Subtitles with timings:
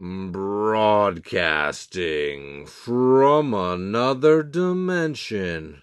[0.00, 5.82] Broadcasting from another dimension.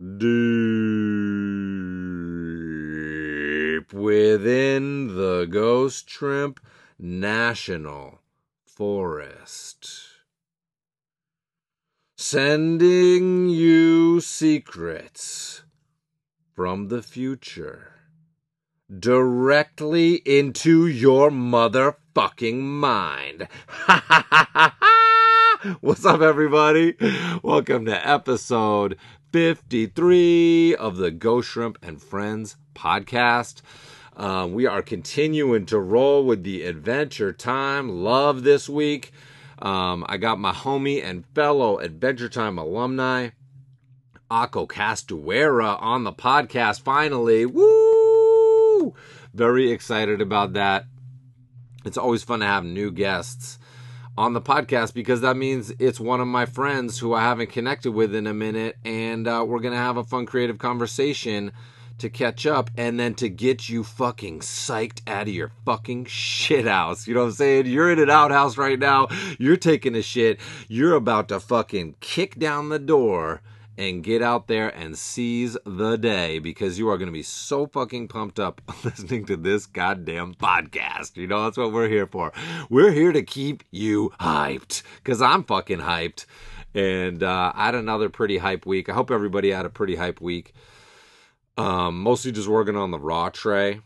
[0.00, 0.24] Deep
[3.92, 6.60] within the Ghost Shrimp
[6.98, 8.22] National
[8.64, 9.90] Forest.
[12.16, 15.62] Sending you secrets
[16.54, 17.92] from the future
[18.98, 21.30] directly into your
[22.14, 23.48] motherfucking mind.
[25.80, 26.96] What's up, everybody?
[27.42, 28.96] Welcome to episode
[29.32, 33.62] 53 of the Ghost Shrimp and Friends podcast.
[34.16, 39.12] Uh, we are continuing to roll with the Adventure Time love this week.
[39.60, 43.30] Um, I got my homie and fellow Adventure Time alumni,
[44.30, 47.46] Ako Castuera, on the podcast finally.
[47.46, 48.94] Woo!
[49.32, 50.86] Very excited about that.
[51.84, 53.58] It's always fun to have new guests
[54.18, 57.92] on the podcast because that means it's one of my friends who I haven't connected
[57.92, 61.52] with in a minute, and uh, we're to have a fun, creative conversation
[62.00, 66.66] to catch up and then to get you fucking psyched out of your fucking shit
[66.66, 67.06] house.
[67.06, 67.66] You know what I'm saying?
[67.66, 69.08] You're in an outhouse right now.
[69.38, 70.40] You're taking a shit.
[70.68, 73.42] You're about to fucking kick down the door
[73.80, 77.66] and get out there and seize the day because you are going to be so
[77.66, 81.16] fucking pumped up listening to this goddamn podcast.
[81.16, 82.30] You know, that's what we're here for.
[82.68, 86.26] We're here to keep you hyped because I'm fucking hyped.
[86.74, 88.90] And uh, I had another pretty hype week.
[88.90, 90.52] I hope everybody had a pretty hype week.
[91.56, 93.80] Um, mostly just working on the raw tray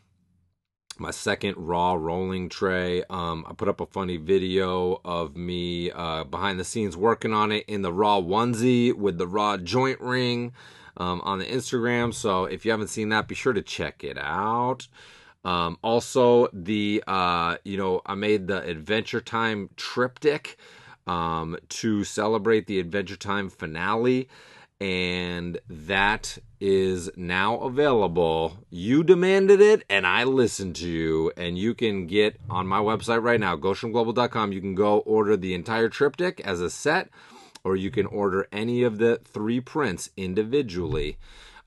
[0.99, 3.03] my second raw rolling tray.
[3.11, 7.53] Um, I put up a funny video of me uh, behind the scenes working on
[7.53, 10.53] it in the raw onesie with the raw joint ring
[10.97, 12.15] um, on the Instagram.
[12.15, 14.87] So if you haven't seen that, be sure to check it out.
[15.45, 20.57] Um, also, the uh, you know I made the Adventure Time triptych
[21.07, 24.29] um, to celebrate the Adventure Time finale
[24.85, 28.59] and that is now available.
[28.69, 31.33] You demanded it, and I listened to you.
[31.39, 34.53] And you can get on my website right now, GoshenGlobal.com.
[34.53, 37.09] You can go order the entire triptych as a set,
[37.65, 41.17] or you can order any of the three prints individually.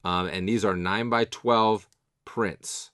[0.03, 1.87] Um, and these are 9 by 12
[2.23, 2.91] prints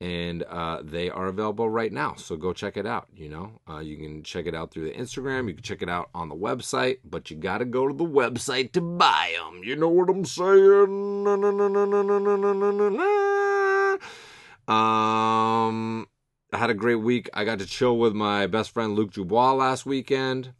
[0.00, 2.14] and uh, they are available right now.
[2.14, 3.08] So go check it out.
[3.16, 5.48] You know, uh, you can check it out through the Instagram.
[5.48, 8.04] You can check it out on the website, but you got to go to the
[8.04, 9.62] website to buy them.
[9.64, 10.88] You know what I'm saying?
[14.68, 16.06] Um,
[16.52, 17.28] I had a great week.
[17.34, 20.52] I got to chill with my best friend Luke Dubois last weekend.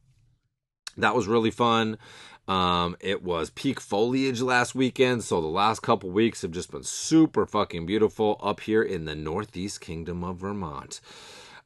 [0.96, 1.98] That was really fun.
[2.48, 6.82] Um, it was peak foliage last weekend, so the last couple weeks have just been
[6.82, 11.02] super fucking beautiful up here in the Northeast Kingdom of Vermont.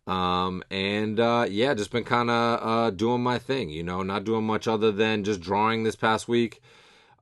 [0.08, 4.24] Um, and uh, yeah, just been kind of uh, doing my thing, you know, not
[4.24, 6.60] doing much other than just drawing this past week,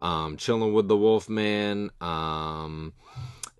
[0.00, 1.90] um, chilling with the Wolfman.
[2.00, 2.94] Um,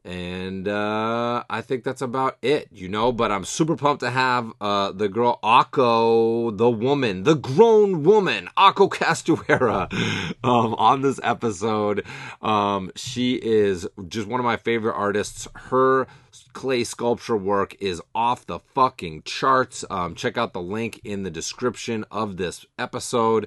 [0.05, 3.12] and uh, I think that's about it, you know.
[3.12, 8.49] But I'm super pumped to have uh, the girl Ako, the woman, the grown woman,
[8.56, 9.93] Ako Castuera,
[10.44, 12.05] um, on this episode.
[12.41, 15.47] Um, she is just one of my favorite artists.
[15.55, 16.06] Her
[16.53, 19.84] clay sculpture work is off the fucking charts.
[19.91, 23.47] Um, check out the link in the description of this episode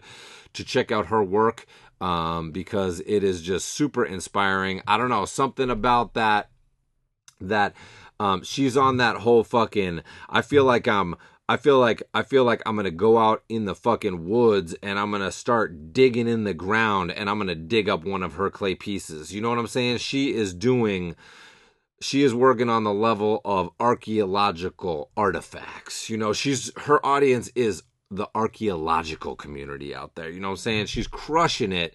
[0.53, 1.65] to check out her work
[2.03, 4.81] um, because it is just super inspiring.
[4.85, 6.49] I don't know, something about that,
[7.39, 7.73] that
[8.19, 11.15] um, she's on that whole fucking, I feel like I'm,
[11.47, 14.97] I feel like I feel like I'm gonna go out in the fucking woods and
[14.97, 18.49] I'm gonna start digging in the ground and I'm gonna dig up one of her
[18.49, 19.33] clay pieces.
[19.33, 19.97] You know what I'm saying?
[19.97, 21.15] She is doing
[22.01, 26.09] she is working on the level of archaeological artifacts.
[26.09, 27.83] You know, she's her audience is
[28.15, 30.29] the archaeological community out there.
[30.29, 30.85] You know what I'm saying?
[30.87, 31.93] She's crushing it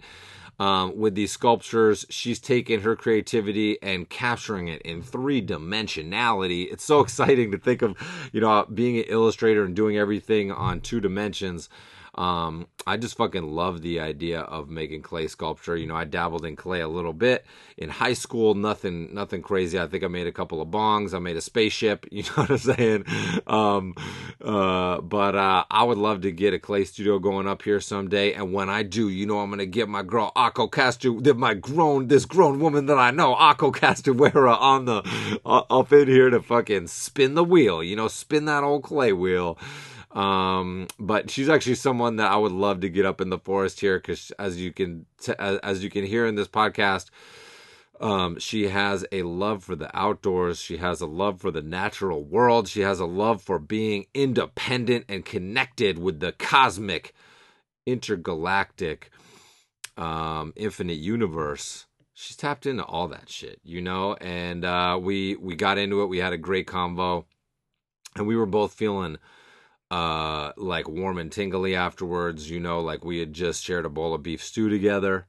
[0.59, 2.05] um, with these sculptures.
[2.09, 6.71] She's taking her creativity and capturing it in three dimensionality.
[6.71, 7.97] It's so exciting to think of,
[8.31, 11.69] you know, being an illustrator and doing everything on two dimensions.
[12.19, 15.77] Um, I just fucking love the idea of making clay sculpture.
[15.77, 17.45] You know, I dabbled in clay a little bit
[17.77, 18.55] in high school.
[18.55, 19.79] Nothing, nothing crazy.
[19.79, 21.13] I think I made a couple of bongs.
[21.13, 22.05] I made a spaceship.
[22.19, 23.05] You know what I'm saying?
[23.47, 23.95] Um,
[24.43, 28.33] uh, but uh, I would love to get a clay studio going up here someday.
[28.33, 32.07] And when I do, you know, I'm gonna get my girl Ako Castu, my grown,
[32.07, 36.41] this grown woman that I know, Ako Castuera, on the uh, up in here to
[36.41, 37.81] fucking spin the wheel.
[37.81, 39.57] You know, spin that old clay wheel.
[40.11, 43.79] Um, but she's actually someone that I would love to get up in the forest
[43.79, 47.09] here because, as you can t- as you can hear in this podcast,
[48.01, 50.61] Um, she has a love for the outdoors.
[50.61, 52.69] She has a love for the natural world.
[52.69, 57.13] She has a love for being independent and connected with the cosmic,
[57.85, 59.11] intergalactic,
[59.97, 61.87] um, infinite universe.
[62.13, 64.13] She's tapped into all that shit, you know.
[64.21, 66.07] And uh, we we got into it.
[66.07, 67.25] We had a great convo,
[68.15, 69.17] and we were both feeling
[69.91, 74.13] uh like warm and tingly afterwards you know like we had just shared a bowl
[74.13, 75.25] of beef stew together.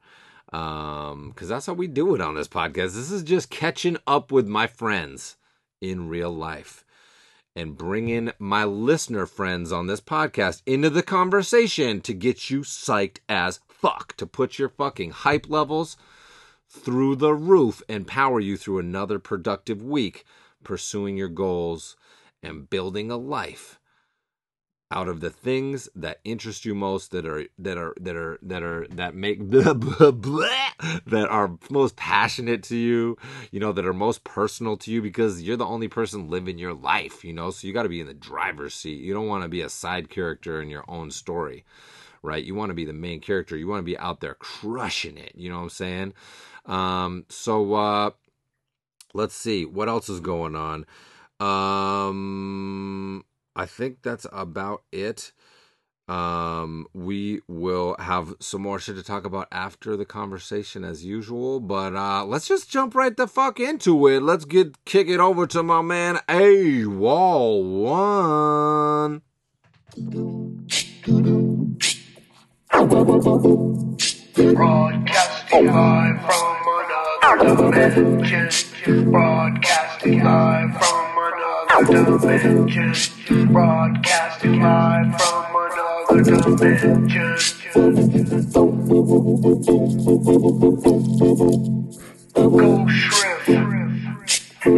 [0.53, 2.95] Um because that's how we do it on this podcast.
[2.95, 5.37] This is just catching up with my friends
[5.81, 6.85] in real life
[7.57, 13.19] and bringing my listener friends on this podcast into the conversation to get you psyched
[13.29, 15.97] as fuck to put your fucking hype levels
[16.69, 20.25] through the roof and power you through another productive week
[20.63, 21.97] pursuing your goals
[22.43, 23.80] and building a life
[24.93, 28.63] out of the things that interest you most that are that are that are that
[28.63, 30.71] are that make blah, blah, blah,
[31.07, 33.17] that are most passionate to you
[33.53, 36.75] you know that are most personal to you because you're the only person living your
[36.75, 37.51] life you know?
[37.51, 39.01] So you got to be in the driver's seat.
[39.01, 41.65] You don't want to be a side character in your own story
[42.23, 42.45] right?
[42.45, 43.57] You want to be the main character.
[43.57, 46.13] You want to be out there crushing it you know what i'm saying?
[46.67, 48.11] Um so uh
[49.15, 49.65] let's see.
[49.65, 50.85] What else is going on?
[51.39, 53.25] Um
[53.55, 55.33] I think that's about it.
[56.11, 61.61] Um, we will have some more shit to talk about after the conversation as usual,
[61.61, 64.21] but uh, let's just jump right the fuck into it.
[64.21, 69.23] Let's get kick it over to my man A Wall One.
[74.35, 76.57] Broadcasting live from
[77.31, 79.11] another dimension.
[79.13, 81.00] Broadcasting live from
[81.85, 83.53] dimension.
[83.53, 85.21] Broadcasting live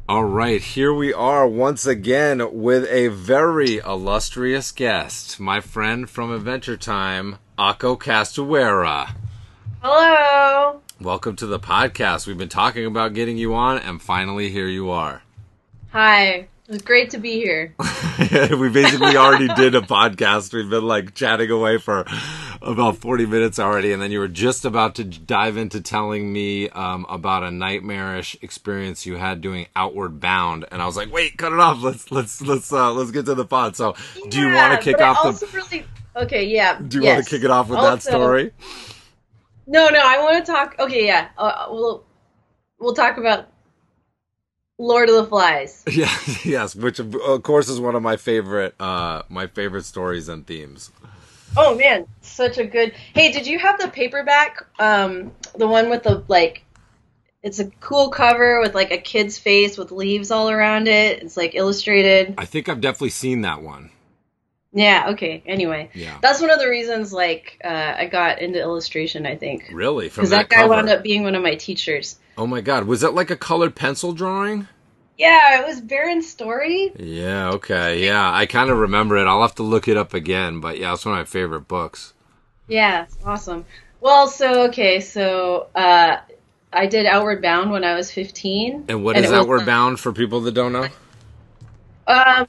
[0.08, 6.30] All right, here we are once again with a very illustrious guest, my friend from
[6.30, 9.16] Adventure Time, Ako Castuera.
[9.82, 10.80] Hello.
[11.00, 12.24] Welcome to the podcast.
[12.24, 15.22] We've been talking about getting you on, and finally here you are.
[15.90, 16.46] Hi.
[16.68, 17.76] It was great to be here.
[18.18, 20.52] we basically already did a podcast.
[20.52, 22.04] We've been like chatting away for
[22.60, 26.68] about 40 minutes already, and then you were just about to dive into telling me
[26.70, 31.38] um, about a nightmarish experience you had doing Outward Bound, and I was like, "Wait,
[31.38, 31.84] cut it off.
[31.84, 33.94] Let's let's let's uh, let's get to the pod." So,
[34.28, 35.28] do you want to kick off the?
[35.28, 35.86] also Really...
[36.16, 36.46] Okay.
[36.46, 36.80] Yeah.
[36.80, 37.14] Do you yes.
[37.14, 38.50] want to kick it off with that story?
[39.68, 40.00] No, no.
[40.02, 40.74] I want to talk.
[40.80, 41.06] Okay.
[41.06, 41.28] Yeah.
[41.38, 42.04] Uh, we'll
[42.80, 43.50] we'll talk about
[44.78, 45.82] Lord of the Flies.
[45.90, 46.14] Yeah,
[46.44, 50.90] yes, which of course is one of my favorite uh my favorite stories and themes.
[51.56, 52.92] Oh man, such a good.
[53.14, 54.66] Hey, did you have the paperback?
[54.78, 56.62] Um, the one with the like.
[57.42, 61.22] It's a cool cover with like a kid's face with leaves all around it.
[61.22, 62.34] It's like illustrated.
[62.36, 63.90] I think I've definitely seen that one.
[64.72, 65.10] Yeah.
[65.10, 65.42] Okay.
[65.46, 66.18] Anyway, Yeah.
[66.20, 69.24] that's one of the reasons like uh, I got into illustration.
[69.26, 70.08] I think Really?
[70.08, 72.18] Because that, that, guy wound up being one of my teachers.
[72.38, 74.68] Oh my god, was that like a colored pencil drawing?
[75.18, 76.92] Yeah, it was Barron Storey.
[76.98, 78.04] Yeah, okay.
[78.04, 79.26] Yeah, I kind of remember it.
[79.26, 82.12] I'll have to look it up again, but yeah, it's one of my favorite books.
[82.68, 83.64] Yeah, awesome.
[84.00, 86.18] Well, so okay, so uh,
[86.72, 88.84] I did Outward Bound when I was 15.
[88.88, 90.88] And what And is was Outward Bound for people that don't know?
[92.06, 92.46] Um,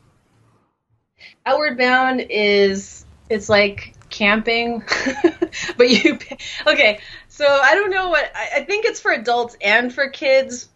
[1.45, 4.83] Outward Bound is it's like camping,
[5.77, 6.19] but you
[6.67, 6.99] okay.
[7.37, 10.69] So I don't know what I, I think it's for adults and for kids.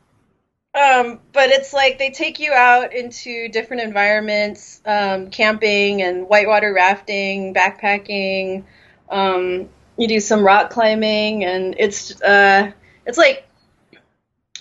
[0.76, 6.72] Um, but it's like they take you out into different environments, um, camping and whitewater
[6.72, 8.64] rafting, backpacking.
[9.10, 12.72] Um, you do some rock climbing, and it's uh,
[13.08, 13.50] it's like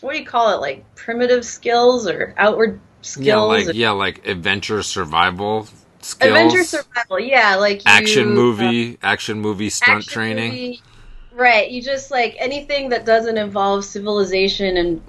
[0.01, 0.61] what do you call it?
[0.63, 3.27] Like primitive skills or outward skills?
[3.27, 5.69] Yeah, like or- yeah, like adventure survival
[6.01, 6.31] skills.
[6.31, 10.51] Adventure survival, yeah, like you, action movie, action movie stunt action training.
[10.51, 10.83] movie.
[11.41, 11.71] Right?
[11.71, 15.03] You just like anything that doesn't involve civilization and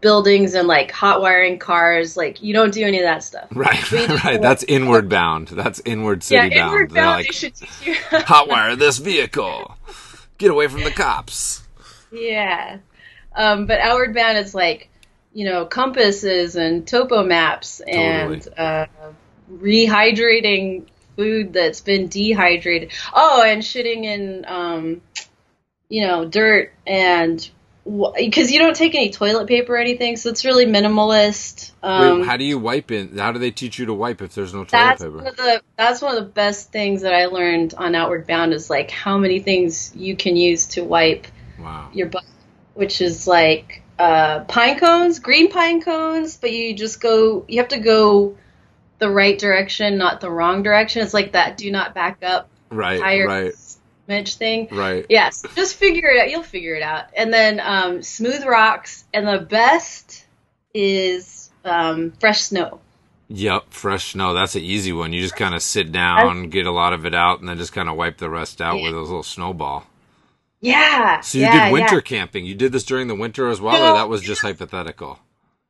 [0.00, 2.16] buildings and like hot wiring cars.
[2.16, 3.48] Like you don't do any of that stuff.
[3.54, 3.92] Right,
[4.24, 4.40] right.
[4.40, 5.48] That's inward bound.
[5.48, 6.72] That's inward yeah, city bound.
[6.72, 7.24] inward bound.
[7.24, 7.94] like should teach you.
[8.10, 9.76] hotwire this vehicle.
[10.38, 11.62] Get away from the cops.
[12.10, 12.78] yeah,
[13.34, 14.88] um, but outward bound is like
[15.32, 18.86] you know compasses and topo maps and uh,
[19.52, 20.86] rehydrating
[21.16, 22.92] food that's been dehydrated.
[23.12, 25.00] Oh, and shitting in um,
[25.92, 27.50] you know dirt and
[27.84, 31.72] because you don't take any toilet paper or anything, so it's really minimalist.
[31.82, 33.18] Um, Wait, how do you wipe in?
[33.18, 35.16] How do they teach you to wipe if there's no toilet that's paper?
[35.16, 38.54] one of the that's one of the best things that I learned on Outward Bound
[38.54, 41.26] is like how many things you can use to wipe
[41.58, 41.90] Wow.
[41.92, 42.24] your butt,
[42.74, 47.68] which is like uh, pine cones, green pine cones, but you just go, you have
[47.68, 48.36] to go
[48.98, 51.02] the right direction, not the wrong direction.
[51.02, 53.00] It's like that do not back up Right.
[53.00, 53.52] tire Right.
[54.08, 54.68] Smidge thing.
[54.70, 55.06] Right.
[55.08, 56.30] Yes, just figure it out.
[56.30, 57.06] You'll figure it out.
[57.16, 60.24] And then um, smooth rocks, and the best
[60.74, 62.80] is um, fresh snow.
[63.28, 63.70] Yep.
[63.70, 64.34] Fresh snow.
[64.34, 65.12] That's an easy one.
[65.12, 67.72] You just kind of sit down, get a lot of it out, and then just
[67.72, 69.86] kind of wipe the rest out with a little snowball.
[70.60, 71.20] Yeah.
[71.20, 72.00] So you yeah, did winter yeah.
[72.02, 72.44] camping.
[72.44, 75.18] You did this during the winter as well, or that was just hypothetical?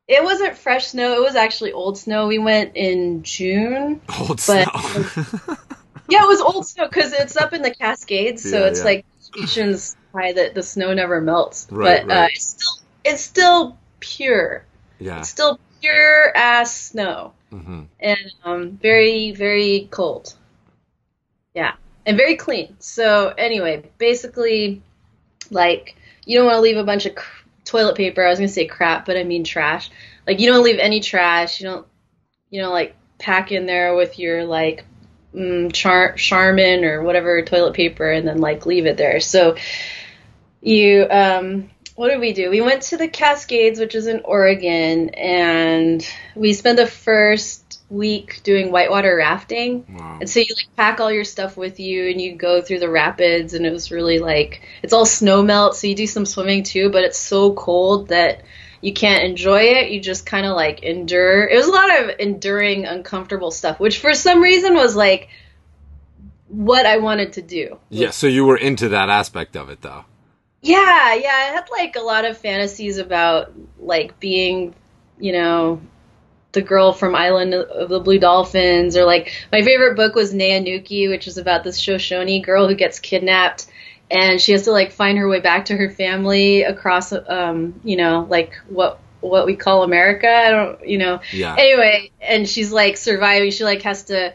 [0.09, 1.15] It wasn't fresh snow.
[1.15, 2.27] It was actually old snow.
[2.27, 4.01] We went in June.
[4.21, 4.65] Old snow.
[6.09, 8.85] Yeah, it was old snow because it's up in the Cascades, so Yeah, it's yeah.
[8.85, 11.69] like stations high that the snow never melts.
[11.71, 14.67] Right, but Uh, it's still it's still pure.
[14.99, 15.21] yeah.
[15.21, 20.35] It's still pure ass snow hmm and um, very very cold.
[21.55, 21.75] Yeah,
[22.07, 22.77] and very clean.
[22.81, 24.83] So anyway, basically,
[25.51, 28.25] like you don't want to leave a bunch of cr- toilet paper.
[28.25, 29.91] I was gonna say crap, but I mean trash.
[30.27, 31.61] Like you don't leave any trash.
[31.61, 31.87] You don't
[32.51, 34.85] you know like pack in there with your like
[35.35, 39.21] mm, char- Charmin or whatever toilet paper and then like leave it there.
[39.21, 39.57] So
[40.61, 42.49] you um what did we do?
[42.51, 48.41] We went to the Cascades, which is in Oregon, and we spent the first week
[48.43, 49.85] doing whitewater rafting.
[49.89, 50.19] Wow.
[50.21, 52.89] And so you like pack all your stuff with you and you go through the
[52.89, 56.63] rapids and it was really like it's all snow melt, so you do some swimming
[56.63, 58.43] too, but it's so cold that
[58.83, 59.91] you can't enjoy it.
[59.91, 61.49] You just kind of like endure.
[61.49, 65.31] It was a lot of enduring uncomfortable stuff, which for some reason was like
[66.49, 67.79] what I wanted to do.
[67.89, 68.11] Yeah.
[68.11, 70.05] So you were into that aspect of it, though.
[70.61, 74.75] Yeah, yeah, I had like a lot of fantasies about like being,
[75.19, 75.81] you know,
[76.53, 80.61] the girl from Island of the Blue Dolphins, or like my favorite book was Naya
[80.61, 83.67] Nuki, which is about this Shoshone girl who gets kidnapped
[84.13, 87.97] and she has to like find her way back to her family across, um, you
[87.97, 90.29] know, like what what we call America.
[90.29, 91.21] I don't, you know.
[91.33, 91.55] Yeah.
[91.59, 93.51] Anyway, and she's like surviving.
[93.51, 94.35] She like has to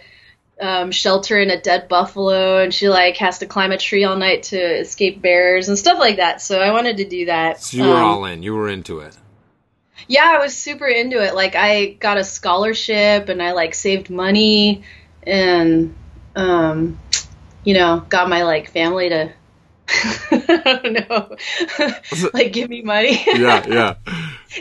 [0.60, 4.15] um, shelter in a dead buffalo, and she like has to climb a tree all
[4.17, 6.41] night to escape bears and stuff like that.
[6.41, 7.62] So I wanted to do that.
[7.62, 8.43] So you were Um, all in.
[8.43, 9.15] You were into it.
[10.07, 11.36] yeah, I was super into it.
[11.36, 14.84] Like I got a scholarship and I like saved money
[15.24, 15.93] and
[16.36, 16.98] um
[17.65, 19.34] you know, got my like family to
[19.89, 22.29] I don't know.
[22.34, 23.24] like give me money.
[23.25, 23.65] Yeah.
[23.67, 23.96] Yeah.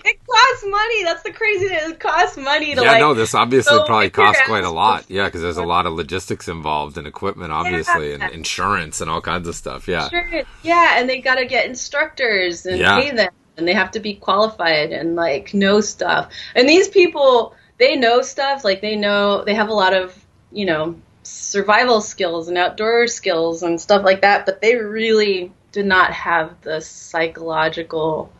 [0.04, 1.04] it costs money.
[1.04, 1.90] That's the crazy thing.
[1.90, 2.92] It costs money to yeah.
[2.92, 5.04] like no, this obviously probably costs quite a lot.
[5.16, 9.21] Yeah, because there's a lot of logistics involved and equipment, obviously, and insurance and all
[9.21, 9.88] kinds of stuff.
[9.88, 10.09] Yeah.
[10.09, 10.42] Sure.
[10.62, 13.00] Yeah, and they got to get instructors and Yeah.
[13.00, 16.30] pay them, and they have to be qualified and like know stuff.
[16.54, 18.64] And these people, they know stuff.
[18.64, 20.14] Like they know they have a lot of
[20.52, 24.47] you know survival skills and outdoor skills and stuff like that.
[24.47, 28.33] But they really did not have the psychological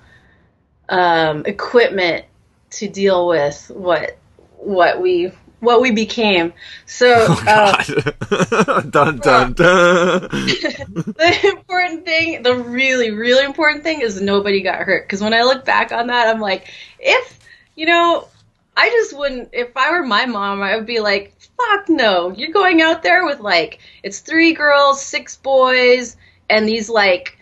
[0.89, 2.25] um, equipment
[2.71, 4.19] to deal with what
[4.59, 6.53] what we what we became.
[6.87, 7.27] So.
[7.29, 9.55] Oh uh, dun dun dun.
[9.57, 15.07] the important thing, the really, really important thing is nobody got hurt.
[15.07, 17.39] Because when I look back on that, I'm like, if,
[17.75, 18.29] you know,
[18.77, 22.31] I just wouldn't, if I were my mom, I would be like, fuck no.
[22.33, 26.17] You're going out there with like, it's three girls, six boys,
[26.49, 27.39] and these like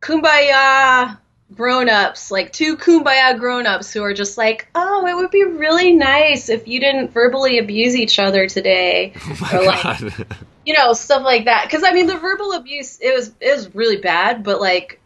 [0.00, 1.18] kumbaya
[1.54, 5.44] grown ups, like two kumbaya grown ups who are just like, oh, it would be
[5.44, 9.12] really nice if you didn't verbally abuse each other today.
[9.52, 10.26] Oh or like, God.
[10.64, 13.74] you know stuff like that because i mean the verbal abuse it was it was
[13.74, 14.98] really bad but like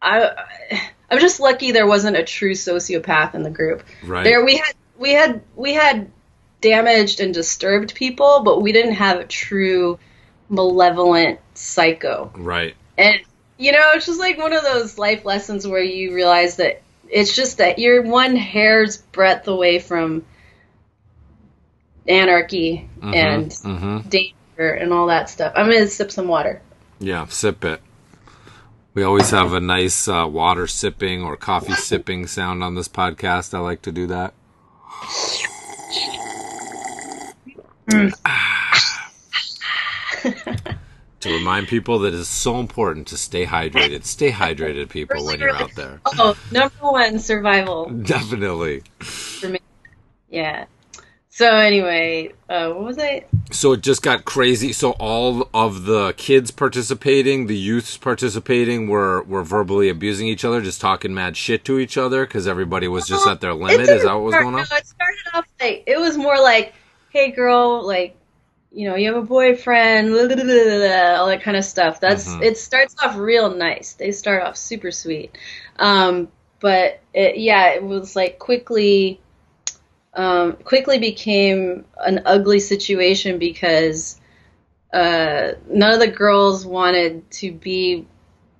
[0.00, 0.30] i
[1.10, 4.24] i'm just lucky there wasn't a true sociopath in the group Right.
[4.24, 6.10] there we had we had we had
[6.62, 9.98] damaged and disturbed people but we didn't have a true
[10.48, 12.74] malevolent psycho Right.
[12.96, 13.16] and
[13.58, 17.36] you know it's just like one of those life lessons where you realize that it's
[17.36, 20.24] just that you're one hair's breadth away from
[22.08, 24.08] anarchy and Mm-hmm.
[24.08, 25.52] danger and all that stuff.
[25.56, 26.60] I'm gonna sip some water.
[26.98, 27.80] Yeah, sip it.
[28.94, 33.54] We always have a nice uh, water sipping or coffee sipping sound on this podcast.
[33.54, 34.34] I like to do that.
[41.20, 44.04] To remind people that it's so important to stay hydrated.
[44.04, 46.00] Stay hydrated, people, when you're out there.
[46.18, 48.82] Oh, number one, survival Definitely.
[49.00, 49.60] for me.
[50.28, 50.66] Yeah.
[51.34, 53.24] So anyway, uh, what was I?
[53.50, 54.72] So it just got crazy.
[54.74, 60.60] So all of the kids participating, the youths participating, were were verbally abusing each other,
[60.60, 63.88] just talking mad shit to each other because everybody was just at their limit.
[63.88, 64.52] Is that what was going on?
[64.52, 66.74] No, it started off like it was more like,
[67.12, 68.16] "Hey, girl, like,
[68.72, 71.64] you know, you have a boyfriend, blah, blah, blah, blah, blah," all that kind of
[71.64, 72.42] stuff." That's Mhm.
[72.42, 72.58] it.
[72.58, 73.92] Starts off real nice.
[73.94, 75.36] They start off super sweet,
[75.78, 76.28] um,
[76.60, 79.20] but it, yeah, it was like quickly,
[80.14, 84.18] um, quickly became an ugly situation because
[84.92, 88.06] uh, none of the girls wanted to be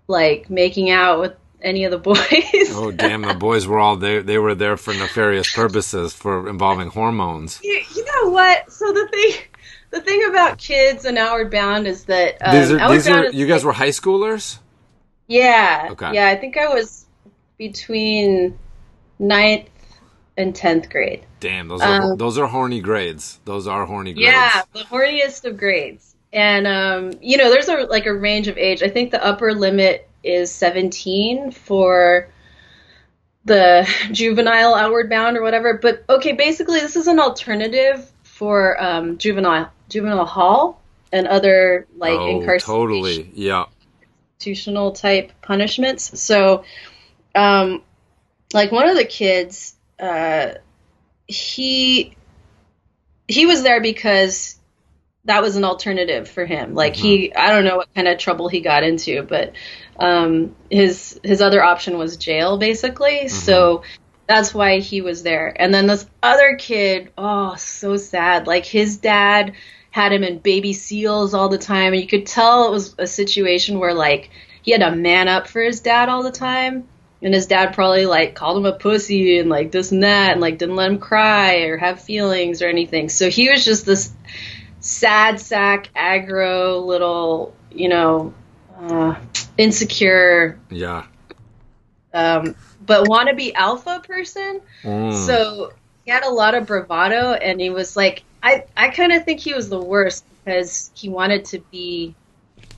[0.08, 2.18] like making out with any of the boys.
[2.74, 3.22] Oh damn!
[3.22, 4.22] The boys were all there.
[4.22, 7.60] They were there for nefarious purposes, for involving hormones.
[7.62, 8.70] You, you know what?
[8.72, 9.32] So the thing,
[9.90, 13.46] the thing about kids and Outward Bound is that um, these are, these are you
[13.46, 14.58] guys like- were high schoolers.
[15.28, 15.88] Yeah.
[15.92, 16.12] Okay.
[16.14, 17.06] Yeah, I think I was
[17.58, 18.58] between
[19.18, 19.68] ninth
[20.36, 21.24] and tenth grade.
[21.40, 23.38] Damn, those are Um, those are horny grades.
[23.44, 24.26] Those are horny grades.
[24.26, 26.14] Yeah, the horniest of grades.
[26.32, 28.82] And um, you know, there's a like a range of age.
[28.82, 32.28] I think the upper limit is 17 for
[33.44, 35.74] the juvenile outward bound or whatever.
[35.74, 40.80] But okay, basically this is an alternative for um, juvenile juvenile hall
[41.12, 43.30] and other like oh, incarceration totally.
[43.34, 43.66] Yeah.
[44.38, 46.20] institutional type punishments.
[46.20, 46.64] So,
[47.34, 47.82] um,
[48.52, 50.54] like one of the kids, uh,
[51.26, 52.16] he
[53.28, 54.58] he was there because
[55.24, 56.74] that was an alternative for him.
[56.74, 59.52] Like he, I don't know what kind of trouble he got into, but
[59.98, 63.28] um, his his other option was jail, basically.
[63.28, 63.82] So
[64.26, 65.54] that's why he was there.
[65.54, 68.46] And then this other kid, oh, so sad.
[68.46, 69.54] Like his dad
[69.90, 73.06] had him in baby seals all the time, and you could tell it was a
[73.06, 74.30] situation where like
[74.62, 76.88] he had to man up for his dad all the time.
[77.24, 80.40] And his dad probably like called him a pussy and like this and that and
[80.40, 83.08] like didn't let him cry or have feelings or anything.
[83.08, 84.12] So he was just this
[84.82, 88.34] sad sack aggro little, you know,
[88.78, 89.14] uh,
[89.56, 91.06] insecure, Yeah.
[92.12, 94.60] um, but wannabe alpha person.
[94.82, 95.26] Mm.
[95.26, 95.72] So
[96.04, 99.40] he had a lot of bravado, and he was like, I, I kind of think
[99.40, 102.14] he was the worst because he wanted to be,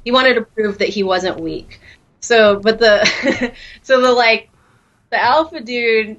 [0.04, 1.80] he wanted to prove that he wasn't weak.
[2.20, 4.50] So, but the, so the like,
[5.10, 6.18] the alpha dude,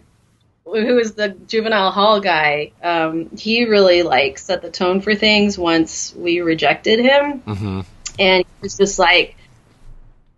[0.65, 5.57] who was the juvenile hall guy, um, he really like set the tone for things
[5.57, 7.81] once we rejected him hmm
[8.19, 9.35] and he was just like,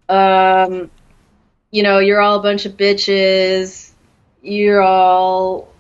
[0.10, 0.90] um,
[1.72, 3.92] you know, you're all a bunch of bitches.
[4.42, 5.74] You're all,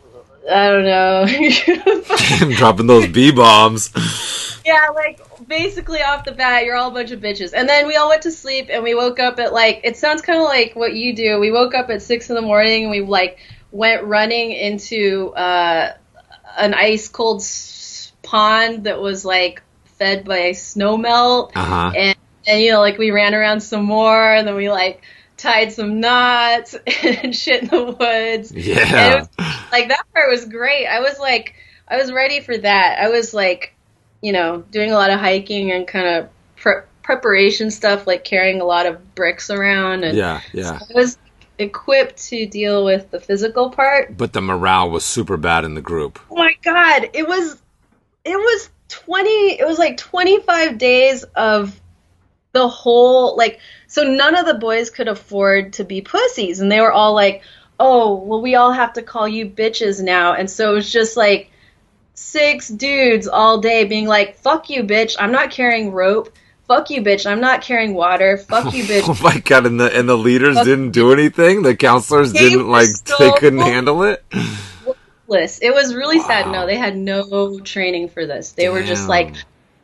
[0.49, 1.25] I don't know.
[2.57, 3.91] Dropping those B bombs.
[4.65, 7.53] yeah, like basically off the bat, you're all a bunch of bitches.
[7.53, 10.21] And then we all went to sleep, and we woke up at like it sounds
[10.21, 11.39] kind of like what you do.
[11.39, 13.39] We woke up at six in the morning, and we like
[13.71, 15.93] went running into uh,
[16.58, 19.62] an ice cold s- pond that was like
[19.97, 21.51] fed by snow melt.
[21.56, 21.91] Uh huh.
[21.95, 25.01] and and you know like we ran around some more and then we like
[25.36, 29.15] tied some knots and shit in the woods And it Yeah.
[29.19, 29.30] was,
[29.71, 31.53] like that part was great i was like
[31.88, 33.75] i was ready for that i was like
[34.21, 38.62] you know doing a lot of hiking and kind of pre- preparation stuff like carrying
[38.62, 40.41] a lot of bricks around and Yeah.
[40.53, 40.80] Yeah.
[40.82, 41.17] i was
[41.60, 44.15] equipped to deal with the physical part.
[44.15, 46.20] But the morale was super bad in the group.
[46.30, 47.58] oh my god it was
[48.24, 51.80] it was 20 it was like 25 days of
[52.54, 56.60] the whole like so none of the boys could afford to be pussies.
[56.60, 57.43] And they were all like
[57.80, 60.34] oh well we all have to call you bitches now.
[60.34, 61.52] And so it was just like
[62.13, 65.15] six dudes all day being like fuck you bitch.
[65.20, 66.32] I'm not carrying rope
[66.67, 69.65] fuck you bitch i'm not carrying water fuck you bitch Oh my god!
[69.65, 71.62] And the and the leaders Fuck didn't do anything.
[71.63, 72.88] The counselors They didn't like.
[72.88, 74.23] so- They couldn't handle it.
[75.30, 75.62] List.
[75.62, 76.49] It was really sad.
[76.51, 78.53] No, they had no training for this.
[78.53, 79.36] They were just like,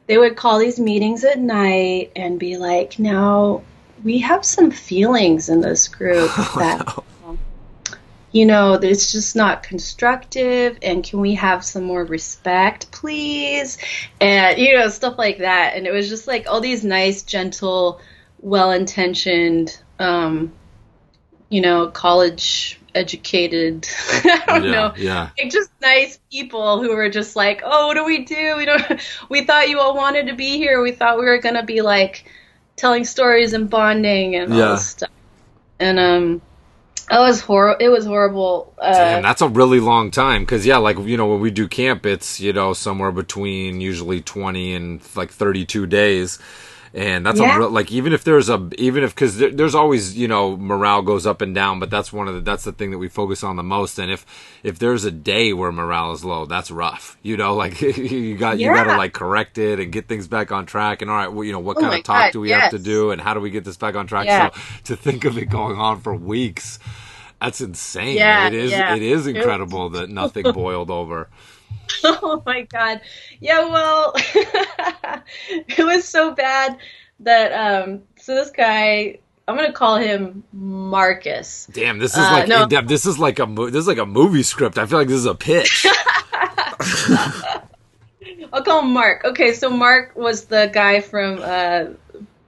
[0.07, 3.61] they would call these meetings at night and be like, now
[4.05, 7.03] we have some feelings in this group that, um,
[8.33, 13.77] you know, it's just not constructive and can we have some more respect, please?
[14.19, 15.75] And, you know, stuff like that.
[15.75, 18.01] And it was just like all these nice, gentle,
[18.41, 20.51] well intentioned, um,
[21.49, 23.87] you know, college educated,
[24.25, 24.71] I don't yeah.
[24.71, 25.29] know, Yeah.
[25.41, 28.55] like just nice people who were just like, "Oh, what do we do?
[28.57, 28.83] We don't.
[29.29, 30.81] We thought you all wanted to be here.
[30.81, 32.25] We thought we were gonna be like
[32.75, 35.09] telling stories and bonding and all this stuff."
[35.79, 36.41] And um,
[37.11, 37.75] it was hor.
[37.79, 38.73] It was horrible.
[38.77, 40.43] Uh, Damn, that's a really long time.
[40.43, 44.21] Because yeah, like you know, when we do camp, it's you know somewhere between usually
[44.21, 46.39] twenty and like thirty-two days.
[46.93, 47.55] And that's Yeah.
[47.55, 50.55] a real, like even if there's a even if because there, there's always you know
[50.55, 53.07] morale goes up and down, but that's one of the that's the thing that we
[53.09, 53.97] focus on the most.
[53.97, 54.25] And if
[54.63, 57.17] if there's a day where morale is low, that's rough.
[57.23, 60.51] You know, like you got you got to like correct it and get things back
[60.51, 61.01] on track.
[61.01, 62.71] And all right, well, you know what Oh kind of talk God, do we have
[62.71, 64.25] to do, and how do we get this back on track?
[64.27, 64.49] Yeah.
[64.51, 66.79] So to think of it going on for weeks.
[67.41, 68.15] That's insane.
[68.15, 68.71] Yeah, it is.
[68.71, 68.95] yeah.
[68.95, 71.29] It is incredible that nothing boiled over.
[72.05, 73.01] Oh my god.
[73.39, 74.13] Yeah, well,
[75.49, 76.77] it was so bad
[77.21, 81.67] that um so this guy, I'm going to call him Marcus.
[81.71, 82.63] Damn, this is Uh, like no.
[82.63, 82.87] in depth.
[82.87, 84.77] This is like a mo- this is like a movie script.
[84.77, 85.85] I feel like this is a pitch.
[88.53, 89.23] I'll call him Mark.
[89.25, 91.85] Okay, so Mark was the guy from uh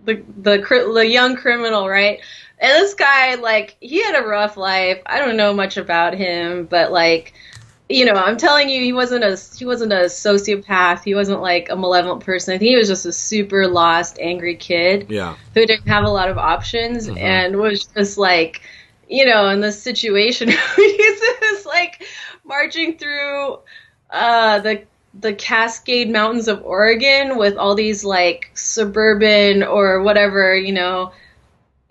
[0.06, 2.20] the the the young criminal, right?
[2.60, 5.02] And this guy like he had a rough life.
[5.06, 7.34] I don't know much about him, but like
[7.88, 11.04] you know, I'm telling you, he wasn't a he wasn't a sociopath.
[11.04, 12.56] He wasn't like a malevolent person.
[12.56, 15.36] I think he was just a super lost, angry kid yeah.
[15.54, 17.20] who didn't have a lot of options Mhm.
[17.20, 18.62] and was just like,
[19.08, 22.04] you know, in this situation, he's just like
[22.44, 23.60] marching through
[24.10, 24.84] uh, the
[25.20, 31.12] the Cascade Mountains of Oregon with all these like suburban or whatever, you know.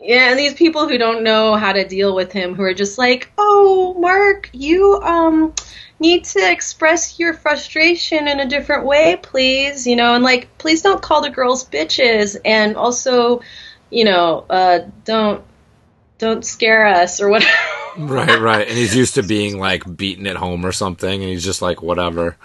[0.01, 2.99] Yeah, and these people who don't know how to deal with him, who are just
[2.99, 5.55] like, "Oh, Mark, you um
[6.01, 10.83] need to express your frustration in a different way, please." You know, and like, please
[10.83, 13.41] don't call the girls bitches, and also,
[13.91, 15.43] you know, uh, don't
[16.19, 17.51] don't scare us or whatever.
[17.97, 18.67] Right, right.
[18.67, 21.81] And he's used to being like beaten at home or something, and he's just like
[21.81, 22.37] whatever.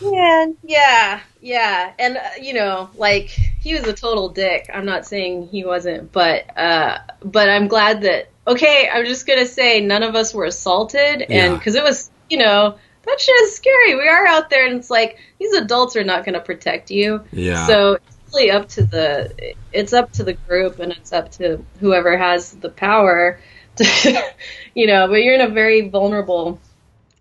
[0.00, 1.92] Yeah, yeah, yeah.
[1.98, 4.70] And, uh, you know, like, he was a total dick.
[4.72, 9.46] I'm not saying he wasn't, but, uh, but I'm glad that, okay, I'm just gonna
[9.46, 11.58] say none of us were assaulted, and, Yeah.
[11.58, 13.94] cause it was, you know, that shit is scary.
[13.94, 17.24] We are out there, and it's like, these adults are not gonna protect you.
[17.32, 17.66] Yeah.
[17.66, 21.64] So, it's really up to the, it's up to the group, and it's up to
[21.80, 23.38] whoever has the power
[23.76, 24.22] to,
[24.74, 26.60] you know, but you're in a very vulnerable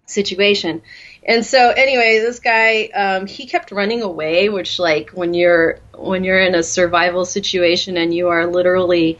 [0.05, 0.81] situation.
[1.27, 6.23] And so anyway, this guy um, he kept running away, which like when you're when
[6.23, 9.17] you're in a survival situation and you are literally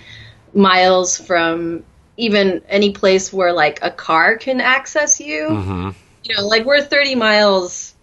[0.53, 1.83] miles from
[2.17, 5.49] even any place where like a car can access you.
[5.49, 5.89] hmm
[6.23, 7.93] You know, like we're 30 miles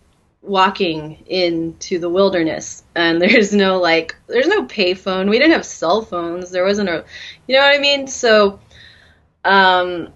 [0.42, 5.31] walking into the wilderness and there's no like there's no payphone.
[5.31, 6.51] We didn't have cell phones.
[6.51, 7.05] There wasn't a
[7.46, 8.07] you know what I mean?
[8.07, 8.61] So
[9.44, 10.09] um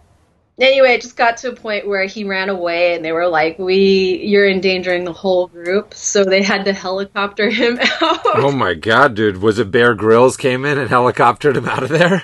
[0.58, 3.58] anyway, it just got to a point where he ran away and they were like,
[3.58, 8.20] "We you're endangering the whole group." So they had to helicopter him out.
[8.24, 9.38] Oh my god, dude!
[9.38, 12.22] Was it Bear Grylls came in and helicoptered him out of there?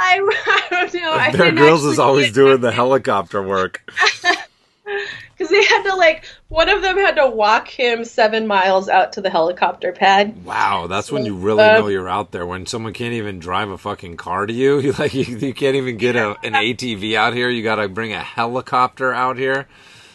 [0.00, 1.12] I, I don't know.
[1.12, 3.82] I Bear Grylls is always doing the helicopter work.
[5.36, 9.14] because they had to like one of them had to walk him seven miles out
[9.14, 10.44] to the helicopter pad.
[10.44, 12.46] Wow, that's when you really Uh, know you're out there.
[12.46, 15.76] When someone can't even drive a fucking car to you, you like you, you can't
[15.76, 17.48] even get a, an ATV out here.
[17.48, 19.66] You got to bring a helicopter out here.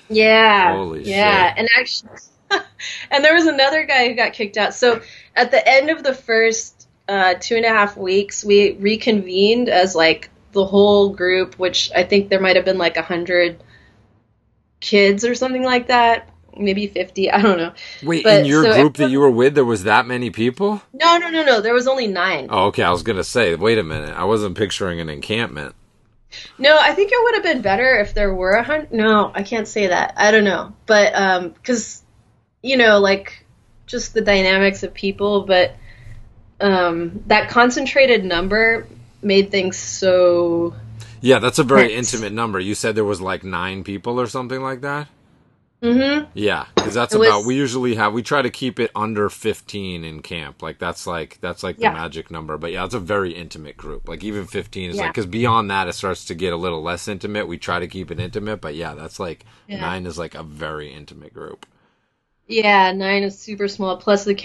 [0.09, 0.75] Yeah.
[0.75, 1.49] Holy yeah.
[1.49, 1.59] shit.
[1.59, 2.09] And actually,
[3.09, 4.73] and there was another guy who got kicked out.
[4.73, 5.01] So
[5.35, 6.74] at the end of the first
[7.07, 12.03] uh, two and a half weeks, we reconvened as like the whole group, which I
[12.03, 13.63] think there might have been like a hundred
[14.79, 16.29] kids or something like that.
[16.57, 17.31] Maybe 50.
[17.31, 17.73] I don't know.
[18.01, 20.81] Wait, But, in your so group that you were with, there was that many people?
[20.93, 21.59] No, no, no, no.
[21.59, 22.47] There was only nine.
[22.49, 22.83] Oh, okay.
[22.83, 24.15] I was gonna say, wait a minute.
[24.15, 25.75] I wasn't picturing an encampment.
[26.57, 28.91] No, I think it would have been better if there were a hundred.
[28.91, 30.13] No, I can't say that.
[30.17, 32.03] I don't know, but um, because
[32.61, 33.45] you know, like
[33.85, 35.75] just the dynamics of people, but
[36.61, 38.87] um, that concentrated number
[39.21, 40.73] made things so.
[41.21, 42.13] Yeah, that's a very Yes.
[42.13, 42.59] intimate number.
[42.59, 45.07] You said there was like nine people or something like that.
[45.81, 46.29] Mm-hmm.
[46.33, 47.45] Yeah, because that's It was- about.
[47.45, 48.13] We usually have.
[48.13, 50.61] We try to keep it under fifteen in camp.
[50.63, 51.91] Like that's like that's like Yeah.
[51.91, 52.57] the magic number.
[52.57, 54.07] But yeah, it's a very intimate group.
[54.07, 57.07] Like even fifteen is like because beyond that it starts to get a little less
[57.07, 57.47] intimate.
[57.47, 59.81] We try to keep it intimate, but yeah, that's like Yeah.
[59.81, 61.65] nine is like a very intimate group.
[62.47, 64.35] Yeah, nine is super small, plus the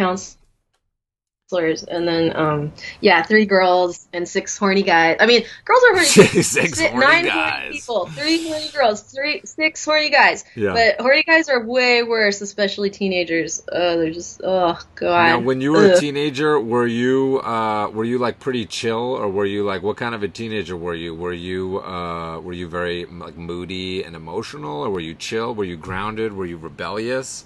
[1.52, 5.16] and then um, yeah, three girls and six horny guys.
[5.20, 6.06] I mean, girls are horny.
[6.42, 7.60] Six Si- horny nine guys.
[7.60, 10.44] horny people, three horny girls, three six horny guys.
[10.54, 10.72] Yeah.
[10.72, 13.62] But horny guys are way worse, especially teenagers.
[13.70, 15.26] Uh, they're just oh god.
[15.26, 19.28] Now, when you were a teenager, were you uh, were you like pretty chill, or
[19.28, 21.14] were you like what kind of a teenager were you?
[21.14, 25.54] Were you uh, were you very like moody and emotional, or were you chill?
[25.54, 26.32] Were you grounded?
[26.32, 27.44] Were you rebellious?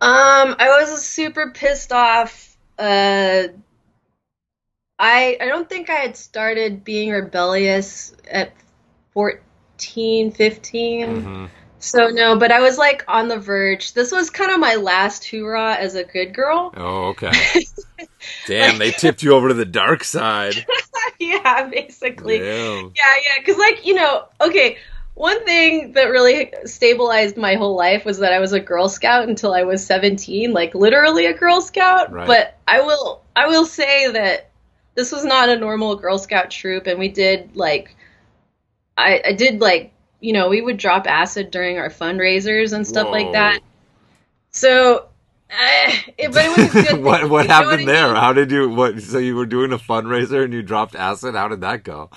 [0.00, 2.51] Um, I was super pissed off.
[2.82, 3.48] Uh,
[4.98, 8.52] I I don't think I had started being rebellious at
[9.12, 11.22] 14, 15.
[11.22, 11.50] Mhm.
[11.78, 13.92] So no, but I was like on the verge.
[13.92, 16.72] This was kind of my last hoorah as a good girl.
[16.76, 17.30] Oh, okay.
[18.46, 20.54] Damn, they tipped you over to the dark side.
[21.20, 22.38] yeah, basically.
[22.38, 22.92] Damn.
[22.96, 24.78] Yeah, yeah, because like you know, okay.
[25.22, 29.28] One thing that really stabilized my whole life was that I was a Girl Scout
[29.28, 32.10] until I was 17, like literally a Girl Scout.
[32.10, 32.26] Right.
[32.26, 34.50] But I will, I will say that
[34.96, 37.94] this was not a normal Girl Scout troop, and we did like,
[38.98, 43.06] I, I did like, you know, we would drop acid during our fundraisers and stuff
[43.06, 43.12] Whoa.
[43.12, 43.60] like that.
[44.50, 45.06] So,
[45.52, 47.00] uh, it, but it was good.
[47.04, 47.86] what what happened I mean?
[47.86, 48.12] there?
[48.12, 51.36] How did you what so you were doing a fundraiser and you dropped acid?
[51.36, 52.10] How did that go?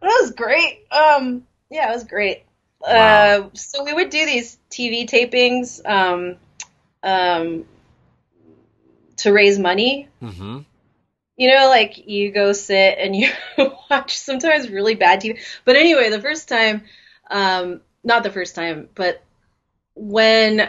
[0.00, 0.86] That was great.
[0.92, 2.44] Um, yeah, it was great.
[2.80, 2.88] Wow.
[2.90, 6.36] Uh, so we would do these TV tapings um,
[7.02, 7.64] um,
[9.18, 10.08] to raise money.
[10.20, 10.60] hmm
[11.36, 13.30] You know, like you go sit and you
[13.90, 15.40] watch sometimes really bad TV.
[15.64, 16.82] But anyway, the first time,
[17.30, 19.22] um, not the first time, but
[19.94, 20.68] when.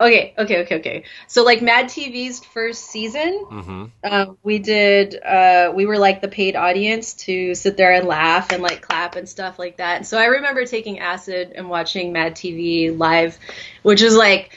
[0.00, 1.04] Okay, okay, okay, okay.
[1.26, 6.28] So like Mad TV's first season, hmm um, we did uh, we were like the
[6.28, 10.06] paid audience to sit there and laugh and like clap and stuff like that.
[10.06, 13.36] So I remember taking acid and watching Mad TV live,
[13.82, 14.56] which is like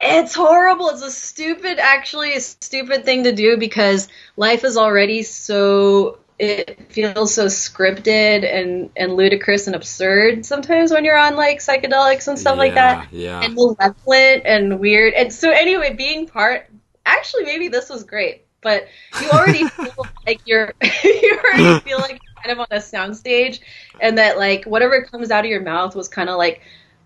[0.00, 0.88] it's horrible.
[0.88, 6.92] It's a stupid, actually a stupid thing to do because life is already so it
[6.92, 12.36] feels so scripted and and ludicrous and absurd sometimes when you're on like psychedelics and
[12.36, 13.40] stuff like that Yeah.
[13.42, 15.14] and malevolent and weird.
[15.14, 16.68] And so anyway, being part
[17.06, 18.88] actually maybe this was great, but
[19.20, 20.74] you already feel like you're
[21.04, 23.60] you already feel like you're kind of on a soundstage
[24.00, 26.60] and that like whatever comes out of your mouth was kind of like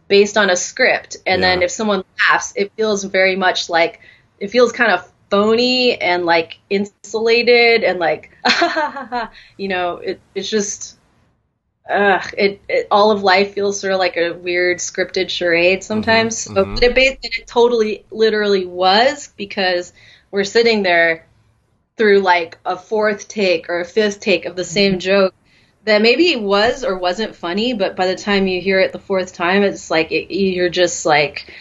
[0.08, 1.18] based on a script.
[1.26, 4.00] And then if someone laughs, it feels very much like
[4.40, 8.36] it feels kind of phony and like insulated and like
[9.56, 10.96] you know, it it's just
[11.88, 16.36] Ugh, it, it all of life feels sort of like a weird scripted charade sometimes.
[16.36, 16.74] So, mhm.
[16.74, 19.92] but it, it totally, literally was because
[20.32, 21.26] we're sitting there
[21.96, 25.32] through like a fourth take or a fifth take of the same joke
[25.84, 28.98] that maybe it was or wasn't funny, but by the time you hear it the
[28.98, 31.54] fourth time, it's like it, you're just like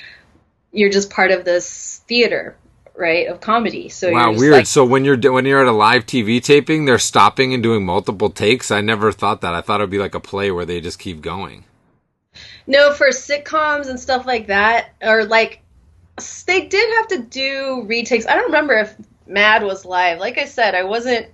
[0.72, 2.58] you're just part of this theater,
[2.98, 3.90] right, of comedy.
[3.90, 4.54] So Wow, weird.
[4.54, 7.86] like, so when you're when you're at a live TV taping, they're stopping and doing
[7.86, 8.72] multiple takes.
[8.72, 9.54] I never thought that.
[9.54, 11.66] I thought it'd be like a play where they just keep going.
[12.68, 15.62] No, for sitcoms and stuff like that, or like
[16.48, 18.26] they did have to do retakes.
[18.26, 18.96] I don't remember if
[19.28, 20.20] Mad was live.
[20.20, 21.28] Like I said, I wasn't.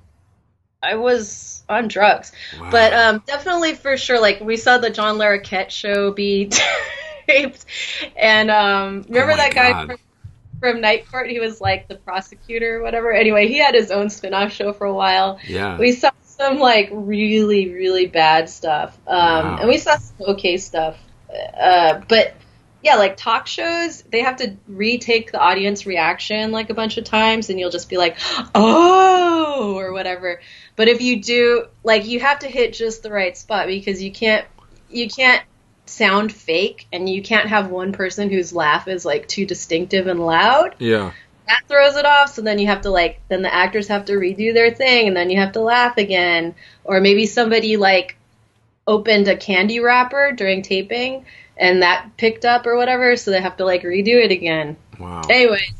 [0.84, 2.70] I was on drugs, Wow.
[2.72, 4.20] but um, definitely for sure.
[4.20, 6.50] Like we saw the John Larroquette show be
[7.28, 7.66] taped,
[8.16, 9.98] and um, remember Oh that guy God.
[10.62, 11.30] From, Night Court?
[11.30, 13.12] He was like the prosecutor, or whatever.
[13.12, 15.78] Anyway, he had his own spin-off show for a while yeah.
[15.78, 19.58] we saw some like really really bad stuff um Wow.
[19.60, 20.98] and we saw some okay stuff
[21.60, 22.34] uh but
[22.82, 27.04] yeah like talk shows they have to retake the audience reaction like a bunch of
[27.04, 28.18] times and you'll just be like
[28.56, 30.42] oh or whatever
[30.76, 34.12] but if you do like you have to hit just the right spot because you
[34.12, 34.48] can't
[34.90, 35.44] you can't
[35.92, 40.26] sound fake and you can't have one person whose laugh is like too distinctive and
[40.26, 41.12] loud yeah.
[41.48, 42.34] that throws it off.
[42.34, 45.16] So then you have to like, then the actors have to redo their thing, and
[45.16, 46.56] then you have to laugh again.
[46.84, 48.18] Or maybe somebody like
[48.88, 51.26] opened a candy wrapper during taping,
[51.58, 54.78] and that picked up or whatever, so they have to like redo it again.
[55.00, 55.22] Wow.
[55.30, 55.74] Anyways,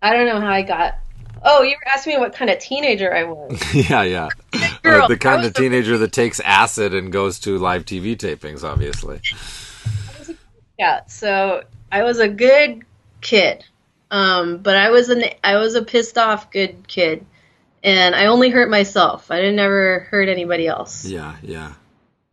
[0.00, 0.98] I don't know how I got.
[1.44, 3.74] Oh, you were asking me what kind of teenager I was.
[3.90, 4.28] yeah, yeah.
[4.82, 9.20] Girl, the kind of teenager that takes acid and goes to live TV tapings, obviously.
[10.78, 12.84] Yeah, so I was a good
[13.20, 13.64] kid,
[14.10, 17.24] um, but I was an I was a pissed off good kid,
[17.84, 19.30] and I only hurt myself.
[19.30, 21.04] I didn't ever hurt anybody else.
[21.04, 21.74] Yeah, yeah.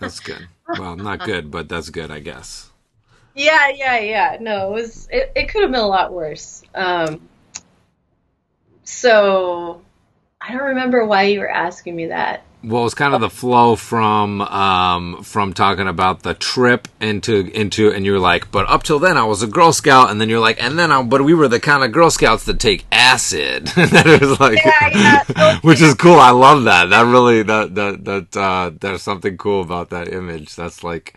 [0.00, 0.46] That's good.
[0.78, 2.70] Well, not good, but that's good, I guess.
[3.34, 4.36] Yeah, yeah, yeah.
[4.40, 5.08] No, it was.
[5.10, 6.62] It, it could have been a lot worse.
[6.74, 7.28] Um,
[8.82, 9.82] so
[10.48, 12.44] I don't remember why you were asking me that.
[12.62, 17.92] Well, it's kind of the flow from um, from talking about the trip into into,
[17.92, 20.40] and you're like, but up till then I was a Girl Scout, and then you're
[20.40, 23.70] like, and then I, but we were the kind of Girl Scouts that take acid.
[23.76, 25.58] and that it was like, Yeah, yeah.
[25.62, 26.18] which is cool.
[26.18, 26.86] I love that.
[26.86, 30.54] That really that that that uh, there's something cool about that image.
[30.54, 31.14] That's like.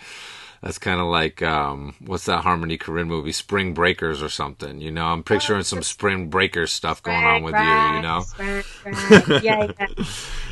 [0.61, 4.81] That's kind of like um, what's that Harmony Korine movie, Spring Breakers or something.
[4.81, 7.61] You know, I'm picturing some Spring Breakers stuff going on with you.
[7.61, 8.65] You know, Right.
[9.43, 9.87] Yeah, yeah.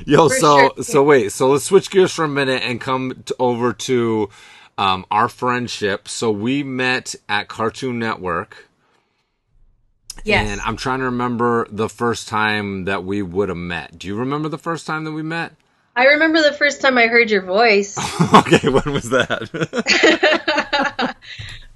[0.06, 0.84] Yo, For so sure.
[0.84, 4.30] so wait, so let's switch gears for a minute and come to, over to
[4.78, 6.08] um, our friendship.
[6.08, 8.70] So we met at Cartoon Network,
[10.24, 10.48] Yes.
[10.50, 14.00] and I'm trying to remember the first time that we would have met.
[14.00, 15.54] Do you remember the first time that we met?
[15.98, 17.98] I remember the first time I heard your voice.
[18.34, 19.50] okay, when was that?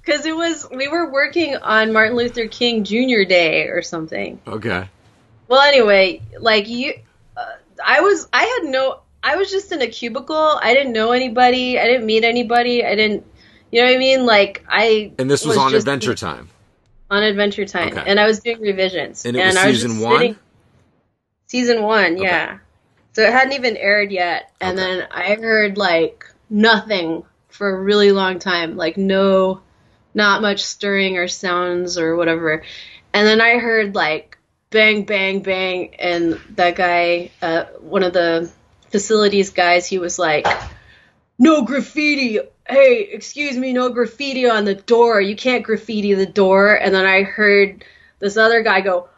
[0.04, 3.22] Because it was, we were working on Martin Luther King Jr.
[3.22, 4.40] Day or something.
[4.48, 4.88] okay.
[5.46, 6.94] Well, anyway, like you,
[7.36, 7.44] uh,
[7.84, 10.58] I was, I had no, I was just in a cubicle.
[10.60, 11.78] I didn't know anybody.
[11.78, 12.84] I didn't meet anybody.
[12.84, 13.24] I didn't,
[13.70, 14.26] you know what I mean?
[14.26, 15.12] Like I.
[15.20, 16.48] And this was, on just Adventure Time.
[17.10, 18.02] On Adventure Time, Okay.
[18.04, 19.24] and I was doing revisions.
[19.24, 20.18] And it was was season one?
[20.18, 20.36] sitting-
[21.46, 22.22] season one, Okay.
[22.24, 22.58] yeah.
[23.12, 24.86] So it hadn't even aired yet, and Okay.
[24.86, 29.60] then I heard like nothing for a really long time, like no,
[30.14, 32.62] not much stirring or sounds or whatever.
[33.12, 34.38] And then I heard like
[34.70, 38.50] bang, bang, bang, and that guy, uh, one of the
[38.90, 40.46] facilities guys, he was like,
[41.38, 45.20] "No graffiti." Hey, excuse me, no graffiti on the door.
[45.20, 46.74] You can't graffiti the door.
[46.74, 47.84] And then I heard
[48.20, 49.08] this other guy go,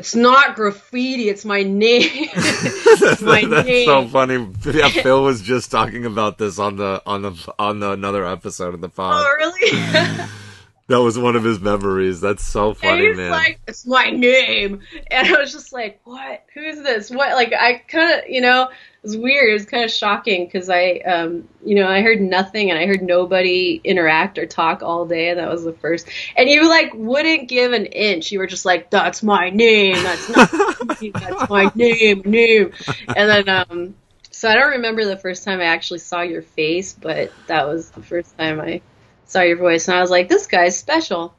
[0.00, 1.28] "It's not graffiti.
[1.28, 2.00] It's my name.
[2.32, 4.48] it's my That's name." so funny.
[4.64, 8.72] Yeah, Phil was just talking about this on the on the on the another episode
[8.72, 9.12] of the pod.
[9.14, 10.26] Oh, really?
[10.88, 12.20] That was one of his memories.
[12.20, 13.30] That's so and funny, man.
[13.30, 16.44] like, "It's my name," and I was just like, "What?
[16.52, 17.10] Who's this?
[17.10, 18.70] What?" Like, I kind of, you know,
[19.02, 19.50] was weird.
[19.50, 22.86] It was kind of shocking because I, um, you know, I heard nothing and I
[22.86, 25.30] heard nobody interact or talk all day.
[25.30, 26.08] And that was the first.
[26.36, 28.30] And you like wouldn't give an inch.
[28.30, 29.94] You were just like, "That's my name.
[29.94, 31.00] That's not.
[31.00, 31.10] me.
[31.10, 32.22] That's my name.
[32.24, 32.72] Name."
[33.08, 33.94] And then, um,
[34.30, 37.90] so I don't remember the first time I actually saw your face, but that was
[37.90, 38.82] the first time I
[39.26, 41.34] saw your voice, and I was like, "This guy's special."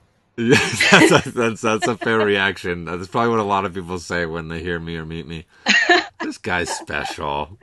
[0.49, 0.57] Yeah,
[1.09, 2.85] that's, that's that's a fair reaction.
[2.85, 5.45] That's probably what a lot of people say when they hear me or meet me.
[6.21, 7.57] this guy's special.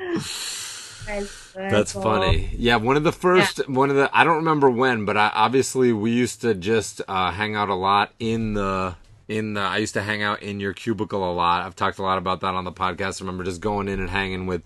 [1.55, 2.51] That's funny.
[2.57, 5.93] Yeah, one of the first, one of the, I don't remember when, but I, obviously
[5.93, 8.95] we used to just uh, hang out a lot in the,
[9.27, 11.65] in the, I used to hang out in your cubicle a lot.
[11.65, 13.21] I've talked a lot about that on the podcast.
[13.21, 14.63] I remember just going in and hanging with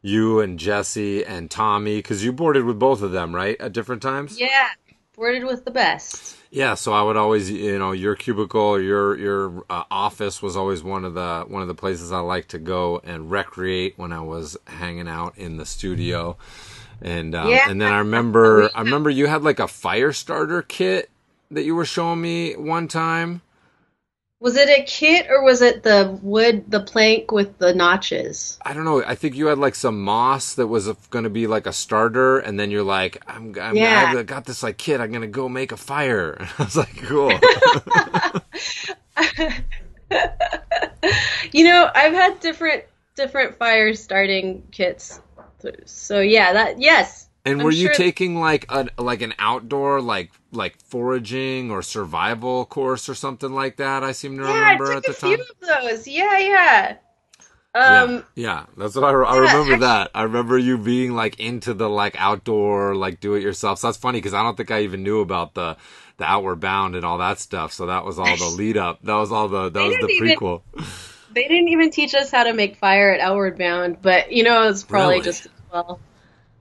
[0.00, 3.60] you and Jesse and Tommy, because you boarded with both of them, right?
[3.60, 4.38] At different times?
[4.38, 4.68] Yeah,
[5.14, 6.36] boarded with the best.
[6.50, 10.56] Yeah, so I would always, you know, your cubicle or your your uh, office was
[10.56, 14.12] always one of the one of the places I liked to go and recreate when
[14.12, 16.36] I was hanging out in the studio.
[17.00, 17.70] And um, Yeah.
[17.70, 21.10] and then I remember I remember you had like a fire starter kit
[21.52, 23.42] that you were showing me one time.
[24.40, 28.58] Was it a kit or was it the wood, the plank with the notches?
[28.64, 29.04] I don't know.
[29.04, 32.38] I think you had like some moss that was going to be like a starter,
[32.38, 34.14] and then you're like, "I'm, I'm Yeah.
[34.16, 34.98] I've got this like kit.
[35.00, 37.32] I'm gonna go make a fire." And I was like, "Cool."
[41.52, 42.84] You know, I've had different
[43.16, 45.20] different fire starting kits.
[45.84, 47.28] So yeah, that yes.
[47.44, 51.80] And I'm were you sure- taking like a like an outdoor like like foraging or
[51.82, 54.04] survival course or something like that?
[54.04, 55.46] I seem to Yeah, I remember took at the a few time.
[55.62, 56.08] of those.
[56.08, 56.96] Yeah, yeah.
[57.72, 59.58] Um, yeah, yeah, that's what I, I yeah, remember.
[59.74, 63.78] actually- that I remember you being like into the like outdoor like do it yourself.
[63.78, 65.76] So that's funny because I don't think I even knew about the
[66.16, 67.72] the Outward Bound and all that stuff.
[67.72, 68.98] So that was all the lead up.
[69.04, 70.62] That was all the that was the didn't even- prequel.
[71.32, 74.68] they didn't even teach us how to make fire at Outward Bound, but you know,
[74.68, 75.24] it's probably Really?
[75.24, 76.00] just as well.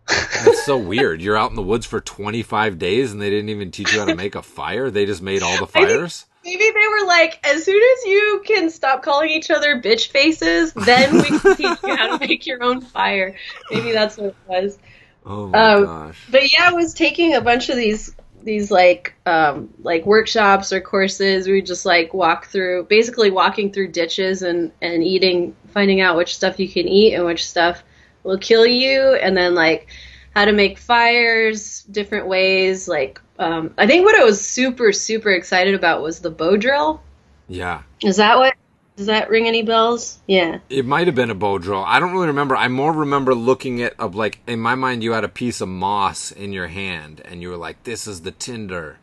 [0.10, 1.22] That's so weird.
[1.22, 4.06] You're out in the woods for 25 days and they didn't even teach you how
[4.06, 4.90] to make a fire.
[4.90, 6.26] They just made all the fires.
[6.44, 10.74] Maybe they were like, as soon as you can stop calling each other bitch faces,
[10.74, 13.36] then we can teach you how to make your own fire.
[13.70, 14.80] Maybe that's what it was.
[15.26, 16.26] Oh my Um, gosh.
[16.32, 20.80] But yeah, I was taking a bunch of these these like um like workshops or
[20.80, 21.46] courses.
[21.46, 26.36] We just like walk through basically walking through ditches and and eating finding out which
[26.36, 27.84] stuff you can eat and which stuff
[28.24, 29.88] will kill you and then like
[30.36, 35.32] how to make fires different ways like um I think what I was super super
[35.32, 37.02] excited about was the bow drill.
[37.48, 37.84] Yeah.
[38.04, 38.56] Is that what
[38.96, 40.20] does that ring any bells?
[40.28, 40.60] Yeah.
[40.70, 41.84] It might have been a bow drill.
[41.86, 42.56] I don't really remember.
[42.56, 45.70] I more remember looking at of like in my mind you had a piece of
[45.70, 48.98] moss in your hand and you were like, This is the tinder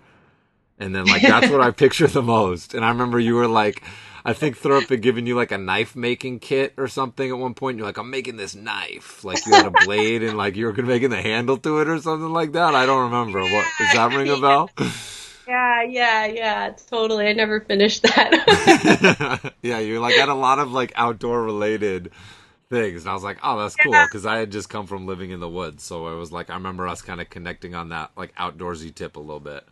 [0.78, 2.74] and then like that's what I picture the most.
[2.74, 3.82] And I remember you were like
[4.26, 7.54] I think Thurp had given you like a knife making kit or something at one
[7.54, 7.78] point.
[7.78, 9.24] You're like, I'm making this knife.
[9.24, 12.00] Like you had a blade and like you were making the handle to it or
[12.00, 12.74] something like that.
[12.74, 13.40] I don't remember.
[13.40, 14.70] What does that ring a bell?
[15.48, 17.28] Yeah, yeah, yeah, totally.
[17.28, 19.52] I never finished that.
[19.62, 22.10] yeah, you like had a lot of like outdoor related
[22.68, 25.30] things, and I was like, oh, that's cool because I had just come from living
[25.30, 28.10] in the woods, so I was like I remember us kind of connecting on that
[28.16, 29.64] like outdoorsy tip a little bit.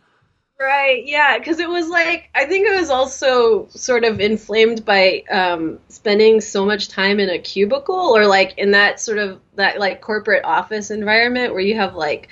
[0.59, 5.23] Right, yeah, because it was like I think it was also sort of inflamed by
[5.29, 9.79] um, spending so much time in a cubicle or like in that sort of that
[9.79, 12.29] like corporate office environment where you have like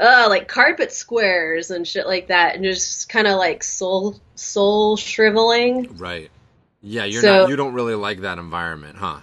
[0.00, 4.96] uh like carpet squares and shit like that and just kind of like soul soul
[4.96, 5.96] shriveling.
[5.96, 6.30] Right.
[6.82, 7.50] Yeah, you're So- not.
[7.50, 9.18] You don't really like that environment, huh?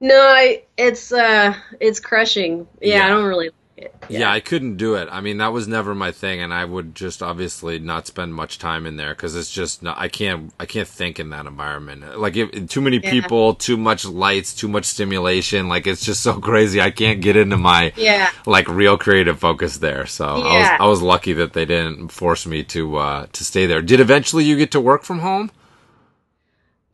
[0.00, 2.66] No, I, it's uh, it's crushing.
[2.80, 3.06] Yeah, Yeah.
[3.06, 3.50] I don't really
[3.84, 3.94] it.
[4.08, 4.30] Yeah.
[4.30, 5.08] I couldn't do it.
[5.10, 8.58] I mean, that was never my thing, and I would just obviously not spend much
[8.58, 12.18] time in there because it's just not, I can't I can't think in that environment.
[12.18, 13.10] Like if, too many Yeah.
[13.10, 15.68] people, too much lights, too much stimulation.
[15.68, 16.80] Like it's just so crazy.
[16.80, 18.30] I can't get into my Yeah.
[18.46, 20.06] like real creative focus there.
[20.06, 23.66] So I was I was lucky that they didn't force me to uh to stay
[23.66, 23.82] there.
[23.82, 25.50] Did eventually you get to work from home?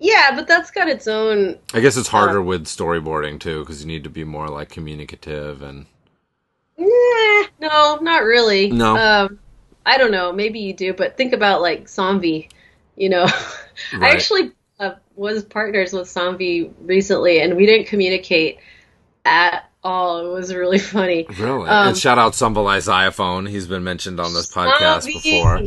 [0.02, 1.58] Yeah, but that's got its own.
[1.74, 5.60] I guess it's harder with storyboarding too because you need to be more like communicative
[5.60, 5.84] and
[6.80, 8.70] Nah, no, not really.
[8.70, 8.96] No.
[8.96, 9.38] Um,
[9.84, 10.32] I don't know.
[10.32, 12.48] Maybe you do, but think about like Zombie.
[12.96, 13.24] You know,
[13.98, 18.58] I actually uh, was partners with Zombie recently, and we didn't communicate
[19.24, 20.26] at all.
[20.26, 21.26] It was really funny.
[21.38, 21.68] really.
[21.68, 23.46] Um, and shout out Somvilay Xayaphone.
[23.46, 25.60] He's been mentioned on this podcast before.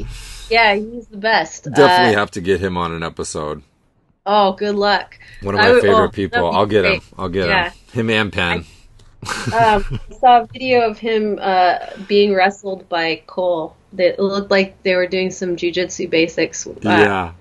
[0.49, 1.63] Yeah, he's the best.
[1.65, 3.63] Definitely Uh, have to get him on an episode.
[4.25, 5.17] oh, good luck.
[5.41, 6.51] One of my I favorite well, people.
[6.51, 7.01] I'll get him.
[7.17, 7.69] I'll get Yeah.
[7.69, 7.73] him.
[7.93, 8.65] Him and Pen.
[9.53, 13.75] Um, I saw a video of him uh, being wrestled by Cole.
[13.97, 16.65] It looked like they were doing some jujitsu basics.
[16.67, 17.33] Uh, yeah.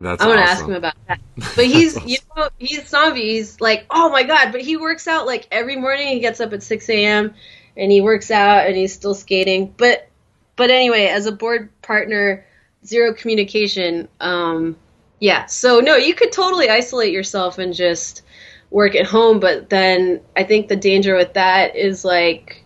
[0.00, 0.52] That's I'm gonna awesome.
[0.52, 1.20] ask him about that.
[1.56, 3.32] But he's, you know, he's zombie.
[3.32, 4.50] He's like, oh my god!
[4.50, 6.08] But he works out like every morning.
[6.08, 7.34] He gets up at 6 a.m.
[7.76, 9.74] and he works out and he's still skating.
[9.76, 10.08] But,
[10.56, 12.46] but anyway, as a board partner,
[12.84, 14.08] zero communication.
[14.20, 14.76] Um,
[15.18, 15.44] yeah.
[15.46, 18.22] So no, you could totally isolate yourself and just
[18.70, 19.40] work at home.
[19.40, 22.64] But then I think the danger with that is like,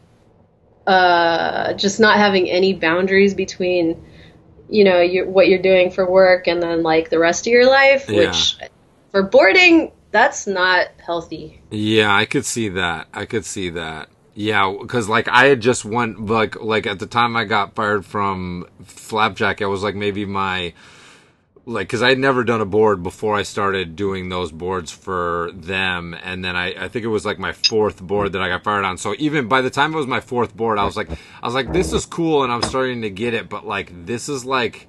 [0.87, 4.05] uh, just not having any boundaries between
[4.69, 7.67] you know your, what you're doing for work and then like the rest of your
[7.67, 8.29] life Yeah.
[8.29, 8.57] which
[9.11, 13.09] for boarding that's not healthy Yeah, I could see that.
[13.13, 14.09] I could see that.
[14.35, 18.05] Yeah, because like I had just went like like at the time I got fired
[18.05, 20.73] from Flapjack, I was like maybe my
[21.67, 25.51] like because I had never done a board before I started doing those boards for
[25.55, 28.65] them, and then I I think it was like my fourth board that I got
[28.65, 28.99] fired on.
[28.99, 31.11] So even by the time it was my fourth board, I was like
[31.43, 34.29] I was like this is cool, and I'm starting to get it, but like this
[34.29, 34.89] is like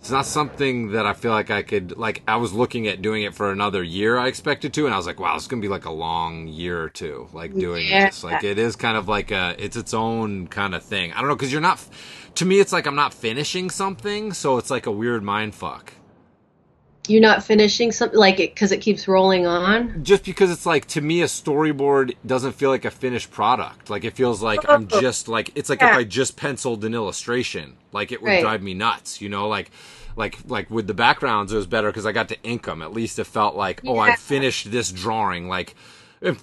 [0.00, 2.22] it's not something that I feel like I could like.
[2.28, 4.18] I was looking at doing it for another year.
[4.18, 6.80] I expected to, and I was like, wow, it's gonna be like a long year
[6.80, 8.06] or two, like doing Yeah.
[8.06, 8.22] this.
[8.22, 11.12] Like it is kind of like a, it's its own kind of thing.
[11.12, 11.80] I don't know because you're not.
[12.36, 15.92] To me, it's like I'm not finishing something, so it's like a weird mind fuck.
[17.08, 20.86] You're not finishing something like it because it keeps rolling on Just because it's like
[20.88, 23.90] to me, a storyboard doesn't feel like a finished product.
[23.90, 25.00] Like it feels like I'm Oh.
[25.00, 28.42] just like it's like if I just penciled an illustration, like it would Right.
[28.42, 29.20] drive me nuts.
[29.20, 29.70] You know, like
[30.16, 32.82] like like with the backgrounds, it was better because I got to ink them.
[32.82, 35.48] At least it felt like oh, I finished this drawing.
[35.48, 35.74] Like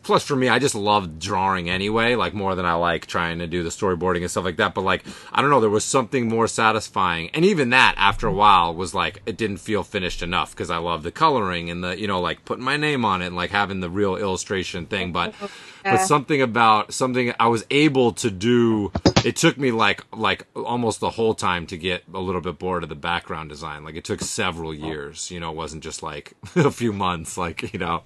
[0.03, 3.47] plus for me, I just love drawing anyway, like more than I like trying to
[3.47, 4.73] do the storyboarding and stuff like that.
[4.73, 8.33] But like I don't know, there was something more satisfying, and even that after a
[8.33, 11.99] while was like it didn't feel finished enough because I love the coloring and the
[11.99, 15.11] you know like putting my name on it and like having the real illustration thing.
[15.11, 15.49] But oh,
[15.83, 18.91] but something about something I was able to do.
[19.25, 22.83] It took me like like almost the whole time to get a little bit bored
[22.83, 23.83] of the background design.
[23.83, 24.73] Like it took several oh.
[24.73, 25.31] years.
[25.31, 27.37] You know, it wasn't just like a few months.
[27.37, 28.03] Like you know.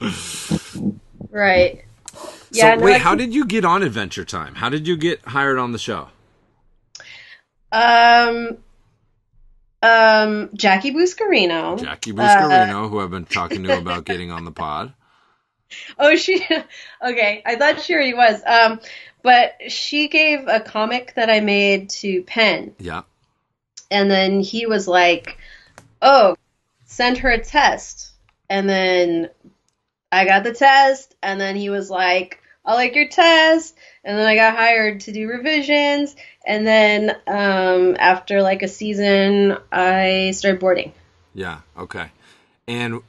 [1.38, 1.84] Right
[2.14, 4.56] So yeah no, wait, I how can- did you get on Adventure Time?
[4.56, 6.10] How did you get hired on the show?
[7.72, 8.58] um
[9.84, 14.52] um jackie buscarino Jackie Uh, Buscarino, who I've been talking to about getting on the
[14.52, 14.94] pod.
[16.00, 16.42] Oh, she.
[17.06, 18.42] Okay, I thought she already was.
[18.46, 18.80] Um,
[19.22, 23.02] but she gave a comic that I made to Pen, Yeah.
[23.92, 25.38] and then he was like,
[26.02, 26.38] "Oh,
[26.86, 28.14] send her a test."
[28.50, 29.30] And then
[30.12, 34.26] I got the test, and then he was like, "I like your test." And then
[34.26, 40.60] I got hired to do revisions, and then um, after like a season, I started
[40.60, 40.94] boarding.
[41.34, 41.60] Yeah.
[41.78, 42.12] Okay.
[42.68, 43.02] And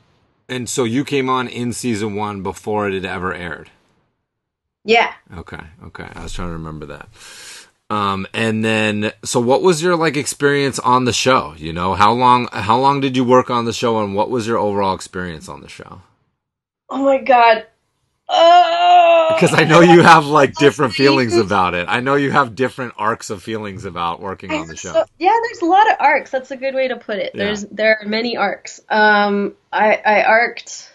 [0.49, 3.71] and so you came on in season one before it had ever aired.
[4.85, 5.13] Yeah.
[5.37, 5.61] Okay.
[5.85, 6.09] Okay.
[6.15, 7.09] I was trying to remember that.
[7.91, 11.55] Um, and then, so what was your like experience on the show?
[11.57, 14.47] You know, how long, how long did you work on the show and what was
[14.47, 16.03] your overall experience on the show?
[16.91, 17.67] Oh my god.
[18.31, 19.31] Oh.
[19.35, 21.87] Because I know you have like different feelings about it.
[21.89, 24.93] I know you have different arcs of feelings about working on the show.
[24.93, 26.31] So- yeah, there's a lot of arcs.
[26.31, 27.33] That's a good way to put it.
[27.35, 27.45] Yeah.
[27.45, 28.81] There's there are many arcs.
[28.89, 30.91] Um, I I arced.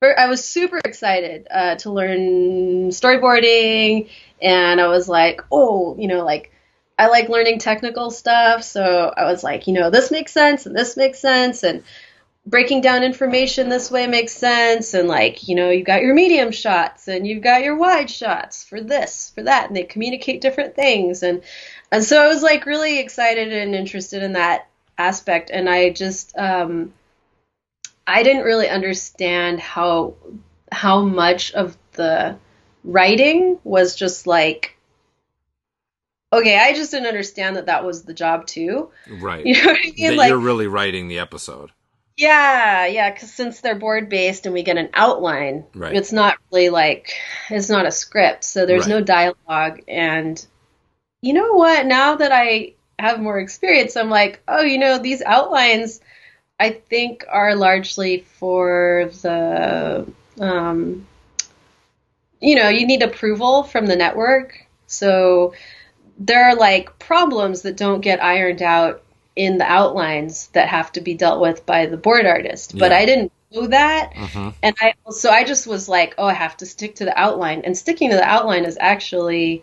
[0.00, 4.08] I was super excited uh, to learn storyboarding,
[4.40, 6.52] and I was like, oh, you know, like
[6.96, 8.62] I like learning technical stuff.
[8.62, 11.82] So I was like, you know, this makes sense, and this makes sense, and
[12.48, 16.50] breaking down information this way makes sense and like you know you've got your medium
[16.50, 20.74] shots and you've got your wide shots for this for that and they communicate different
[20.74, 21.42] things and
[21.92, 26.36] and so i was like really excited and interested in that aspect and i just
[26.38, 26.92] um
[28.08, 30.14] I didn't really understand how
[30.72, 32.38] how much of the
[32.82, 34.76] writing was just like
[36.32, 38.90] okay, I just didn't understand that that was the job too.
[39.08, 39.44] Right.
[39.46, 39.94] You know what I mean?
[39.96, 41.70] that like you're really writing the episode.
[42.18, 45.94] Yeah, yeah, because since they're board based and we get an outline, Right.
[45.94, 47.14] it's not really like
[47.48, 48.96] it's not a script, so there's Right.
[48.96, 49.82] no dialogue.
[49.86, 50.44] And
[51.22, 51.86] you know what?
[51.86, 56.00] Now that I have more experience, I'm like, oh, you know, these outlines,
[56.58, 60.04] I think are largely for the,
[60.40, 61.06] um,
[62.40, 64.66] you know, you need approval from the network.
[64.88, 65.54] So
[66.18, 69.04] there are like problems that don't get ironed out
[69.38, 72.76] in the outlines that have to be dealt with by the board artist.
[72.76, 72.98] But Yeah.
[72.98, 74.12] I didn't know that.
[74.14, 74.52] Mhm.
[74.62, 77.62] And I so I just was like, oh, I have to stick to the outline.
[77.64, 79.62] And sticking to the outline is actually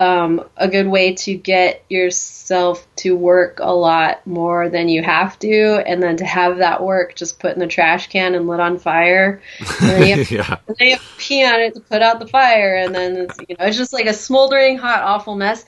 [0.00, 5.36] um, a good way to get yourself to work a lot more than you have
[5.40, 8.60] to, and then to have that work just put in the trash can and lit
[8.60, 9.42] on fire.
[9.80, 10.56] And then you have yeah.
[10.68, 13.16] and then you have to pee on it to put out the fire, and then
[13.16, 15.64] it's, you know it's just like a smoldering hot, awful mess.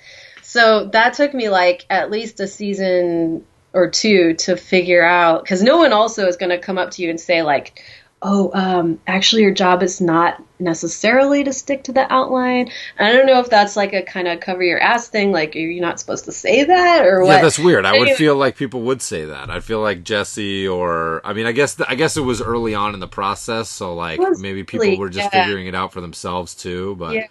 [0.51, 5.63] So that took me like at least a season or two to figure out because
[5.63, 7.81] no one also is going to come up to you and say like,
[8.21, 13.13] "Oh, um, actually, your job is not necessarily to stick to the outline." And I
[13.13, 15.81] don't know if that's like a kind of cover your ass thing, like are you
[15.81, 17.29] not supposed to say that or what?
[17.29, 17.87] Yeah, that's weird.
[17.87, 19.51] I would feel like people would say that.
[19.51, 22.95] I feel like Jesse or I mean, I guess I guess it was early on
[22.95, 25.45] in the process, so like maybe people early, were just yeah.
[25.45, 26.97] figuring it out for themselves too.
[26.97, 27.27] But Yeah.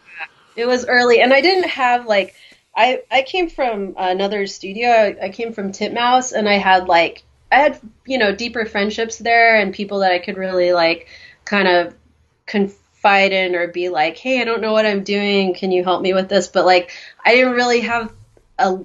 [0.55, 2.35] it was early and i didn't have like
[2.75, 4.89] i i came from another studio.
[4.89, 9.17] I, I came from titmouse and i had like i had you know deeper friendships
[9.17, 11.07] there and people that i could really like
[11.45, 11.95] kind of
[12.45, 15.53] confide in or be like hey i don't know what i'm doing.
[15.53, 16.47] Can you help me with this?
[16.47, 16.91] But like
[17.25, 18.13] i didn't really have
[18.57, 18.79] a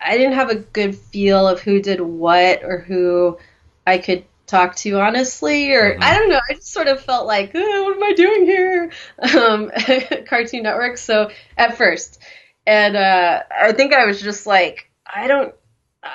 [0.00, 3.38] i didn't have a good feel of who did what or who
[3.86, 6.02] i could talk to honestly or Mhm.
[6.02, 6.40] i don't know.
[6.50, 8.92] I just sort of felt like oh, what am i doing here?
[9.36, 9.70] Um
[10.28, 10.98] cartoon network.
[10.98, 12.18] So at first
[12.66, 15.54] and uh i think i was just like i don't
[16.02, 16.08] uh,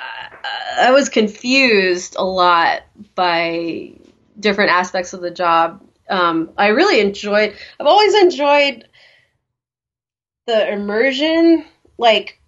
[0.80, 2.82] i was confused a lot
[3.14, 3.92] by
[4.38, 8.86] different aspects of the job um i really enjoyed i've always enjoyed
[10.46, 11.64] the immersion
[11.98, 12.40] like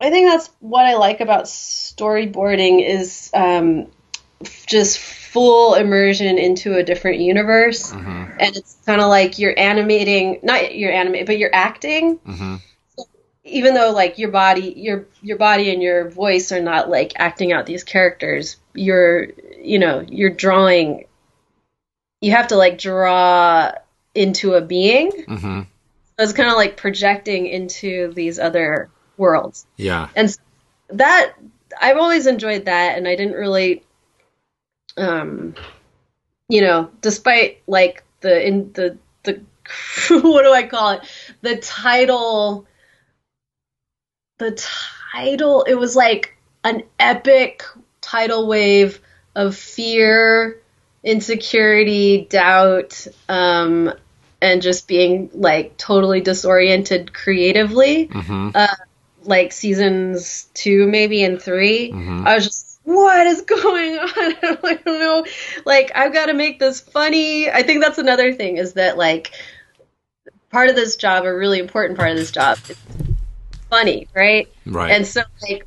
[0.00, 3.86] i think that's what i like about storyboarding is um
[4.66, 8.36] just full immersion into a different universe Mhm.
[8.38, 12.60] and it's kind of like you're animating not you're animating but you're acting Mhm.
[13.52, 17.52] Even though like your body your your body and your voice are not like acting
[17.52, 19.28] out these characters you're
[19.60, 21.04] you know you're drawing
[22.20, 23.70] you have to like draw
[24.14, 25.66] into a being Mhm.
[26.18, 30.08] so it's kind of like projecting into these other worlds Yeah.
[30.16, 30.38] and s-
[30.88, 31.32] that
[31.80, 33.82] I've always enjoyed that, and I didn't really,
[34.98, 35.54] um,
[36.48, 39.40] you know, despite like the in the the
[40.10, 41.00] what do I call it?
[41.40, 42.66] The title,
[44.42, 44.62] the
[45.12, 45.62] title.
[45.62, 47.64] It was like an epic
[48.00, 49.00] tidal wave
[49.34, 50.60] of fear,
[51.02, 53.92] insecurity, doubt, um,
[54.40, 58.66] and just being like totally disoriented creatively Mhm.
[59.24, 62.26] like seasons two, maybe and 3 Mhm.
[62.26, 64.08] I was just, what is going on?
[64.18, 65.24] I don't know.
[65.64, 67.48] Like, I've got to make this funny.
[67.48, 69.30] I think that's another thing is that like
[70.50, 72.76] part of this job, a really important part of this job, is
[73.72, 74.52] funny, right?
[74.66, 74.90] Right.
[74.90, 75.66] And so like,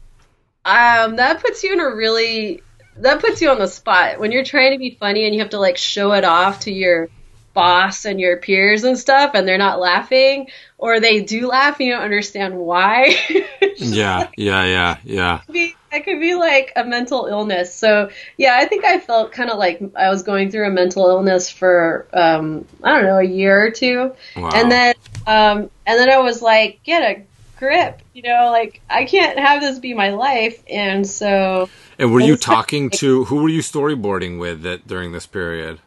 [0.64, 2.62] um, that puts you in a really
[2.97, 5.49] that puts you on the spot when you're trying to be funny and you have
[5.49, 7.10] to like show it off to your
[7.53, 10.47] boss and your peers and stuff and they're not laughing
[10.78, 13.16] or they do laugh and you don't understand why
[13.78, 14.30] yeah.
[14.38, 14.66] Yeah.
[14.66, 14.97] Yeah.
[15.03, 15.38] Yeah.
[15.45, 17.74] could be that could be like a mental illness.
[17.74, 21.08] So yeah, I think I felt kind of like I was going through a mental
[21.08, 24.49] illness for um, I don't know a year or two, Wow.
[24.53, 24.93] and then
[25.26, 27.24] um, and then I was like, get a
[27.58, 32.20] grip, you know, like I can't have this be my life, and so And were
[32.20, 35.80] you talking to who were you storyboarding with that during this period?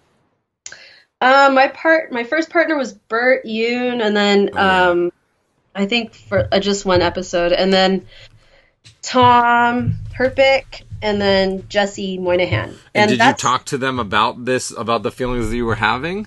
[1.20, 5.12] um, my part my first partner was Bert Youn, and then Oh, um,
[5.74, 8.06] I think for uh, just one episode, and then
[9.02, 15.02] Tom Herpich, and then Jesse Moynihan, And, did you talk to them about this, about
[15.02, 16.26] the feelings that you were having?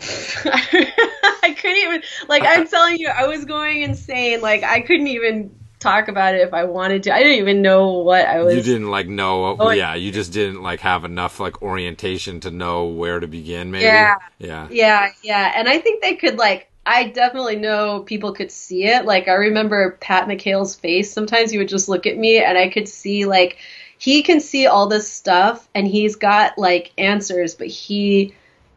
[0.00, 4.40] I couldn't even like I'm telling you, I was going insane.
[4.40, 7.14] Like I couldn't even talk about it if I wanted to.
[7.14, 8.54] I didn't even know what I was.
[8.54, 9.56] you didn't like know.
[9.58, 13.70] Oh, yeah, you just didn't like have enough like orientation to know where to begin.
[13.70, 13.84] Maybe.
[13.84, 14.16] Yeah.
[14.38, 14.68] Yeah.
[14.70, 16.70] Yeah, yeah, and I think they could like.
[16.86, 19.06] I definitely know people could see it.
[19.06, 21.10] Like I remember Pat McHale's face.
[21.10, 23.56] Sometimes he would just look at me, and I could see like
[23.98, 28.34] he can see all this stuff and he's got like answers, but he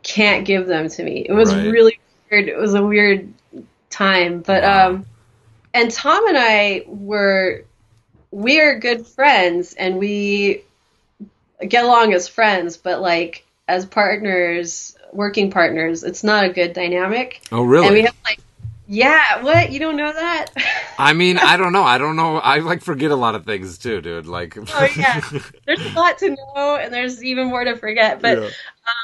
[0.08, 1.26] can't give them to me.
[1.28, 1.70] It was Right.
[1.70, 2.00] really
[2.32, 2.48] weird.
[2.48, 3.32] It was a weird
[3.90, 4.88] time, but Wow.
[4.90, 5.06] um,
[5.74, 7.64] and Tom and I were
[8.32, 10.64] we are good friends and we
[11.68, 17.42] get along as friends, but like as partners, working partners, it's not a good dynamic.
[17.52, 17.88] Oh, really?
[17.88, 18.40] And we have like,
[18.88, 19.72] yeah, what?
[19.72, 20.48] You don't know that?
[20.98, 21.84] I mean, I don't know.
[21.84, 22.38] I don't know.
[22.38, 24.26] I like forget a lot of things too, dude.
[24.26, 25.22] Like, Oh, yeah.
[25.66, 28.22] there's a lot to know and there's even more to forget.
[28.22, 28.50] But Yeah.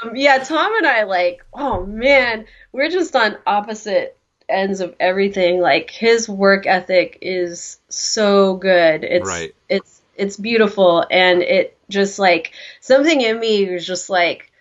[0.03, 4.17] um, yeah, Tom and I like, oh man, we're just on opposite
[4.49, 5.59] ends of everything.
[5.61, 9.03] Like his work ethic is so good.
[9.03, 9.53] It's Right.
[9.69, 14.51] it's it's beautiful and it just like something in me was just like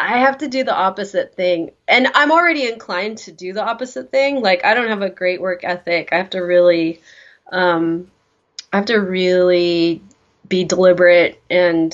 [0.00, 1.72] I have to do the opposite thing.
[1.86, 4.40] And I'm already inclined to do the opposite thing.
[4.40, 6.08] Like I don't have a great work ethic.
[6.12, 7.00] I have to really
[7.52, 8.10] um
[8.72, 10.02] I have to really
[10.48, 11.92] be deliberate and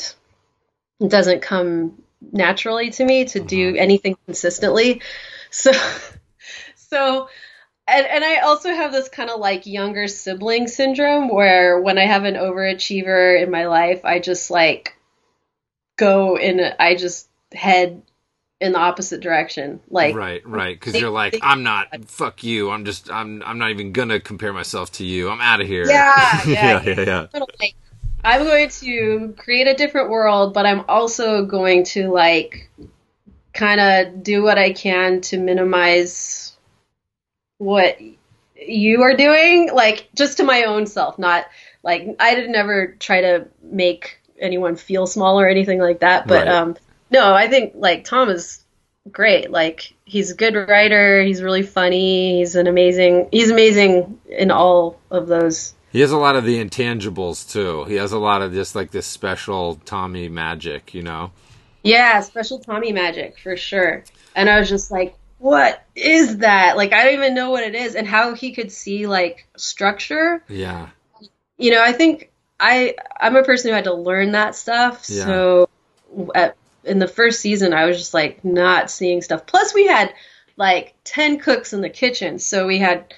[1.00, 2.02] it doesn't come
[2.32, 5.02] naturally to me to do anything consistently.
[5.50, 5.72] So
[6.76, 7.28] so
[7.88, 12.06] and and I also have this kind of like younger sibling syndrome where when I
[12.06, 14.96] have an overachiever in my life, I just like
[15.96, 18.02] go in I just head
[18.60, 19.80] in the opposite direction.
[19.90, 20.78] Like right, right.
[20.78, 21.88] Because you're like, I'm not.
[22.06, 22.70] Fuck you.
[22.70, 23.10] I'm just.
[23.10, 23.42] I'm.
[23.44, 25.28] I'm not even gonna compare myself to you.
[25.30, 25.86] I'm out of here.
[25.88, 26.82] Yeah, yeah.
[26.82, 27.00] yeah, yeah,
[27.32, 27.40] yeah.
[27.60, 27.74] Like
[28.24, 32.70] I'm going to create a different world, but I'm also going to like
[33.52, 36.56] kind of do what I can to minimize
[37.58, 37.98] what
[38.56, 41.46] you are doing, like just to my own self, not
[41.82, 46.26] like I did never try to make anyone feel small or anything like that.
[46.26, 46.48] But Right.
[46.48, 46.76] um
[47.10, 48.62] no, I think like Tom is
[49.10, 49.50] great.
[49.50, 54.98] Like he's a good writer, he's really funny, he's an amazing he's amazing in all
[55.10, 57.84] of those He has a lot of the intangibles too.
[57.84, 61.32] He has a lot of just like this special Tommy magic, you know.
[61.82, 64.02] Yeah, special Tommy magic for sure.
[64.34, 66.76] And I was just like, what is that?
[66.76, 70.42] Like I don't even know what it is and how he could see like structure.
[70.48, 70.88] Yeah.
[71.58, 75.06] You know, I think I I'm a person who had to learn that stuff.
[75.08, 75.24] Yeah.
[75.24, 75.68] So
[76.34, 76.56] at,
[76.86, 79.46] in the first season I was just like not seeing stuff.
[79.46, 80.12] Plus we had
[80.56, 82.38] like 10 cooks in the kitchen.
[82.38, 83.12] So we had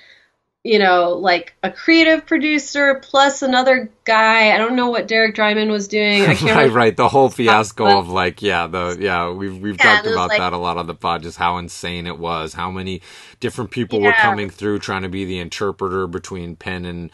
[0.64, 4.52] you know, like a creative producer plus another guy.
[4.52, 6.22] I don't know what Derek Drymon was doing.
[6.22, 6.96] I can't right, right.
[6.96, 10.52] The whole fiasco of like, yeah, the yeah, we've we've Yeah, talked about like- that
[10.52, 13.02] a lot on the pod, just how insane it was, how many
[13.40, 17.10] different people were coming through trying to be the interpreter between Pen and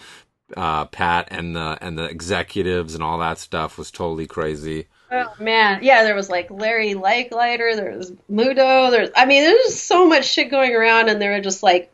[0.56, 4.86] uh, Pat and the and the executives and all that stuff was totally crazy.
[5.14, 9.66] Oh man, yeah, there was like Larry Leichliter, there was Muto, there's I mean, there's
[9.66, 11.92] just so much shit going around and they were just like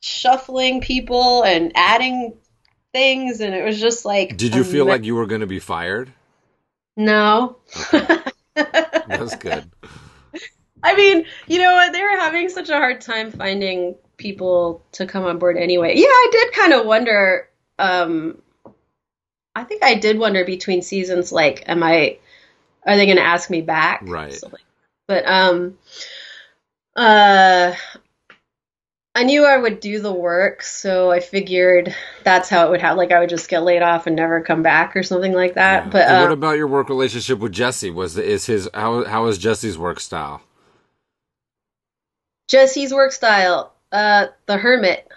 [0.00, 2.34] shuffling people and adding
[2.92, 5.46] things and it was just like Did you feel ama- like you were going to
[5.46, 6.12] be fired?
[6.96, 7.56] No.
[8.54, 9.70] That's good.
[10.82, 11.92] I mean, you know what?
[11.92, 15.94] They were having such a hard time finding people to come on board anyway.
[15.96, 17.48] Yeah, I did kind of wonder.
[17.78, 18.40] Um,
[19.54, 22.18] I think I did wonder between seasons, like, am I?
[22.86, 24.02] Are they going to ask me back?
[24.04, 24.38] Right.
[24.42, 24.62] Like,
[25.08, 25.76] but um,
[26.94, 27.74] uh,
[29.14, 32.96] I knew I would do the work, so I figured that's how it would have.
[32.96, 35.84] Like, I would just get laid off and never come back or something like that.
[35.86, 35.90] Yeah.
[35.90, 37.90] But um, what about your work relationship with Jesse?
[37.90, 40.42] Was is his how how is Jesse's work style?
[42.48, 45.08] Jesse's work style, uh, the hermit.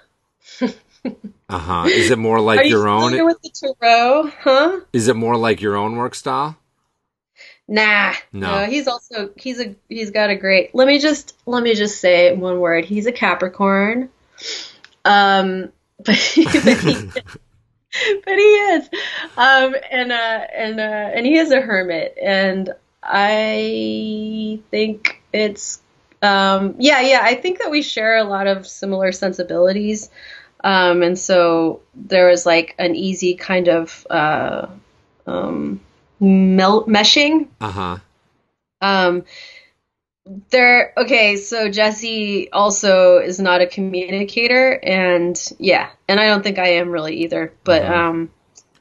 [1.49, 1.85] Uh huh.
[1.87, 3.11] Is it more like Are you your own?
[3.11, 4.31] familiar with the Tarot?
[4.41, 4.81] Huh?
[4.93, 6.57] Is it more like your own work style?
[7.69, 8.15] Nah.
[8.33, 8.65] No.
[8.65, 10.73] He's also he's a he's got a great.
[10.73, 12.83] Let me just let me just say one word.
[12.83, 14.09] He's a Capricorn.
[15.05, 15.71] Um,
[16.05, 16.93] but he, but he,
[18.25, 18.89] but he is.
[19.37, 25.79] Um, and uh and uh and he is a hermit, and I think it's
[26.23, 30.09] um yeah yeah I think that we share a lot of similar sensibilities.
[30.63, 34.67] Um, and so there was like an easy kind of uh,
[35.25, 35.79] um,
[36.19, 37.47] mel- meshing.
[37.61, 37.97] Uh huh.
[38.81, 39.23] Um,
[40.51, 46.59] there, okay, so Jesse also is not a communicator, and yeah, and I don't think
[46.59, 47.51] I am really either.
[47.63, 47.91] But Mhm.
[47.97, 48.29] um,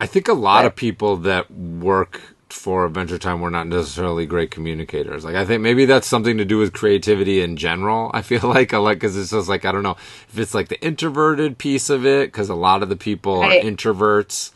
[0.00, 2.20] I think a lot But- of people that work
[2.50, 5.22] for Adventure Time were not necessarily great communicators.
[5.24, 8.10] Like I think maybe that's something to do with creativity in general.
[8.14, 9.96] I feel like I like because it's just like I don't know
[10.30, 13.62] if it's like the introverted piece of it because a lot of the people Right.
[13.62, 14.52] are introverts.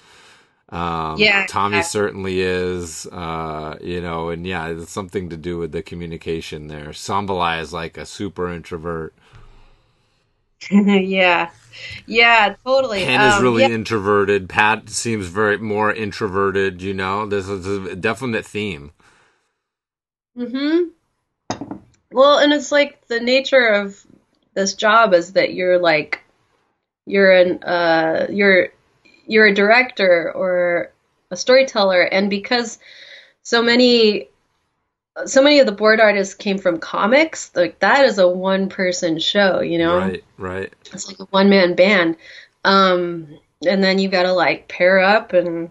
[0.73, 3.07] Um, Yeah, Tommy certainly is.
[3.09, 6.91] Uh, you know, and yeah, it's something to do with the communication there.
[6.91, 9.15] Somvilay is like a super introvert.
[10.71, 11.51] yeah,
[12.07, 13.13] Yeah, totally.
[13.15, 13.71] Is Um, really yeah.
[13.73, 14.49] introverted.
[14.49, 16.83] Pat seems very more introverted.
[16.83, 18.93] You know, this is a definite theme.
[20.37, 20.93] hmm
[22.11, 24.05] Well, and it's like the nature of
[24.55, 26.21] this job is that you're like
[27.07, 28.71] you're an uh you're
[29.27, 30.93] you're a director or
[31.31, 32.79] a storyteller, and because
[33.43, 34.29] so many
[35.27, 39.19] so many of the board artists came from comics, like that is a one person
[39.19, 39.99] show, you know?
[39.99, 40.73] Right, right.
[40.93, 42.17] It's like a one man band.
[42.65, 45.71] Um, and then you gotta like pair up and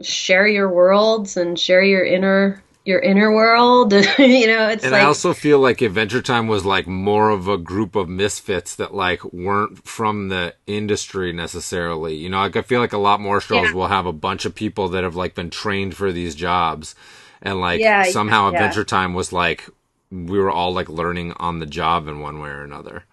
[0.00, 3.92] share your worlds and share your inner your inner world.
[4.18, 7.48] you know, it's And like I also feel like Adventure Time was like more of
[7.48, 12.14] a group of misfits that like weren't from the industry necessarily.
[12.16, 13.72] You know, like I feel like a lot more shows Yeah.
[13.72, 16.94] will have a bunch of people that have like been trained for these jobs,
[17.42, 18.48] and like Yeah, somehow yeah.
[18.48, 19.68] Adventure Time was like
[20.10, 23.04] we were all like learning on the job in one way or another.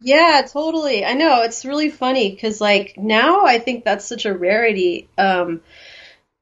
[0.00, 1.04] Yeah, totally.
[1.04, 5.08] I know it's really funny because like now I think that's such a rarity.
[5.16, 5.62] Um,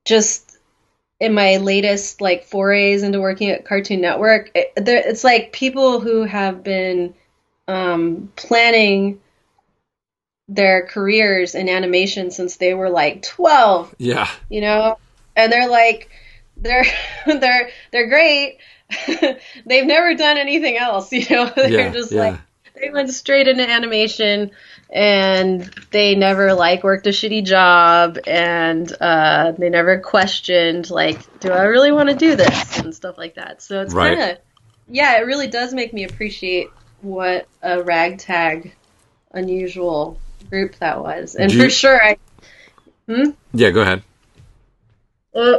[0.04, 0.51] just
[1.22, 6.00] in my latest like forays into working at Cartoon Network, it, there, it's like people
[6.00, 7.14] who have been
[7.68, 9.20] um, planning
[10.48, 14.98] their careers in animation since they were like 12, Yeah, you know,
[15.36, 16.10] and they're like
[16.56, 16.86] they're
[17.26, 18.58] they're they're great.
[19.64, 21.46] They've never done anything else, you know.
[21.56, 22.20] They're yeah, just yeah.
[22.20, 22.40] like
[22.74, 24.50] they went straight into animation
[24.94, 31.50] and they never like worked a shitty job and uh, they never questioned like do
[31.50, 34.18] i really want to do this and stuff like that so it's Right.
[34.18, 34.38] kind of
[34.88, 36.68] yeah it really does make me appreciate
[37.00, 38.74] what a ragtag
[39.32, 40.18] unusual
[40.50, 42.16] group that was and Do for you- sure i
[43.52, 43.70] yeah.
[43.70, 44.02] Go ahead.
[45.34, 45.58] uh,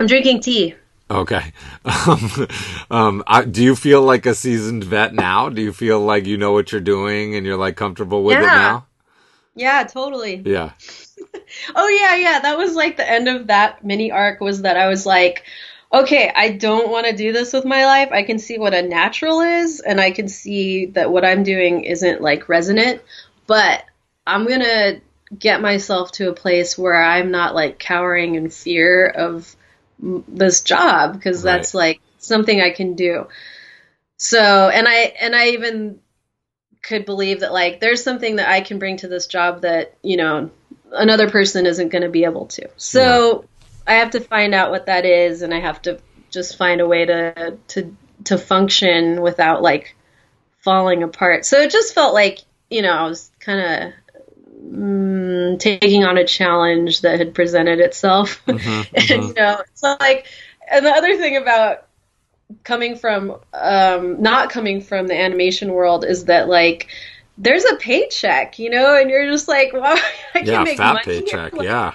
[0.00, 0.74] i'm drinking tea
[1.10, 1.52] Okay.
[2.08, 2.48] Um,
[2.90, 5.48] um, I, do you feel like a seasoned vet now?
[5.48, 8.42] Do you feel like you know what you're doing and you're like comfortable with it
[8.42, 8.86] now?
[9.54, 10.72] yeah totally Yeah.
[11.74, 12.40] Oh yeah, yeah.
[12.40, 15.44] That was like the end of that mini arc was that I was like,
[15.92, 18.08] okay, I don't want to do this with my life.
[18.12, 21.84] I can see what a natural is and I can see that what I'm doing
[21.84, 23.00] isn't like resonant,
[23.46, 23.84] but
[24.26, 25.00] I'm going to
[25.36, 29.55] get myself to a place where I'm not like cowering in fear of
[29.98, 31.52] this job because Right.
[31.52, 33.28] that's like something I can do.
[34.18, 36.00] So, and I and I even
[36.82, 40.16] could believe that like there's something that I can bring to this job that, you
[40.16, 40.50] know,
[40.92, 42.68] another person isn't going to be able to.
[42.76, 43.44] So
[43.86, 46.86] I have to find out what that is, and I have to just find a
[46.86, 49.96] way to to to function without like
[50.58, 51.44] falling apart.
[51.44, 52.40] So it just felt like
[52.70, 53.92] you know I was kind of
[55.58, 60.26] taking on a challenge that had presented itself, and you know it's like
[60.70, 61.86] and the other thing about
[62.64, 66.88] coming from um, not coming from the animation world is that like
[67.38, 69.98] there's a paycheck, you know, and you're just like, well,
[70.34, 70.64] I can Yeah.
[70.64, 71.52] make Fat money paycheck.
[71.52, 71.94] Like, Yeah.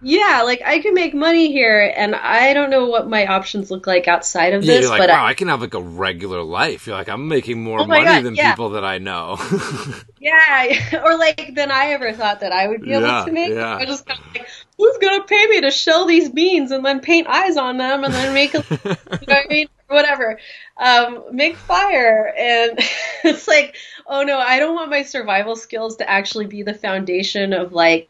[0.00, 3.86] Yeah, like I can make money here, and I don't know what my options look
[3.86, 5.80] like outside of Yeah, this, you're like, but wow, I, I can have like a
[5.82, 6.86] regular life.
[6.86, 8.54] You're like, I'm making more Oh money God, than yeah.
[8.54, 9.36] people that I know.
[10.18, 13.54] yeah, or like than I ever thought that I would be able Yeah, to make.
[13.54, 13.78] yeah.
[13.78, 17.00] I just kind of like, who's gonna pay me to shell these beans and then
[17.00, 18.64] paint eyes on them and then make a,
[19.20, 20.38] you know what I mean, whatever,
[20.78, 22.78] um, make fire, and
[23.24, 23.76] it's like,
[24.06, 28.08] oh no, I don't want my survival skills to actually be the foundation of like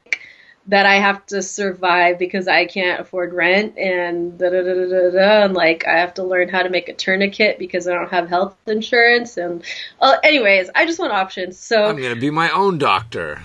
[0.69, 4.89] that I have to survive because I can't afford rent and da da da da
[4.89, 7.95] da da and like I have to learn how to make a tourniquet because I
[7.95, 9.63] don't have health insurance and
[10.01, 13.41] uh, anyways I just want options so I'm gonna be my own doctor.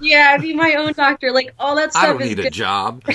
[0.00, 3.02] yeah be my own doctor like all that stuff I don't need a job.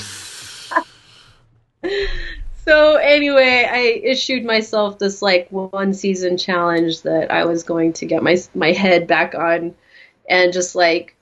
[2.65, 8.07] so anyway I issued myself this like one season challenge that I was going to
[8.07, 9.75] get my my head back on
[10.27, 11.12] and just like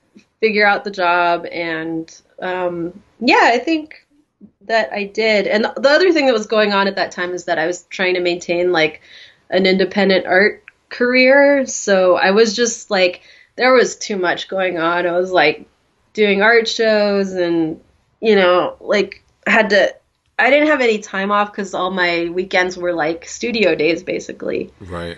[0.41, 4.07] figure out the job and um, yeah I think
[4.61, 5.47] that I did.
[5.47, 7.83] And the other thing that was going on at that time is that I was
[7.83, 9.01] trying to maintain like
[9.49, 11.65] an independent art career.
[11.65, 13.21] So I was just like
[13.55, 15.07] there was too much going on.
[15.07, 15.67] I was like
[16.13, 17.81] doing art shows and
[18.19, 19.95] you know like had to
[20.37, 24.71] I didn't have any time off because all my weekends were like studio days basically.
[24.79, 25.17] Right.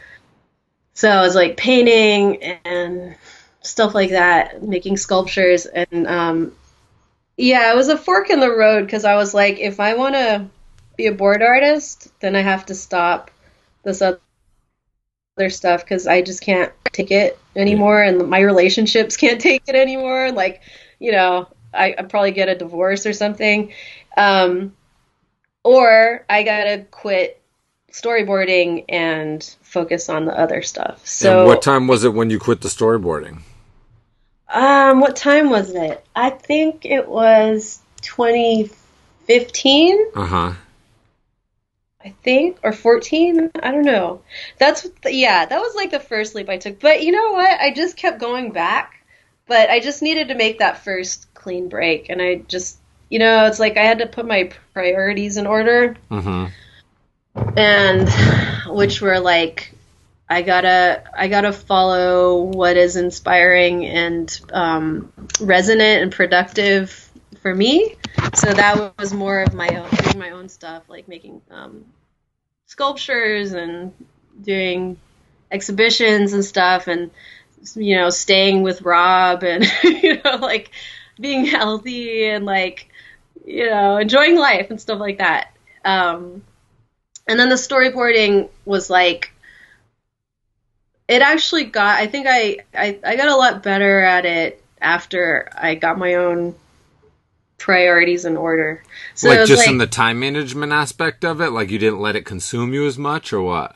[0.93, 3.15] so I was like painting and
[3.63, 6.51] stuff like that, making sculptures, and um,
[7.37, 10.15] yeah, it was a fork in the road because I was like, if I want
[10.15, 10.45] to
[10.95, 13.31] be a board artist, then I have to stop
[13.83, 14.19] this other
[15.49, 20.31] stuff because I just can't take it anymore, and my relationships can't take it anymore.
[20.31, 20.61] Like,
[20.99, 23.73] you know, I I'd probably get a divorce or something,
[24.17, 24.73] um,
[25.63, 27.39] or I gotta quit
[27.91, 31.07] storyboarding and focus on the other stuff.
[31.07, 33.41] So and what time was it when you quit the storyboarding?
[34.53, 36.05] Um, what time was it?
[36.15, 40.05] I think it was 2015.
[40.15, 40.53] Uh huh.
[42.05, 43.51] I think, or 14.
[43.61, 44.21] I don't know.
[44.59, 46.79] That's yeah, that was like the first leap I took.
[46.79, 47.59] But you know what?
[47.59, 48.99] I just kept going back.
[49.45, 52.77] But I just needed to make that first clean break, and I just,
[53.09, 56.45] you know, it's like I had to put my priorities in order, Mm-hmm.
[57.57, 58.09] and
[58.73, 59.72] which were like,
[60.33, 67.09] I gotta, I gotta follow what is inspiring and um, resonant and productive
[67.41, 67.95] for me.
[68.33, 71.85] So that was more of my own, doing my own stuff, like making um,
[72.65, 73.93] sculptures and
[74.41, 74.97] doing
[75.51, 77.11] exhibitions and stuff, and
[77.75, 80.71] you know, staying with Rob and you know, like
[81.19, 82.89] being healthy and like
[83.45, 85.49] you know, enjoying life and stuff like that.
[85.85, 86.43] Um,
[87.27, 89.32] and then the storyboarding was like
[91.07, 95.49] it actually got I think I, I I got a lot better at it after
[95.55, 96.55] I got my own
[97.57, 98.83] priorities in order.
[99.15, 102.15] So like just like in the time management aspect of it, like you didn't let
[102.15, 103.75] it consume you as much, or what?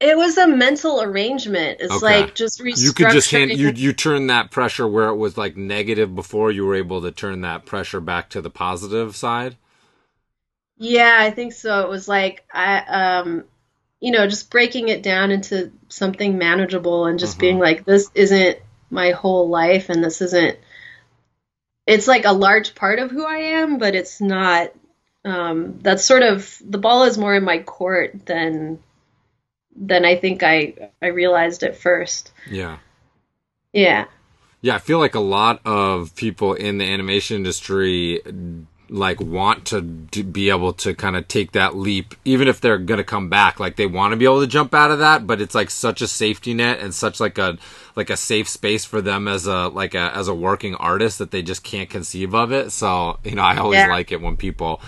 [0.00, 1.78] it was a mental arrangement.
[1.80, 2.02] It's Okay.
[2.02, 2.82] like just restructuring.
[2.82, 6.50] You could just hand you you turn that pressure where it was like negative before.
[6.50, 9.56] You were able to turn that pressure back to the positive side.
[10.76, 11.82] Yeah, I think so.
[11.82, 13.44] It was like I um
[14.00, 18.58] you know, just breaking it down into something manageable and just being like this isn't
[18.90, 20.58] my whole life and this isn't
[21.86, 24.72] it's like a large part of who I am, but it's not
[25.24, 28.78] um that's sort of the ball is more in my court than
[29.76, 32.32] than I think I I realized at first.
[32.50, 32.78] Yeah.
[33.72, 34.06] Yeah.
[34.62, 38.20] Yeah, I feel like a lot of people in the animation industry
[38.92, 42.76] like want to d- be able to kind of take that leap even if they're
[42.76, 43.60] going to come back.
[43.60, 46.02] Like they want to be able to jump out of that but it's like such
[46.02, 47.56] a safety net and such like a
[47.94, 51.30] like a safe space for them as a like a as a working artist that
[51.30, 52.72] they just can't conceive of it.
[52.72, 53.86] So you know I always Yeah.
[53.88, 54.80] like it when people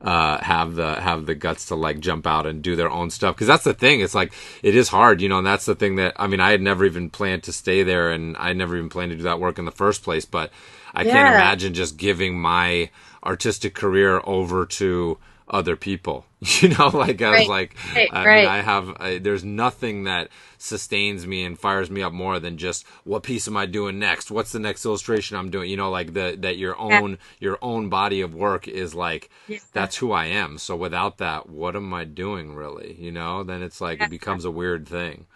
[0.00, 3.36] uh, have the have the guts to like jump out and do their own stuff.
[3.36, 4.32] Because that's the thing it's like
[4.62, 6.84] it is hard you know and that's the thing that i mean i had never
[6.84, 9.64] even planned to stay there and i never even planned to do that work in
[9.64, 10.50] the first place but
[10.92, 12.90] i can't imagine just giving my
[13.24, 15.18] artistic career over to
[15.48, 16.26] other people.
[16.60, 18.36] You know like i was like Right, i right.
[18.42, 22.58] mean i have I, there's nothing that sustains me and fires me up more than
[22.58, 24.30] just what piece am i doing next?
[24.30, 25.70] What's the next illustration i'm doing?
[25.70, 29.30] You know like the that your own your own body of work is like
[29.72, 30.58] that's who i am.
[30.58, 32.94] So without that what am i doing really?
[32.98, 35.26] You know then it's like it becomes a weird thing.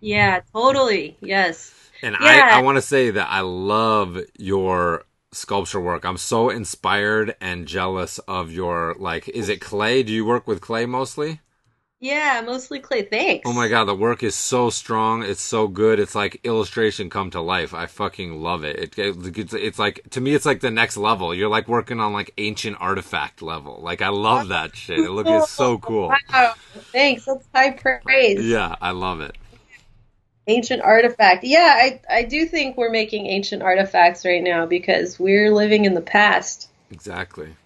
[0.00, 1.16] Yeah, totally.
[1.20, 1.74] Yes.
[2.02, 2.48] and Yeah.
[2.52, 5.04] I, I want to say that I love your
[5.36, 6.04] sculpture work.
[6.04, 9.28] I'm so inspired and jealous of your like.
[9.28, 10.02] Is it clay?
[10.02, 11.40] Do you work with clay mostly?
[11.98, 13.02] Yeah, mostly clay.
[13.02, 13.48] Thanks.
[13.48, 15.22] Oh my god, the work is so strong.
[15.22, 15.98] It's so good.
[15.98, 17.72] It's like illustration come to life.
[17.72, 18.76] I fucking love it.
[18.76, 21.34] It, it it's, it's like to me, it's like the next level.
[21.34, 23.80] You're like working on like ancient artifact level.
[23.80, 24.98] Like I love that shit.
[24.98, 26.12] It looks so cool.
[26.32, 26.54] Wow,
[26.92, 27.24] thanks.
[27.24, 28.44] That's high praise.
[28.44, 29.34] Yeah, I love it.
[30.48, 31.42] Ancient artifact.
[31.44, 35.94] Yeah, I I do think we're making ancient artifacts right now because we're living in
[35.94, 36.68] the past.
[36.90, 37.56] Exactly.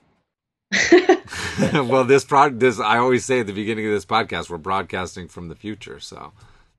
[1.73, 5.29] well, this prod, this I always say at the beginning of this podcast, we're broadcasting
[5.29, 6.01] from the future.
[6.01, 6.33] So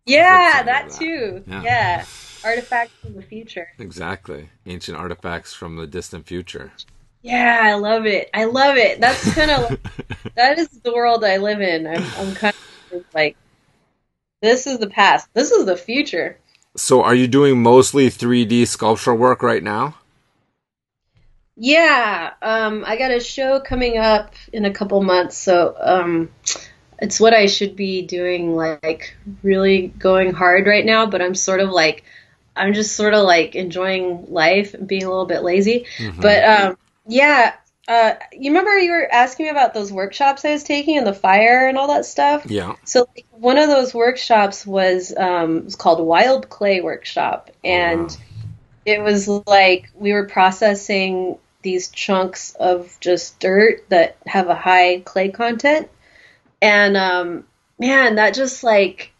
[0.06, 0.92] Yeah, that that.
[0.92, 1.44] too.
[1.48, 1.64] Yeah.
[1.64, 2.06] Yeah.
[2.44, 3.68] Artifacts from the future.
[3.78, 6.72] exactly, ancient artifacts from the distant future.
[7.22, 8.32] Yeah, I love it.
[8.34, 9.00] I love it.
[9.00, 11.86] That's kind of like, that is the world I live in.
[11.86, 12.56] I'm I'm kind
[12.92, 13.38] of like
[14.42, 15.28] this is the past.
[15.34, 16.38] This is the future.
[16.76, 19.96] So, are you doing mostly 3D sculpture work right now?
[21.56, 26.30] Yeah, um, I got a show coming up in a couple months, so um,
[27.00, 31.06] it's what I should be doing, like really going hard right now.
[31.06, 32.04] But I'm sort of like,
[32.56, 35.86] I'm just sort of like enjoying life and being a little bit lazy.
[36.20, 37.54] But um, yeah,
[37.92, 41.14] uh, you remember you were asking me about those workshops I was taking and the
[41.14, 42.46] fire and all that stuff.
[42.46, 42.76] Yeah.
[42.86, 48.04] So like, one of those workshops was um, it was called Wild Clay Workshop, and
[48.04, 48.16] wow.
[48.86, 55.02] it was like we were processing these chunks of just dirt that have a high
[55.02, 55.90] clay content,
[56.62, 57.44] and um,
[57.78, 59.12] man, that just like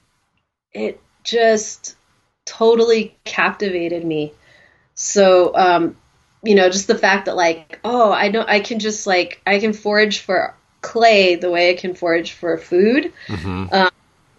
[0.72, 1.98] it just
[2.46, 4.32] totally captivated me.
[4.96, 5.98] So um,
[6.44, 9.60] you know, just the fact that like, oh, I know I can just like I
[9.60, 13.66] can forage for clay the way I can forage for food hmm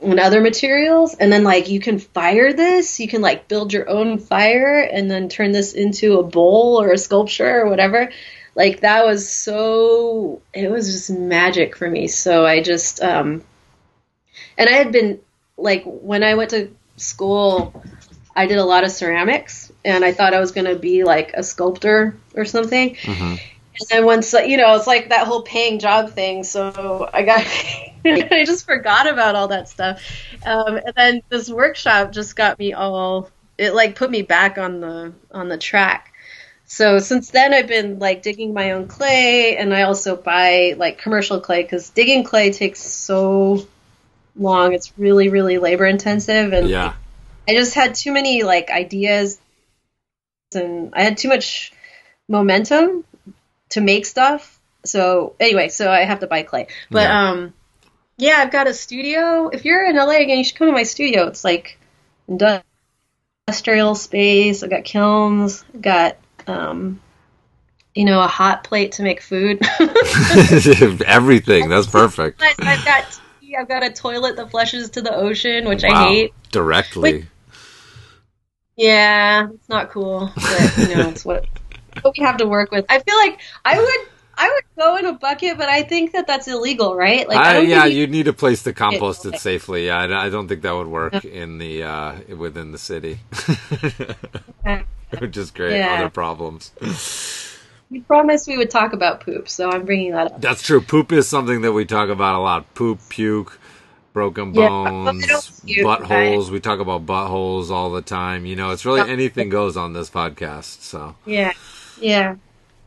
[0.03, 1.15] and other materials.
[1.15, 2.99] And then like you can fire this.
[3.01, 6.93] You can like build your own fire and then turn this into a bowl or
[6.93, 8.11] a sculpture or whatever.
[8.55, 12.09] Like that was so it was just magic for me.
[12.09, 13.45] So I just um
[14.59, 15.21] and I had been
[15.57, 17.83] like when I went to school
[18.35, 21.33] I did a lot of ceramics and I thought I was going to be like
[21.35, 22.95] a sculptor or something.
[22.97, 23.41] Mhm.
[23.81, 26.45] And then once you know, it's like that whole paying job thing.
[26.45, 27.41] So I got,
[28.05, 30.03] I just forgot about all that stuff.
[30.45, 33.31] Um, and then this workshop just got me all.
[33.59, 36.13] It like put me back on the on the track.
[36.67, 40.99] So since then, I've been like digging my own clay, and I also buy like
[40.99, 43.67] commercial clay because digging clay takes so
[44.37, 44.73] long.
[44.73, 46.95] It's really really labor intensive, and Yeah.
[47.49, 49.39] I just had too many like ideas
[50.57, 51.73] and I had too much
[52.29, 53.05] momentum
[53.71, 54.59] to make stuff.
[54.85, 56.67] So anyway, so I have to buy clay.
[56.91, 57.31] But Yeah.
[57.31, 57.55] um
[58.19, 59.49] yeah, I've got a studio.
[59.49, 61.27] If you're in LA again, you should come to my studio.
[61.27, 61.79] It's like
[63.49, 64.63] industrial space.
[64.63, 67.01] I've got kilns, I've got um
[67.95, 69.61] you know, a hot plate to make food.
[71.07, 71.69] Everything.
[71.69, 72.41] That's perfect.
[72.43, 76.05] I've got tea, I've got a toilet that flushes to the ocean, which I Wow.
[76.07, 76.35] hate.
[76.51, 77.27] Directly.
[78.77, 81.47] Yeah, it's not cool, but you know, it's what,
[82.01, 82.87] what we have to work with.
[82.89, 86.27] I feel like I would I would go in a bucket, but I think that
[86.27, 87.29] that's illegal, right?
[87.29, 89.37] Like, I I, yeah, you, you'd need a place to compost okay.
[89.37, 89.87] it safely.
[89.87, 93.21] Yeah, I, I don't think that would work in the uh, within the city.
[94.65, 95.95] it would just create Yeah.
[95.95, 96.73] other problems.
[97.91, 100.41] we promised we would talk about poop, so I'm bringing that up.
[100.41, 100.81] That's true.
[100.81, 102.75] Poop is something that we talk about a lot.
[102.75, 103.61] Poop, puke,
[104.13, 106.51] broken bones, don't buttholes.
[106.51, 108.47] We talk about buttholes all the time.
[108.47, 110.83] You know, it's really anything goes on this podcast.
[110.83, 111.53] So Yeah,
[112.01, 112.37] yeah,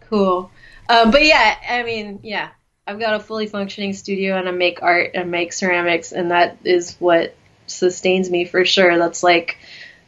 [0.10, 0.52] cool.
[0.88, 2.50] Um, but yeah, I mean, yeah,
[2.88, 6.58] I've got a fully functioning studio, and I make art and make ceramics, and that
[6.64, 7.36] is what
[7.68, 8.98] sustains me for sure.
[8.98, 9.58] That's like,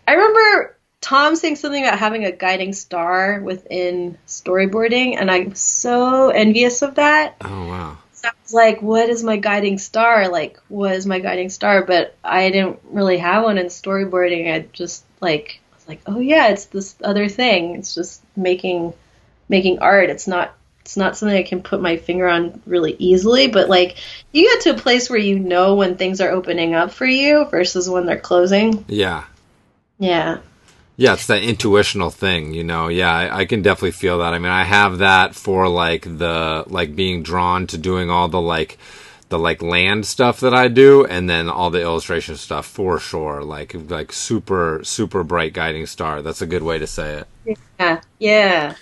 [0.07, 6.29] I remember Tom saying something about having a guiding star within storyboarding, and I'm so
[6.29, 7.37] envious of that.
[7.41, 7.97] oh wow,
[8.27, 10.29] I was like, what is my guiding star?
[10.29, 11.83] Like, what is my guiding star?
[11.83, 14.53] But I didn't really have one in storyboarding.
[14.53, 17.75] I just like was like, oh yeah, it's this other thing.
[17.75, 18.93] It's just making
[19.49, 20.09] making art.
[20.09, 23.47] It's not it's not something I can put my finger on really easily.
[23.47, 23.97] But like,
[24.31, 27.45] you get to a place where you know when things are opening up for you
[27.45, 28.85] versus when they're closing.
[28.87, 29.25] yeah.
[29.99, 30.37] Yeah.
[30.99, 32.87] Yeah, it's that intuitional thing, you know.
[32.87, 34.33] Yeah, I, I can definitely feel that.
[34.33, 38.41] I mean, I have that for like the like being drawn to doing all the
[38.41, 38.79] like
[39.29, 43.43] the like land stuff that I do, and then all the illustration stuff for sure.
[43.43, 46.23] Like like super super bright guiding star.
[46.23, 47.57] That's a good way to say it.
[47.79, 48.01] Yeah.
[48.17, 48.73] Yeah.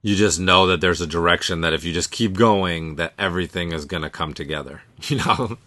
[0.00, 3.72] You just know that there's a direction that if you just keep going, that everything
[3.72, 4.82] is gonna come together.
[5.02, 5.58] You know.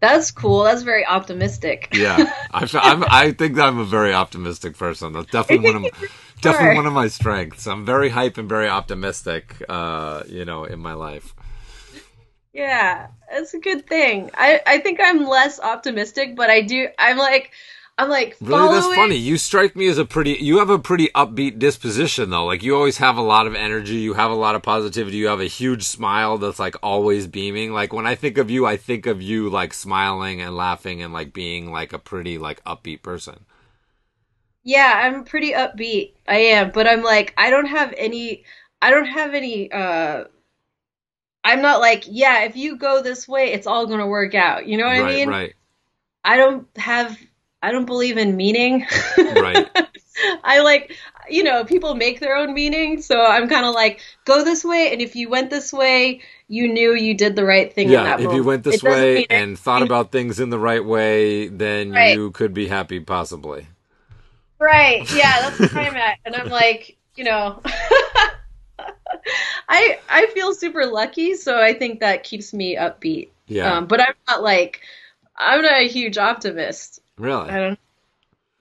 [0.00, 0.62] That's cool.
[0.62, 1.88] That's very optimistic.
[1.92, 5.12] Yeah, I, f- I'm, I think I'm a very optimistic person.
[5.12, 5.90] That's definitely one of my,
[6.40, 7.66] definitely one of my strengths.
[7.66, 9.62] I'm very hype and very optimistic.
[9.68, 11.34] Uh, you know, in my life.
[12.52, 14.30] Yeah, that's a good thing.
[14.34, 16.88] I, I think I'm less optimistic, but I do.
[16.98, 17.52] I'm like,
[17.98, 19.16] I'm like Really, that's funny.
[19.16, 20.34] You strike me as a pretty.
[20.40, 22.46] You have a pretty upbeat disposition, though.
[22.46, 23.96] Like you always have a lot of energy.
[23.96, 25.16] You have a lot of positivity.
[25.18, 27.72] You have a huge smile that's like always beaming.
[27.72, 31.12] Like when I think of you, I think of you like smiling and laughing and
[31.12, 33.44] like being like a pretty like upbeat person.
[34.62, 36.14] Yeah, I'm pretty upbeat.
[36.28, 38.44] I am, but I'm like, I don't have any.
[38.80, 39.72] I don't have any.
[39.72, 40.24] uh
[41.44, 44.66] I'm not like, yeah, if you go this way, it's all gonna work out.
[44.66, 45.28] You know what right, I mean?
[45.28, 45.54] right,
[46.24, 47.18] I don't have.
[47.62, 48.86] I don't believe in meaning.
[49.18, 49.68] right.
[50.44, 50.96] I like,
[51.30, 54.92] you know, people make their own meaning, so I'm kind of like, go this way,
[54.92, 57.86] and if you went this way, you knew you did the right thing.
[57.86, 60.84] in Yeah, if you went this It way and thought about things in the right
[60.84, 62.14] way, then Right.
[62.16, 63.66] you could be happy, possibly.
[64.58, 65.08] Right.
[65.14, 66.18] Yeah, that's where I'm at.
[66.24, 67.60] And I'm like, you know,
[69.68, 73.28] I I feel super lucky, so I think that keeps me upbeat.
[73.46, 74.80] Yeah, Um, but I'm not like
[75.36, 77.00] I'm not a huge optimist.
[77.18, 77.50] Really.
[77.50, 77.78] I don't.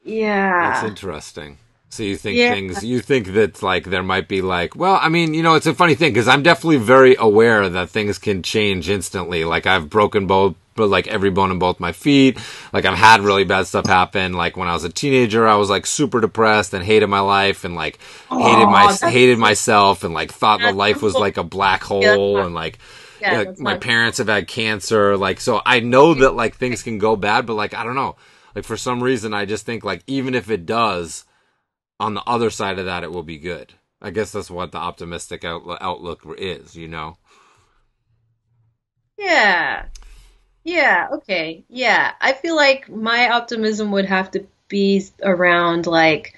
[0.04, 0.72] Yeah.
[0.72, 1.58] That's interesting.
[1.90, 2.54] So you think Yeah.
[2.54, 5.66] things, you think that like there might be like, well, I mean, you know, it's
[5.68, 9.46] a funny thing because I'm definitely very aware that things can change instantly.
[9.46, 12.38] Like I've broken both, but like every bone in both my feet.
[12.74, 14.34] Like I've had really bad stuff happen.
[14.34, 17.64] Like when I was a teenager, I was like super depressed and hated my life
[17.64, 18.00] and like
[18.30, 22.54] hated my, hated myself and like thought that life was like a black hole and
[22.54, 22.80] like,
[23.22, 25.16] Yeah, yeah, that's my parents have had cancer.
[25.18, 28.18] Like, so I know that like things can go bad, but like, I don't know.
[28.58, 31.26] Like for some reason, I just think like even if it does,
[32.00, 33.76] on the other side of that, it will be good.
[34.02, 37.20] I guess that's what the optimistic out- outlook is, you know?
[39.16, 39.86] Yeah.
[40.64, 41.66] Yeah, okay.
[41.70, 42.14] Yeah.
[42.20, 46.34] I feel like my optimism would have to be around like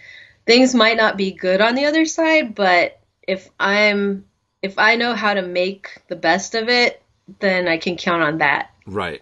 [0.46, 4.26] things might not be good on the other side, but if I'm
[4.62, 7.02] if I know how to make the best of it,
[7.40, 8.72] then I can count on that.
[8.86, 9.22] Right.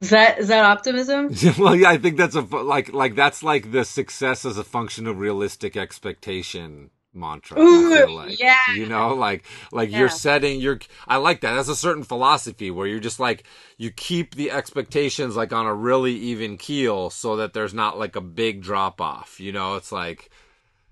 [0.00, 1.30] Is that is that optimism?
[1.58, 5.06] well, yeah, I think that's a like like that's like the success as a function
[5.06, 7.58] of realistic expectation mantra.
[7.58, 8.38] Ooh, like.
[8.40, 8.56] yeah.
[8.72, 9.98] You know, like like Yeah.
[9.98, 11.54] you're setting your I like that.
[11.54, 13.44] That's a certain philosophy where you're just like
[13.76, 18.16] you keep the expectations like on a really even keel so that there's not like
[18.16, 19.38] a big drop off.
[19.40, 20.30] You know, it's like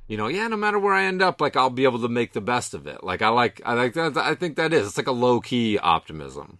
[0.07, 2.33] you know, yeah, no matter where I end up, like I'll be able to make
[2.35, 3.03] the best of it.
[3.05, 4.87] Like I like I like that I think that is.
[4.89, 6.59] It's like a low key optimism.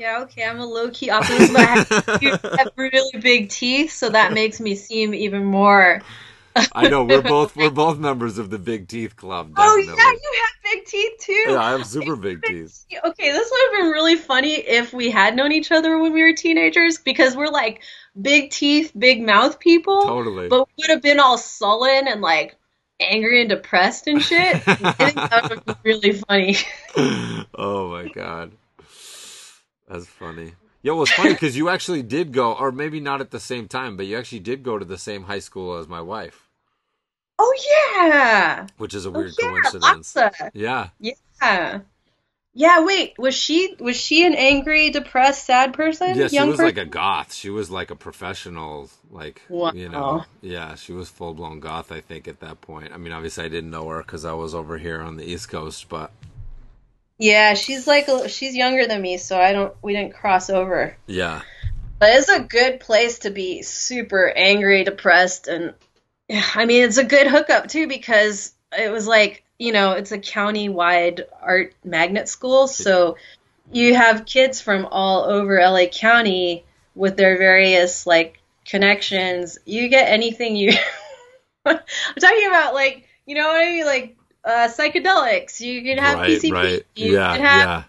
[0.00, 3.92] Yeah, okay, I'm a low key optimist, but I have, you have really big teeth,
[3.92, 6.00] so that makes me seem even more.
[6.72, 9.52] I know we're both we're both members of the Big Teeth Club.
[9.58, 11.44] Oh yeah, you have big teeth too.
[11.48, 12.86] Yeah, I have super big teeth.
[13.04, 16.22] Okay, this would have been really funny if we had known each other when we
[16.22, 17.82] were teenagers because we're like
[18.20, 20.00] big teeth, big mouth people.
[20.00, 20.48] Totally.
[20.48, 22.56] But we would have been all sullen and like
[23.00, 24.66] angry and depressed and shit.
[24.66, 26.56] I think that would be really funny.
[27.54, 28.52] oh my god,
[29.90, 30.52] that's funny.
[30.82, 33.68] Yeah, well, it's funny because you actually did go, or maybe not at the same
[33.68, 36.48] time, but you actually did go to the same high school as my wife,
[37.38, 37.54] Oh
[37.98, 38.66] yeah.
[38.78, 40.16] which is a Oh weird yeah, coincidence.
[40.54, 40.88] Yeah,
[41.42, 41.80] Yeah.
[42.52, 46.16] Yeah, wait, was she was she an angry, depressed, sad person?
[46.16, 46.64] yeah, she Young was person?
[46.64, 47.32] like a goth.
[47.32, 51.92] She was like a professional, like you know, yeah, she was full blown goth.
[51.92, 52.92] I think at that point.
[52.92, 55.48] I mean, obviously, I didn't know her because I was over here on the East
[55.48, 56.10] Coast, but
[57.20, 60.96] Yeah, she's like she's younger than me, so I don't we didn't cross over.
[61.06, 61.42] yeah,
[61.98, 65.74] But it's a good place to be super angry, depressed, and
[66.28, 70.12] yeah, I mean it's a good hookup too because it was like you know it's
[70.12, 73.18] a county-wide art magnet school, so
[73.70, 76.64] you have kids from all over LA County
[76.94, 79.58] with their various like connections.
[79.66, 80.72] You get anything you.
[81.66, 81.78] I'm
[82.18, 85.60] talking about like you know what I mean, like uh, psychedelics.
[85.60, 86.52] You could have right, PCP.
[86.52, 87.82] right, You yeah, could have yeah.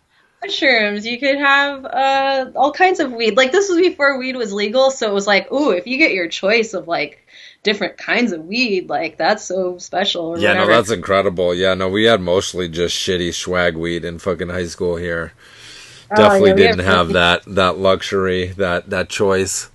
[0.43, 1.05] mushrooms.
[1.05, 3.37] You could have uh, all kinds of weed.
[3.37, 6.13] Like this was before weed was legal, so it was like, ooh, if you get
[6.13, 7.25] your choice of like
[7.63, 10.25] different kinds of weed, like that's so special.
[10.27, 11.53] Or Yeah, no, that's incredible.
[11.53, 15.33] Yeah, no, we had mostly just shitty swag weed in fucking high school here.
[16.11, 19.69] Oh, Definitely yeah, didn't have- have that that luxury, that that choice.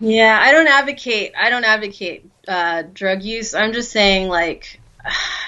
[0.00, 1.32] Yeah, I don't advocate.
[1.38, 3.54] I don't advocate uh, drug use.
[3.54, 4.80] I'm just saying, like,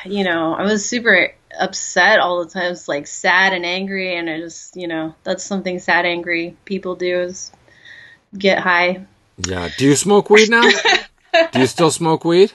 [0.04, 2.72] you know, I was super upset all the time.
[2.72, 6.96] It's like sad and angry, and I just, you know, that's something sad, angry people
[6.96, 7.52] do is
[8.36, 9.06] get high.
[9.38, 9.68] Yeah.
[9.76, 10.62] Do you smoke weed now?
[11.52, 12.52] Do you still smoke weed?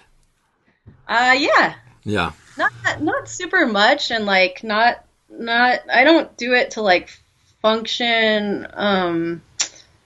[1.08, 2.32] Uh, yeah, Yeah.
[2.58, 2.72] not
[3.02, 7.10] not super much and like not not I don't do it to like
[7.62, 9.42] function um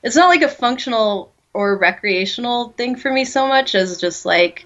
[0.01, 4.65] it's not like a functional or recreational thing for me so much as just like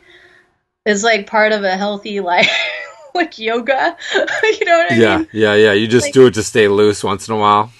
[0.88, 2.50] it's like part of a healthy life
[3.14, 5.56] like yoga you know what I Yeah, mean yeah, yeah.
[5.66, 5.74] Yeah.
[5.74, 7.72] You just Like- do it to stay loose once in a while.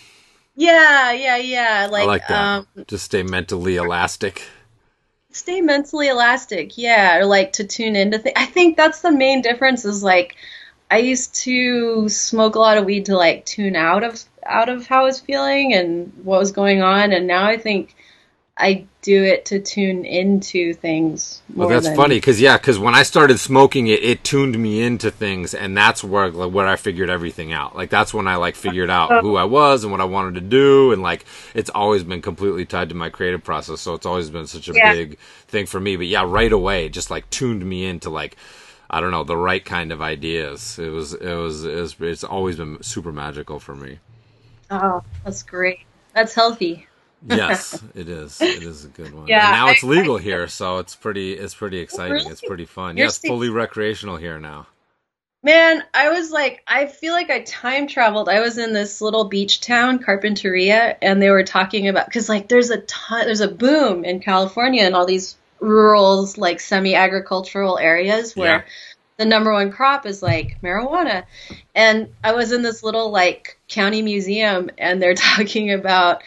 [0.56, 2.58] yeah yeah yeah like, I like that.
[2.60, 4.42] um just stay mentally elastic.
[5.32, 9.42] stay mentally elastic yeah or like to tune into things i think that's the main
[9.44, 10.36] difference is like
[10.90, 14.88] i used to smoke a lot of weed to like tune out of out of
[14.88, 17.94] how i was feeling and what was going on and now i think
[18.58, 22.78] i do it to tune into things more Well, that's than, funny because yeah, because
[22.78, 26.68] when I started smoking it, it tuned me into things, and that's where like, where
[26.68, 27.76] I figured everything out.
[27.76, 30.42] Like that's when I like figured out who I was and what I wanted to
[30.42, 33.82] do, and like it's always been completely tied to my creative process.
[33.82, 34.94] So it's always been such a Yeah.
[34.94, 35.96] big thing for me.
[35.96, 38.38] But yeah, right away, it just like tuned me into like
[38.90, 40.78] I don't know the right kind of ideas.
[40.78, 44.00] It was it was, it was it's always been super magical for me.
[44.70, 45.80] oh that's great
[46.14, 46.87] that's healthy
[47.30, 48.40] Yes, it is.
[48.42, 49.28] It is a good one.
[49.28, 51.34] Yeah, and now I- it's legal here, so it's pretty.
[51.34, 52.14] It's pretty exciting.
[52.14, 52.32] really?
[52.32, 52.98] It's pretty fun.
[52.98, 54.68] You're yes, seeing- fully recreational here now.
[55.44, 58.28] Man, I was like, I feel like I time traveled.
[58.28, 62.50] I was in this little beach town, Carpinteria, and they were talking about because like
[62.50, 68.36] there's a ton, there's a boom in California and all these rural, like semi-agricultural areas
[68.36, 68.62] where Yeah.
[69.18, 71.24] the number one crop is like marijuana.
[71.76, 76.24] And I was in this little like county museum, and they're talking about,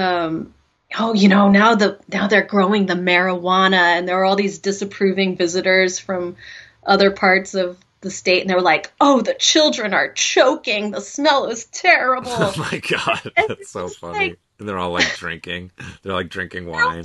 [0.00, 0.54] um,
[0.98, 4.58] oh, you know, now the now they're growing the marijuana, and there are all these
[4.58, 6.36] disapproving visitors from
[6.84, 10.90] other parts of the state, and they were like, "Oh, the children are choking.
[10.90, 14.30] The smell is terrible." Oh my god, And that's so funny.
[14.30, 15.70] like- and they're all like drinking.
[16.02, 17.04] They're like drinking They're all wine.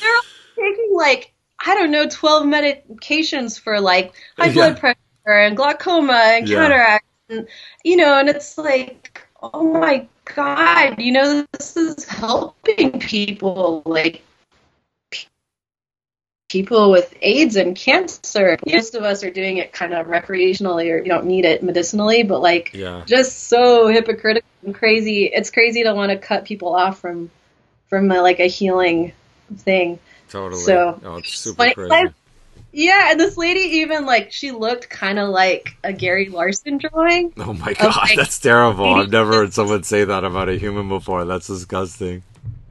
[0.00, 0.22] they're all
[0.56, 1.32] taking like
[1.64, 4.52] I don't know, twelve medications for like high Yeah.
[4.52, 4.96] blood pressure
[5.26, 6.58] and glaucoma and Yeah.
[6.58, 7.48] cataract, and
[7.84, 14.22] you know, and it's like, oh my god, you know, this is helping people like
[16.48, 18.58] people with AIDS and cancer.
[18.66, 22.22] Most of us are doing it kind of recreationally or you don't need it medicinally,
[22.22, 23.04] but like Yeah.
[23.06, 25.24] just so hypocritical and crazy.
[25.24, 27.30] It's crazy to want to cut people off from
[27.88, 29.12] from a, like a healing
[29.58, 29.98] thing.
[30.28, 30.62] Totally.
[30.62, 32.12] So, oh, it's super crazy.
[32.72, 37.32] Yeah, and this lady even like she looked kind of like a Gary Larson drawing.
[37.36, 38.94] Oh my god, like, that's terrible.
[38.94, 41.24] I've never heard someone say that about a human before.
[41.26, 42.22] That's disgusting.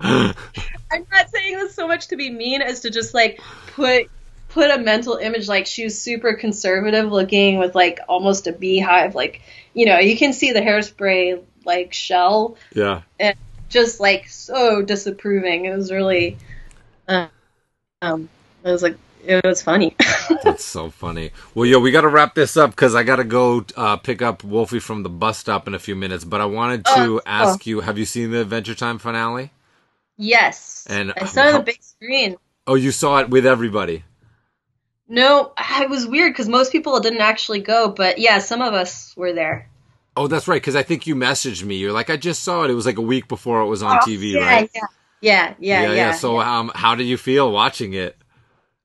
[0.00, 4.10] I'm not saying this so much to be mean as to just like put
[4.50, 9.14] put a mental image like she was super conservative looking with like almost a beehive
[9.14, 9.42] like
[9.74, 13.02] you know you can see the hairspray like shell yeah.
[13.20, 13.36] and
[13.68, 16.38] just like so disapproving it was really
[17.08, 17.26] uh,
[18.02, 18.28] um
[18.64, 19.94] it was like it was funny
[20.44, 21.32] That's so funny.
[21.54, 24.20] Well, yo, we got to wrap this up because I got to go uh, pick
[24.22, 26.22] up Wolfie from the bus stop in a few minutes.
[26.24, 29.50] But I wanted to Oh, ask you: Have you seen the Adventure Time finale?
[30.16, 33.46] yes And i saw it on how- the big screen Oh, you saw it with
[33.46, 34.04] everybody.
[35.08, 39.14] no it was weird because most people didn't actually go but yeah some of us
[39.16, 39.68] were there
[40.16, 40.60] Oh, that's right.
[40.60, 41.76] Because I think you messaged me.
[41.76, 42.70] You're like, I just saw it.
[42.72, 44.70] It was like a week before it was on TV, Oh, yeah, right?
[44.74, 44.80] yeah
[45.20, 48.16] yeah yeah yeah, So, um, how did you feel watching it?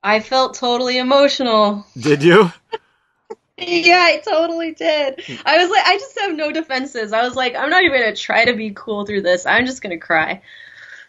[0.03, 1.85] I felt totally emotional.
[1.97, 2.51] Did you?
[3.55, 5.21] Yeah, I totally did.
[5.45, 7.13] I was like, I just have no defenses.
[7.13, 9.45] I was like, I'm not even gonna try to be cool through this.
[9.45, 10.41] I'm just gonna cry.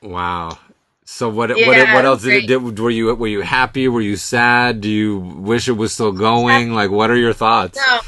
[0.03, 0.59] Wow.
[1.07, 1.51] So what?
[1.51, 1.59] what?
[1.59, 2.47] Yeah, What it else did it?
[2.47, 3.15] Did, were you?
[3.15, 3.89] Were you happy?
[3.89, 4.83] Were you sad?
[4.83, 6.73] Do you wish it was still going?
[6.73, 7.79] Like, what are your thoughts?
[7.79, 8.01] No,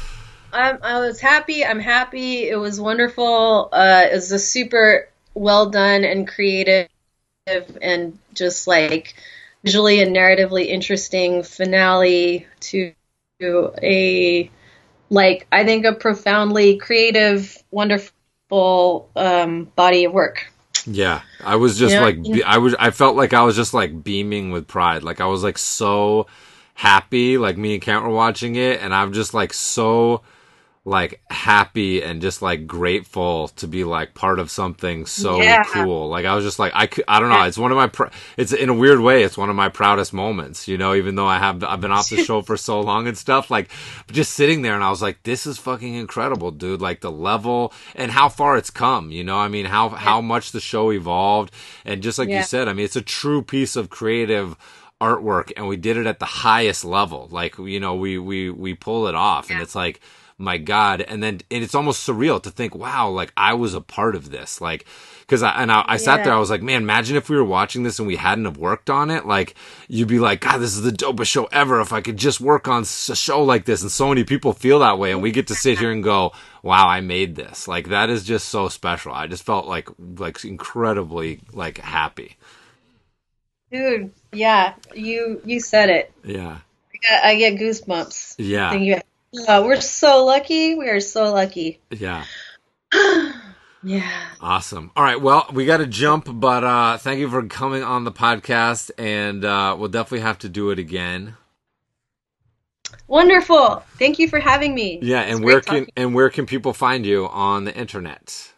[0.53, 1.65] I'm, I was happy.
[1.65, 2.47] I'm happy.
[2.47, 3.69] It was wonderful.
[3.71, 6.89] Uh, it was a super well done and creative
[7.81, 9.15] and just like
[9.63, 12.93] visually and narratively interesting finale to
[13.41, 14.51] a
[15.09, 20.47] like I think a profoundly creative, wonderful um, body of work.
[20.85, 21.99] Yeah, I was just Yeah.
[21.99, 25.03] like, be- I was, I felt like I was just like beaming with pride.
[25.03, 26.27] Like I was like so
[26.75, 27.37] happy.
[27.37, 30.21] Like me and Kent were watching it, and I'm just like so
[30.87, 35.63] like happy and just like grateful to be like part of something so Yeah.
[35.65, 36.07] cool.
[36.07, 37.43] Like I was just like, I, could, I don't know.
[37.43, 38.05] It's one of my, pr-
[38.37, 40.65] it's in a weird way, it's one of my proudest moments.
[40.65, 43.17] You know, even though I have, I've been off the show for so long and
[43.17, 43.51] stuff.
[43.51, 43.69] Like
[44.09, 46.79] just sitting there, and I was like, this is fucking incredible, dude.
[46.81, 49.11] Like the level and how far it's come.
[49.11, 51.51] You know, I mean, how how much the show evolved,
[51.83, 54.55] and just like you said, I mean, it's a true piece of creative
[55.01, 58.73] artwork and we did it at the highest level like you know we we we
[58.73, 59.99] pull it off and it's like
[60.39, 63.81] my god and then and it's almost surreal to think wow like i was a
[63.81, 64.85] part of this like
[65.21, 66.25] because i and I, I sat Yeah.
[66.25, 68.57] there i was like man imagine if we were watching this and we hadn't have
[68.57, 69.55] worked on it like
[69.87, 72.67] you'd be like god this is the dopest show ever if i could just work
[72.67, 75.47] on a show like this and so many people feel that way and we get
[75.47, 76.31] to sit here and go
[76.61, 80.43] wow i made this like that is just so special i just felt like like
[80.45, 82.37] incredibly like happy
[83.69, 86.11] Dude, yeah, you you said it.
[86.23, 86.59] yeah
[86.93, 88.35] I get, I get goosebumps.
[88.37, 89.03] yeah.
[89.47, 90.75] Oh, we're so lucky.
[90.75, 91.79] We are so lucky.
[91.91, 92.25] yeah
[93.83, 94.09] Yeah.
[94.41, 94.91] Awesome.
[94.95, 95.21] All right.
[95.21, 99.45] Well, we got to jump, but uh, thank you for coming on the podcast, and
[99.45, 101.35] uh, we'll definitely have to do it again.
[103.07, 103.83] Wonderful.
[103.97, 104.99] Thank you for having me.
[105.01, 105.21] Yeah.
[105.21, 105.93] And where can talking.
[105.95, 108.51] and where can people find you on the internet?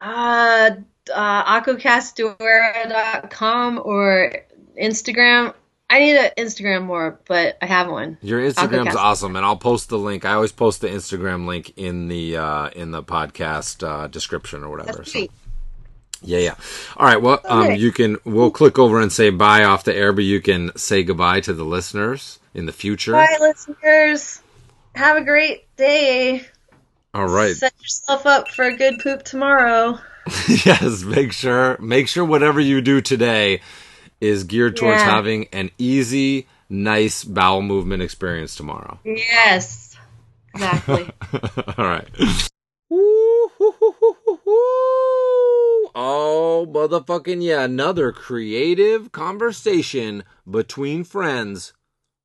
[0.00, 0.70] uh,
[1.14, 4.32] uh akocastuera.com or
[4.80, 5.54] Instagram.
[5.92, 8.16] I need an Instagram more, but I have one.
[8.22, 8.96] Your Instagram's Aquacast.
[8.96, 10.24] awesome, and I'll post the link.
[10.24, 14.70] I always post the Instagram link in the uh, in the podcast uh, description or
[14.70, 14.98] whatever.
[14.98, 15.32] That's So sweet.
[16.22, 16.54] yeah, yeah.
[16.96, 17.20] All right.
[17.20, 18.18] Well, um, you can.
[18.24, 21.52] We'll click over and say bye off the air, but you can say goodbye to
[21.52, 23.12] the listeners in the future.
[23.12, 24.40] Bye, listeners.
[24.94, 26.46] Have a great day.
[27.12, 27.56] All right.
[27.56, 29.98] Set yourself up for a good poop tomorrow.
[30.48, 33.60] yes, make sure make sure whatever you do today
[34.20, 35.10] is geared towards Yeah.
[35.10, 38.98] having an easy, nice bowel movement experience tomorrow.
[39.04, 39.96] Yes.
[40.54, 41.08] Exactly.
[41.78, 42.08] All right.
[45.94, 47.62] Oh, motherfucking yeah.
[47.64, 51.72] Another creative conversation between friends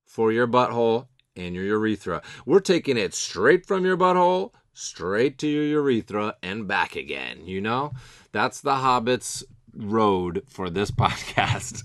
[0.05, 2.21] for your butthole and your urethra.
[2.45, 7.45] We're taking it straight from your butthole, straight to your urethra, and back again.
[7.45, 7.93] You know?
[8.31, 9.43] That's the Hobbit's
[9.75, 11.83] road for this podcast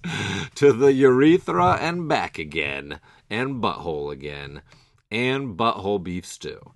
[0.55, 4.62] to the urethra and back again, and butthole again,
[5.11, 6.73] and butthole beef stew.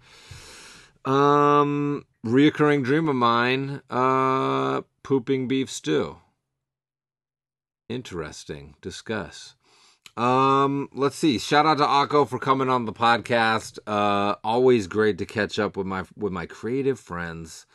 [1.05, 6.19] Um, reoccurring dream of mine, uh, pooping beef stew.
[7.89, 8.75] Interesting.
[8.81, 9.55] Discuss.
[10.17, 11.39] Um, let's see.
[11.39, 13.79] Shout out to Ako for coming on the podcast.
[13.87, 17.67] Uh, always great to catch up with my with my creative friends.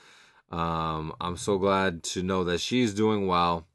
[0.51, 3.65] Um, I'm so glad to know that she's doing well.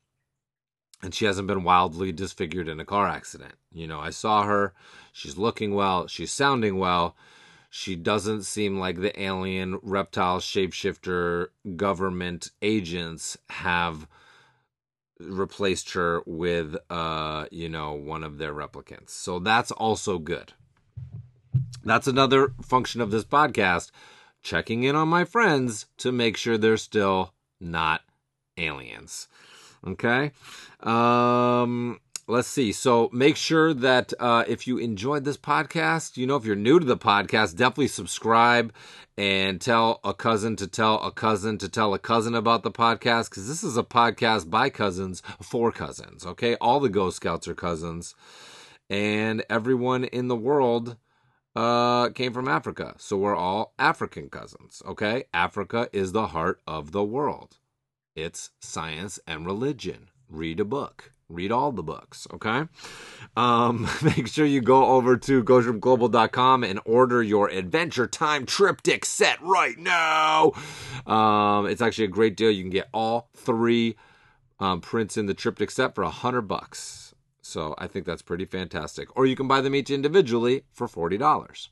[1.02, 3.54] and she hasn't been wildly disfigured in a car accident.
[3.72, 4.72] You know, I saw her.
[5.12, 6.06] She's looking well.
[6.06, 7.14] She's sounding well.
[7.68, 14.06] She doesn't seem like the alien reptile shapeshifter government agents have
[15.20, 20.52] replaced her with uh you know one of their replicants so that's also good
[21.84, 23.90] that's another function of this podcast
[24.44, 28.02] checking in on my friends to make sure they're still not
[28.56, 29.26] aliens.
[29.84, 30.30] Okay?
[30.80, 32.72] Um let's see.
[32.72, 36.78] So make sure that uh, if you enjoyed this podcast you know if you're new
[36.78, 38.72] to the podcast definitely subscribe
[39.16, 43.30] and tell a cousin to tell a cousin to tell a cousin about the podcast
[43.30, 46.54] because this is a podcast by cousins for cousins okay?
[46.56, 48.14] All the ghost scouts are cousins.
[48.90, 50.98] And everyone in the world
[51.56, 52.94] uh, came from Africa.
[52.98, 55.24] So we're all African cousins, okay?
[55.32, 57.58] Africa is the heart of the world.
[58.14, 60.08] It's science and religion.
[60.28, 61.12] Read a book.
[61.28, 62.64] Read all the books, okay?
[63.36, 69.40] Um, make sure you go over to ghostshrimpglobal.com and order your Adventure Time Triptych set
[69.40, 70.52] right now.
[71.06, 72.50] Um, it's actually a great deal.
[72.50, 73.96] You can get all three
[74.60, 77.13] um, prints in the triptych set for a hundred bucks.
[77.44, 79.14] So I think that's pretty fantastic.
[79.16, 81.68] Or you can buy them each individually for forty dollars.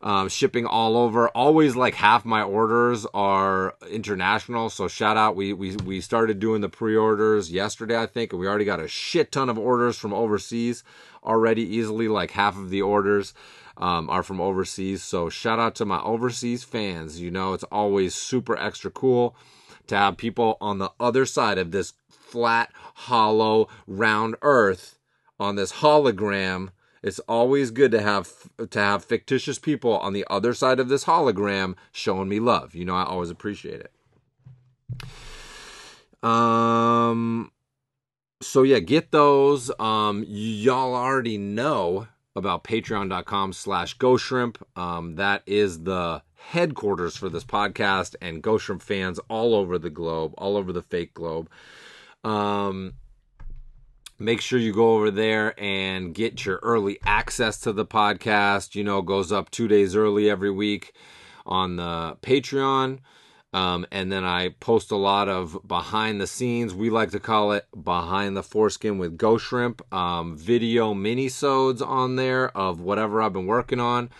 [0.00, 1.28] Um, shipping all over.
[1.30, 4.70] Always like half my orders are international.
[4.70, 5.36] So shout out.
[5.36, 8.88] We we we started doing the pre-orders yesterday, I think, and we already got a
[8.88, 10.84] shit ton of orders from overseas
[11.24, 11.62] already.
[11.62, 13.34] Easily like half of the orders
[13.76, 15.02] um, are from overseas.
[15.02, 17.20] So shout out to my overseas fans.
[17.20, 19.36] You know, it's always super extra cool
[19.86, 21.94] to have people on the other side of this
[22.28, 24.98] flat, hollow, round Earth
[25.40, 26.68] on this hologram.
[27.02, 28.32] It's always good to have
[28.70, 32.74] to have fictitious people on the other side of this hologram showing me love.
[32.74, 33.92] You know, I always appreciate it.
[36.22, 37.52] Um
[38.40, 39.70] so yeah, get those.
[39.78, 44.58] Um y'all already know about patreon.com slash ghost shrimp.
[44.76, 49.90] Um that is the headquarters for this podcast and ghost shrimp fans all over the
[49.90, 51.48] globe, all over the fake globe.
[52.24, 52.94] Um
[54.18, 58.74] make sure you go over there and get your early access to the podcast.
[58.74, 60.92] You know, goes up two days early every week
[61.46, 62.98] on the Patreon.
[63.54, 66.74] Um, and then I post a lot of behind the scenes.
[66.74, 69.82] We like to call it behind the foreskin with Ghost Shrimp.
[69.92, 74.10] Um, video minisodes on there of whatever I've been working on.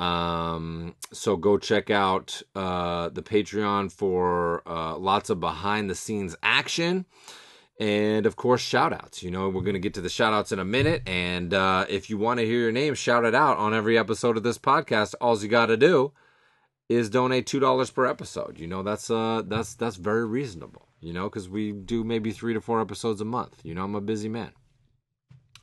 [0.00, 6.34] Um, so go check out uh, the Patreon for uh, lots of behind the scenes
[6.42, 7.04] action.
[7.78, 10.52] And of course shout outs you know we're going to get to the shout outs
[10.52, 11.02] in a minute.
[11.06, 14.42] And uh, if you want to hear your name shouted out on every episode of
[14.42, 16.12] this podcast all you got to do
[16.88, 18.58] is donate two dollars per episode.
[18.58, 22.54] You know that's uh that's that's very reasonable you know because we do maybe three
[22.54, 23.60] to four episodes a month.
[23.62, 24.52] You know i'm a busy man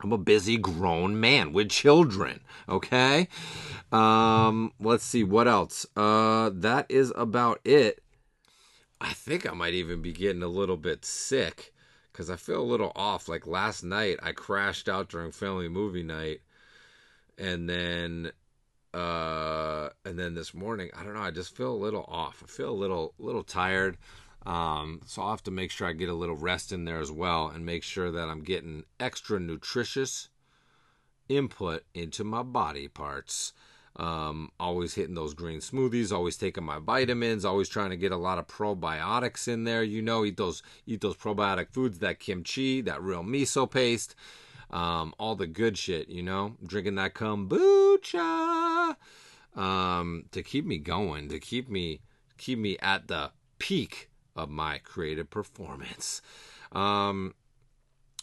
[0.02, 3.28] i'm a busy grown man with children okay
[3.92, 8.04] um let's see what else uh that is about it
[9.00, 11.74] i think i might even be getting a little bit sick
[12.18, 13.30] because I feel a little off.
[13.30, 16.42] Like last night, I crashed out during family movie night,
[17.38, 18.32] and then,
[18.92, 21.22] uh, and then this morning, I don't know.
[21.22, 22.42] I just feel a little off.
[22.44, 23.98] I feel a little, little tired.
[24.46, 27.12] Um, so I'll have to make sure I get a little rest in there as
[27.12, 30.30] well, and make sure that I'm getting extra nutritious
[31.30, 33.54] input into my body parts.
[33.98, 38.18] Um, always hitting those green smoothies, always taking my vitamins, always trying to get a
[38.18, 39.82] lot of probiotics in there.
[39.84, 44.16] You know, eat those eat those probiotic foods, that kimchi, that real miso paste,
[44.70, 46.10] um, all the good shit.
[46.10, 48.96] You know, drinking that kombucha
[49.56, 52.02] um, to keep me going, to keep me
[52.38, 56.22] keep me at the peak of my creative performance.
[56.72, 57.34] Um,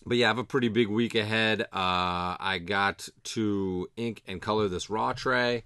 [0.06, 1.62] but yeah, I have a pretty big week ahead.
[1.62, 5.64] Uh, I got to ink and color this raw tray.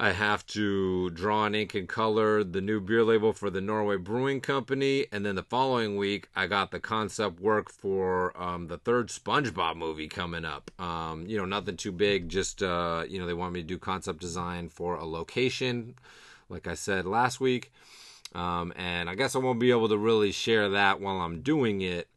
[0.00, 3.96] I have to draw and ink and color the new beer label for the Norway
[3.96, 5.06] Brewing Company.
[5.10, 9.74] And then the following week, I got the concept work for um, the third SpongeBob
[9.76, 10.70] movie coming up.
[10.78, 13.76] Um, you know, nothing too big, just, uh, you know, they want me to do
[13.76, 15.96] concept design for a location,
[16.48, 17.72] like I said last week.
[18.34, 21.80] Um, and I guess I won't be able to really share that while I'm doing
[21.80, 22.08] it.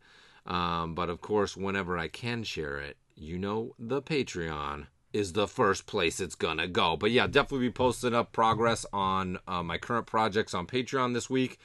[0.46, 5.48] Um, but of course, whenever I can share it, you know, the Patreon is the
[5.48, 6.98] first place it's gonna go.
[6.98, 11.30] But yeah, definitely be posting up progress on uh, my current projects on Patreon this
[11.30, 11.60] week.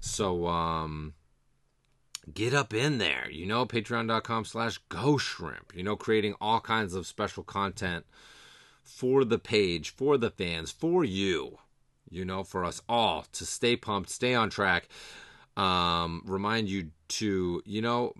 [0.00, 1.14] So um,
[2.32, 6.94] get up in there, you know, patreon.com slash ghost shrimp, you know, creating all kinds
[6.94, 8.06] of special content
[8.82, 11.58] for the page, for the fans, for you,
[12.10, 14.88] you know, for us all to stay pumped, stay on track
[15.56, 18.14] um, remind you to, you know,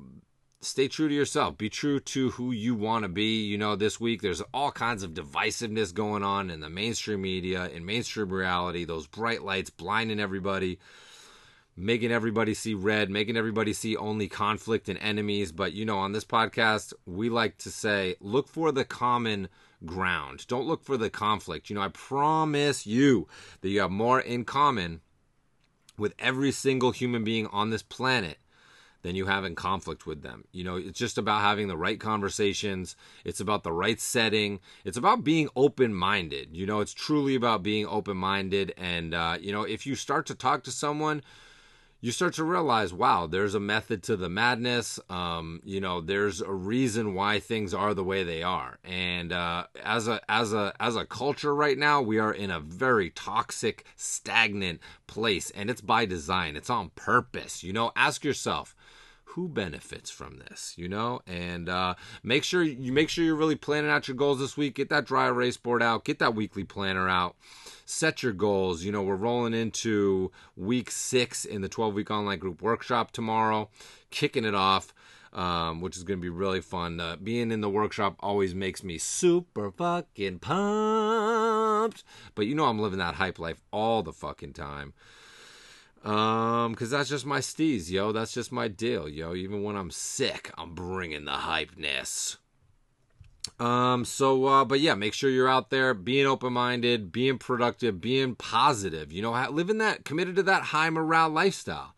[0.61, 1.57] stay true to yourself.
[1.57, 3.45] Be true to who you want to be.
[3.47, 7.69] You know, this week there's all kinds of divisiveness going on in the mainstream media,
[7.69, 10.79] in mainstream reality, those bright lights blinding everybody,
[11.77, 15.53] making everybody see red, making everybody see only conflict and enemies.
[15.53, 19.49] But, you know, on this podcast, we like to say, look for the common
[19.85, 20.47] ground.
[20.47, 21.71] Don't look for the conflict.
[21.71, 23.29] You know, I promise you
[23.61, 25.01] that you have more in common
[25.97, 28.39] with every single human being on this planet
[29.03, 30.45] than you have in conflict with them.
[30.53, 32.97] You know, it's just about having the right conversations.
[33.25, 34.61] It's about the right setting.
[34.85, 36.49] It's about being open minded.
[36.53, 38.75] You know, it's truly about being open minded.
[38.77, 41.23] And, uh, you know, if you start to talk to someone,
[42.01, 44.99] you start to realize, wow, there's a method to the madness.
[45.11, 48.79] Um, you know, there's a reason why things are the way they are.
[48.85, 52.61] And uh, as a as a as a culture right now, we are in a
[52.61, 56.57] very toxic, stagnant place, and it's by design.
[56.57, 57.63] It's on purpose.
[57.63, 58.75] You know, ask yourself,
[59.35, 61.95] who benefits from this you know and uh,
[62.25, 65.05] make sure you make sure you're really planning out your goals this week get that
[65.05, 67.37] dry erase board out get that weekly planner out
[67.91, 72.39] set your goals you know we're rolling into week six in the 12 week online
[72.39, 73.69] group workshop tomorrow
[74.11, 74.95] kicking it off
[75.33, 76.99] um, which is going to be really fun.
[77.01, 82.05] Uh, being in the workshop always makes me super fucking pumped.
[82.35, 84.93] But you know, I'm living that hype life all the fucking time.
[86.05, 88.11] Um, cause that's just my steez, yo.
[88.13, 89.35] That's just my deal, yo.
[89.35, 92.39] Even when I'm sick, I'm bringing the hypeness.
[93.59, 98.01] Um, so, uh, but yeah, make sure you're out there being open minded, being productive,
[98.01, 101.95] being positive, you know, living that, committed to that high morale lifestyle.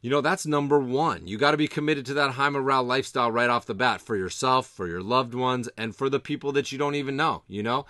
[0.00, 1.26] You know, that's number one.
[1.26, 4.16] You got to be committed to that high morale lifestyle right off the bat for
[4.16, 7.62] yourself, for your loved ones, and for the people that you don't even know, you
[7.62, 7.86] know?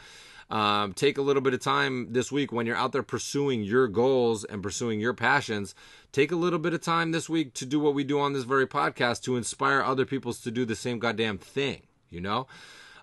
[0.50, 3.88] Um, take a little bit of time this week when you're out there pursuing your
[3.88, 5.74] goals and pursuing your passions.
[6.12, 8.44] Take a little bit of time this week to do what we do on this
[8.44, 11.82] very podcast to inspire other people to do the same goddamn thing,
[12.14, 12.46] you know?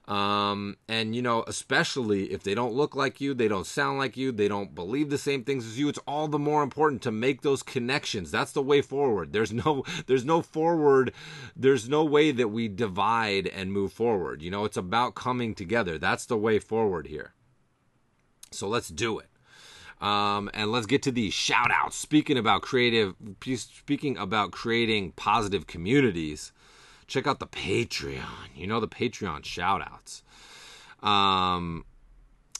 [0.08, 4.18] Um, and you know, especially if they don't look like you, they don't sound like
[4.18, 7.12] you, they don't believe the same things as you, it's all the more important to
[7.12, 8.32] make those connections.
[8.32, 9.32] That's the way forward.
[9.32, 11.14] There's no there's no forward,
[11.56, 14.42] there's no way that we divide and move forward.
[14.42, 15.98] You know, it's about coming together.
[15.98, 17.34] That's the way forward here.
[18.52, 19.28] So let's do it.
[20.02, 21.96] Um, and let's get to the shout outs.
[21.96, 23.14] Speaking about creative,
[23.56, 26.52] speaking about creating positive communities,
[27.12, 28.56] check out the Patreon.
[28.56, 30.24] You know, the Patreon shout outs.
[31.04, 31.86] Um,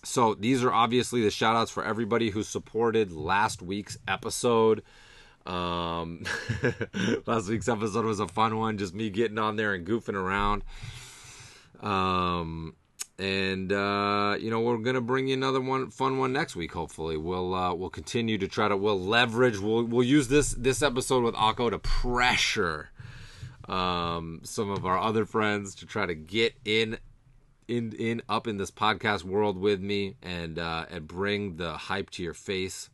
[0.04, 4.84] so these are obviously the shout outs for everybody who supported last week's episode.
[5.46, 6.24] Um,
[7.26, 10.64] last week's episode was a fun one, just me getting on there and goofing around.
[11.80, 12.76] Um,
[13.18, 17.18] and uh, you know we're gonna bring you another one fun one next week hopefully
[17.18, 21.24] we'll uh, we'll continue to try to we'll leverage we'll we'll use this this episode
[21.24, 22.90] with Ako to pressure
[23.72, 26.98] um, some of our other friends to try to get in
[27.68, 32.10] in in up in this podcast world with me and uh, and bring the hype
[32.12, 32.90] to your face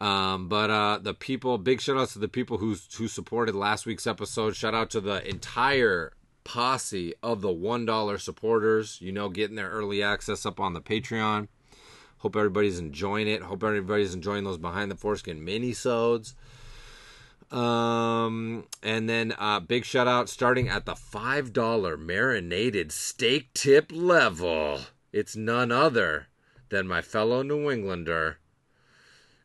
[0.00, 3.84] um, but uh, the people, big shout outs to the people who who supported last
[3.84, 4.56] week's episode.
[4.56, 10.02] Shout out to the entire posse of the $1 supporters, you know, getting their early
[10.02, 11.48] access up on the Patreon.
[12.18, 13.42] Hope everybody's enjoying it.
[13.42, 16.34] Hope everybody's enjoying those behind the foreskin mini-sodes.
[17.50, 24.80] Um, and then uh, big shout out starting at the $5 marinated steak tip level.
[25.12, 26.28] It's none other
[26.68, 28.38] than my fellow New Englander,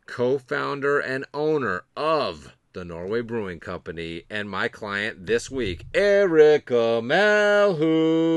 [0.05, 6.99] co founder and owner of the Norway Brewing Company, and my client this week, Erica
[7.01, 8.35] Malhus.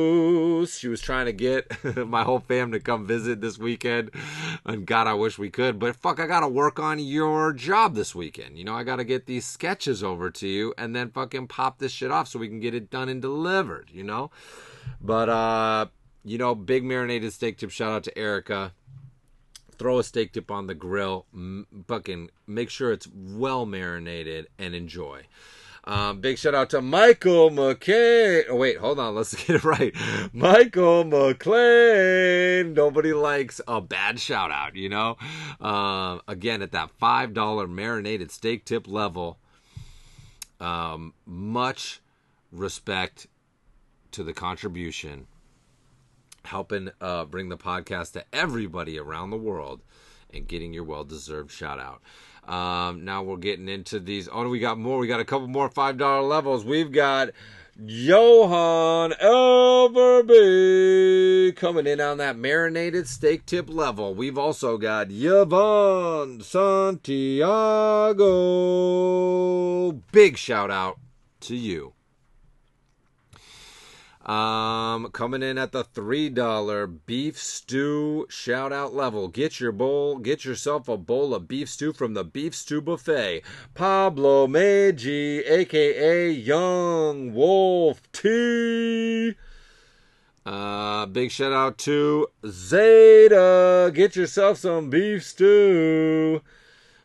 [0.79, 1.67] She was trying to get
[2.07, 4.13] my whole fam to come visit this weekend,
[4.65, 5.81] and God, I wish we could.
[5.81, 8.57] But fuck, I gotta work on your job this weekend.
[8.57, 11.91] You know, I gotta get these sketches over to you, and then fucking pop this
[11.91, 13.91] shit off so we can get it done and delivered.
[13.93, 14.31] You know,
[15.01, 15.87] but uh,
[16.25, 18.73] you know, big marinated steak tip shout out to Erica
[19.79, 24.75] throw a steak tip on the grill, m- fucking make sure it's well marinated and
[24.75, 25.23] enjoy.
[25.85, 28.45] Um, big shout out to Michael McCain.
[28.51, 29.15] Oh, wait, hold on.
[29.15, 29.95] Let's get it right.
[30.35, 32.75] Michael McLean.
[32.75, 35.17] Nobody likes a bad shout out, you know?
[35.59, 39.39] Uh, again, at that $5 marinated steak tip level,
[40.61, 42.01] um, much
[42.53, 43.27] respect
[44.13, 45.27] to the contribution
[46.49, 49.83] helping uh, bring the podcast to everybody around the world
[50.33, 52.03] and getting your well deserved shout out.
[52.53, 54.29] Um, now we're getting into these.
[54.33, 54.99] Oh, we got more.
[54.99, 56.65] We got a couple more $5 levels.
[56.65, 57.31] We've got
[57.81, 60.35] Johan Elverby
[61.55, 64.15] coming in on that marinated steak tip level.
[64.15, 67.53] We've also got Yvonne Santiago.
[70.11, 70.99] Big shout out
[71.41, 71.93] to you.
[74.29, 79.29] Um, coming in at the three dollar beef stew shout out level.
[79.29, 83.43] Get your bowl, get yourself a bowl of beef stew from the beef stew buffet.
[83.73, 89.35] Pablo Meiji, aka Young Wolf T.
[90.45, 93.91] Uh, big shout out to Zeta.
[93.95, 96.43] Get yourself some beef stew.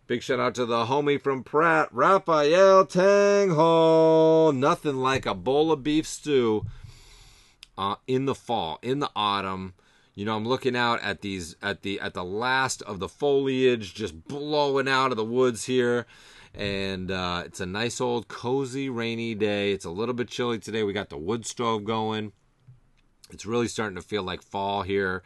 [0.07, 4.53] Big shout out to the homie from Pratt, Raphael Tanghall.
[4.53, 6.65] Nothing like a bowl of beef stew
[7.77, 9.73] uh, in the fall, in the autumn.
[10.15, 13.93] You know, I'm looking out at these at the at the last of the foliage
[13.93, 16.05] just blowing out of the woods here.
[16.53, 19.71] And uh, it's a nice old cozy rainy day.
[19.71, 20.83] It's a little bit chilly today.
[20.83, 22.31] We got the wood stove going.
[23.31, 25.23] It's really starting to feel like fall here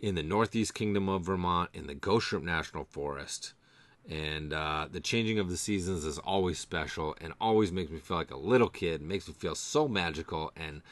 [0.00, 3.52] in the Northeast Kingdom of Vermont in the Ghost Shrimp National Forest.
[4.08, 8.16] And uh, the changing of the seasons is always special and always makes me feel
[8.16, 9.02] like a little kid.
[9.02, 10.82] Makes me feel so magical and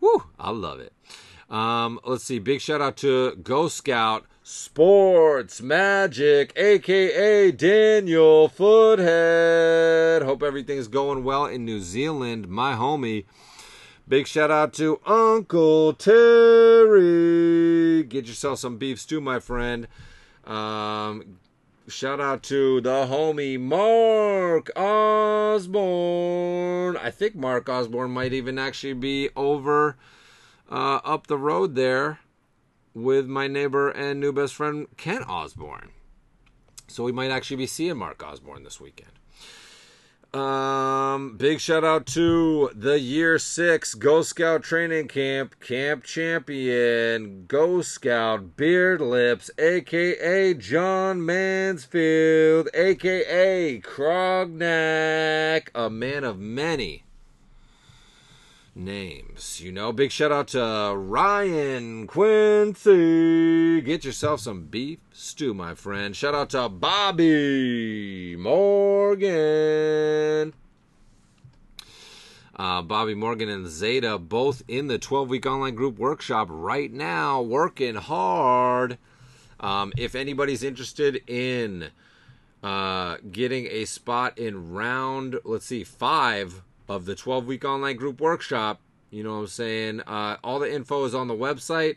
[0.00, 0.92] whoo, I love it.
[1.50, 2.38] Um, let's see.
[2.38, 10.22] Big shout out to Ghost Scout Sports Magic, aka Daniel Foothead.
[10.22, 13.24] Hope everything's going well in New Zealand, my homie.
[14.06, 18.02] Big shout out to Uncle Terry.
[18.04, 19.86] Get yourself some beef stew, my friend.
[20.44, 21.38] Um,
[21.88, 25.68] shout out to the homie Mark Osborne.
[26.96, 29.96] I think Mark Osborne might even actually be over
[30.70, 32.20] uh, up the road there
[32.94, 35.90] with my neighbor and new best friend Kent Osborne.
[36.86, 39.17] So we might actually be seeing Mark Osborne this weekend.
[40.34, 47.92] Um, big shout out to the year six Ghost Scout training camp, camp champion, Ghost
[47.92, 57.04] Scout Beard Lips, aka John Mansfield, aka Krognak, a man of many
[58.78, 59.60] names.
[59.60, 63.80] You know, big shout out to Ryan Quincy.
[63.82, 66.14] Get yourself some beef stew, my friend.
[66.16, 69.34] Shout out to Bobby Morgan.
[72.54, 77.40] Uh, Bobby Morgan and Zeta both in the 12 week online group workshop right now,
[77.40, 78.98] working hard.
[79.60, 81.90] Um, if anybody's interested in
[82.62, 88.20] uh, getting a spot in round, let's see, five of the 12 week online group
[88.20, 88.80] workshop.
[89.10, 90.00] You know what I'm saying?
[90.00, 91.96] Uh, all the info is on the website,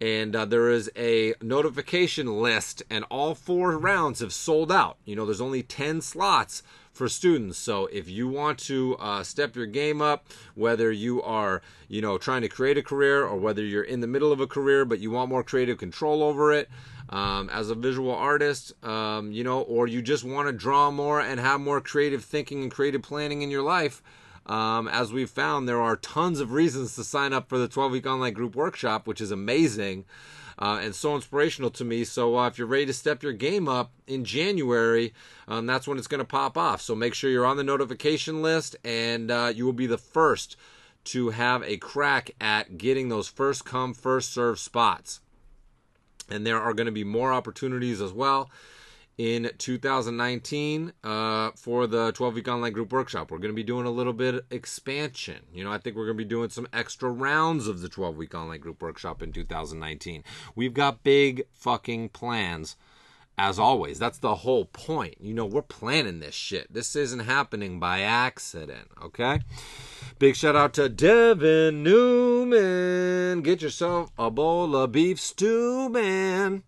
[0.00, 4.96] and uh, there is a notification list, and all four rounds have sold out.
[5.04, 6.62] You know, there's only 10 slots
[6.92, 7.56] for students.
[7.56, 12.18] So if you want to uh, step your game up, whether you are, you know,
[12.18, 14.98] trying to create a career or whether you're in the middle of a career but
[14.98, 16.68] you want more creative control over it,
[17.10, 21.20] um, as a visual artist, um, you know, or you just want to draw more
[21.20, 24.02] and have more creative thinking and creative planning in your life,
[24.50, 27.92] um, as we've found, there are tons of reasons to sign up for the 12
[27.92, 30.04] week online group workshop, which is amazing
[30.60, 32.04] uh, and so inspirational to me.
[32.04, 35.14] So, uh, if you're ready to step your game up in January,
[35.48, 36.82] um, that's when it's going to pop off.
[36.82, 40.56] So, make sure you're on the notification list and uh, you will be the first
[41.04, 45.20] to have a crack at getting those first come, first serve spots.
[46.28, 48.50] And there are going to be more opportunities as well
[49.20, 53.30] in 2019 uh, for the 12 week online group workshop.
[53.30, 55.40] We're going to be doing a little bit of expansion.
[55.52, 58.16] You know, I think we're going to be doing some extra rounds of the 12
[58.16, 60.24] week online group workshop in 2019.
[60.54, 62.76] We've got big fucking plans.
[63.36, 65.16] As always, that's the whole point.
[65.20, 66.72] You know, we're planning this shit.
[66.72, 69.40] This isn't happening by accident, okay?
[70.18, 73.42] Big shout out to Devin Newman.
[73.42, 76.62] Get yourself a bowl of beef stew, man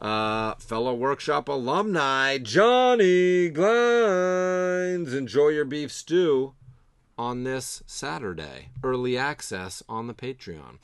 [0.00, 5.14] uh, fellow workshop alumni Johnny Glines.
[5.14, 6.54] Enjoy your beef stew
[7.18, 8.70] on this Saturday.
[8.82, 10.78] Early access on the Patreon.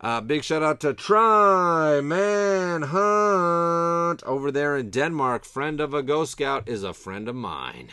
[0.00, 5.44] Uh, big shout out to Try Man Hunt over there in Denmark.
[5.44, 7.90] Friend of a Ghost Scout is a friend of mine.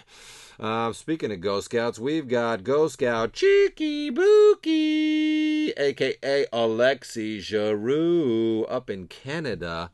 [0.57, 8.89] Uh, speaking of Ghost Scouts, we've got Ghost Scout Cheeky Bookie, aka Alexi Giroux, up
[8.89, 9.91] in Canada.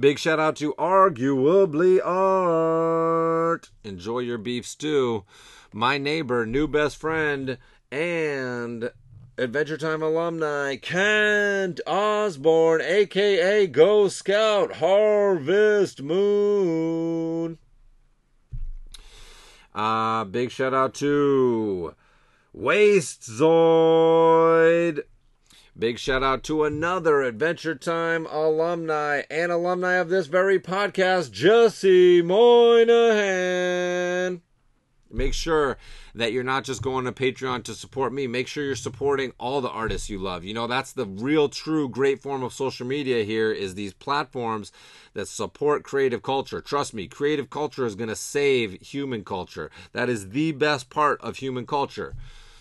[0.00, 3.70] Big shout out to Arguably Art.
[3.84, 5.26] Enjoy your beef stew.
[5.74, 7.58] My neighbor, new best friend,
[7.92, 8.92] and
[9.36, 17.58] Adventure Time alumni, Kent Osborne, aka Ghost Scout Harvest Moon.
[19.74, 21.94] Uh, big shout out to
[22.54, 25.02] Waste Zoid.
[25.78, 32.20] Big shout out to another Adventure Time alumni and alumni of this very podcast, Jesse
[32.22, 32.90] Moynihan.
[35.12, 35.78] Make sure
[36.14, 38.26] that you're not just going to Patreon to support me.
[38.26, 40.42] Make sure you're supporting all the artists you love.
[40.44, 44.72] You know, that's the real, true, great form of social media here is these platforms
[45.14, 46.60] that support creative culture.
[46.60, 49.70] Trust me, creative culture is going to save human culture.
[49.92, 52.14] That is the best part of human culture.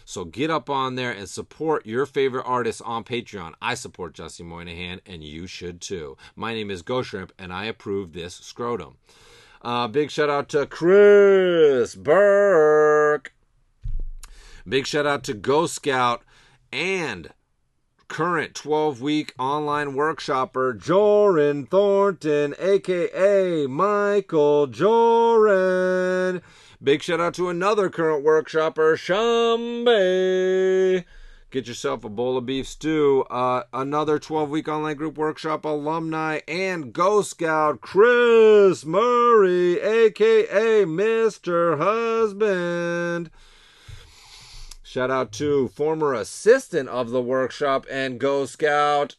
[0.09, 3.53] So get up on there and support your favorite artists on Patreon.
[3.61, 6.17] I support Jesse Moynihan, and you should too.
[6.35, 8.97] My name is Ghost Shrimp, and I approve this scrotum.
[9.61, 13.35] Uh, big shout out to Chris Burke.
[14.67, 16.23] Big shout out to Ghost Scout
[16.73, 17.29] and
[18.09, 26.41] current 12 week online workshopper Joran Thornton, aka Michael Joran.
[26.83, 29.85] Big shout out to another current workshopper, Shambe.
[31.51, 33.21] Get yourself a bowl of beef stew.
[33.29, 41.77] Uh, another 12 week online group workshop alumni and Ghost Scout Chris Murray, aka Mr.
[41.77, 43.29] Husband.
[44.89, 49.17] Shout out to former assistant of the workshop and Ghost Scout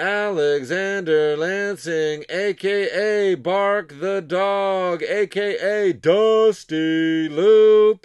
[0.00, 8.02] Alexander Lansing, aka Bark the Dog, aka Dusty Lupus.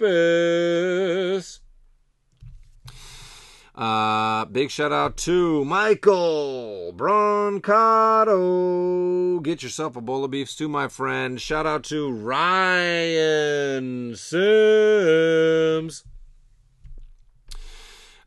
[3.74, 8.32] Uh, big shout out to Michael Broncato.
[9.42, 11.40] Get yourself a bowl of beef stew, my friend.
[11.40, 13.34] Shout out to Ryan
[14.14, 16.04] Sims.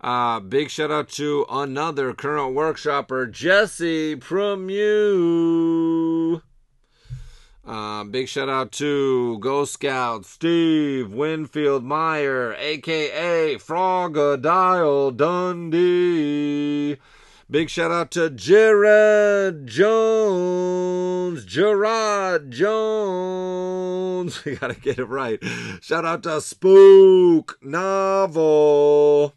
[0.01, 5.61] Uh, big shout out to another current workshopper, Jesse Premu.
[7.63, 16.97] Uh, big shout out to Ghost Scout Steve Winfield Meyer, aka Frogadile Dundee.
[17.47, 21.45] Big shout out to Jared Jones.
[21.45, 23.81] Gerard Jones.
[24.45, 25.39] We gotta get it right.
[25.81, 29.33] Shout out to Spook Novel.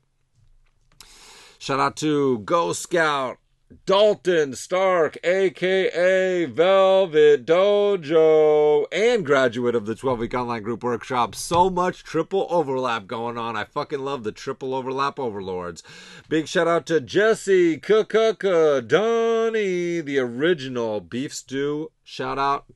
[1.65, 3.39] Shout out to Ghost Scout
[3.86, 11.35] Dalton Stark, aka Velvet Dojo, and graduate of the 12 week online group workshop.
[11.35, 13.57] So much triple overlap going on.
[13.57, 15.82] I fucking love the triple overlap overlords.
[16.28, 21.91] Big shout out to Jesse Kukuka, Donnie, the original beef stew.
[22.03, 22.66] Shout out,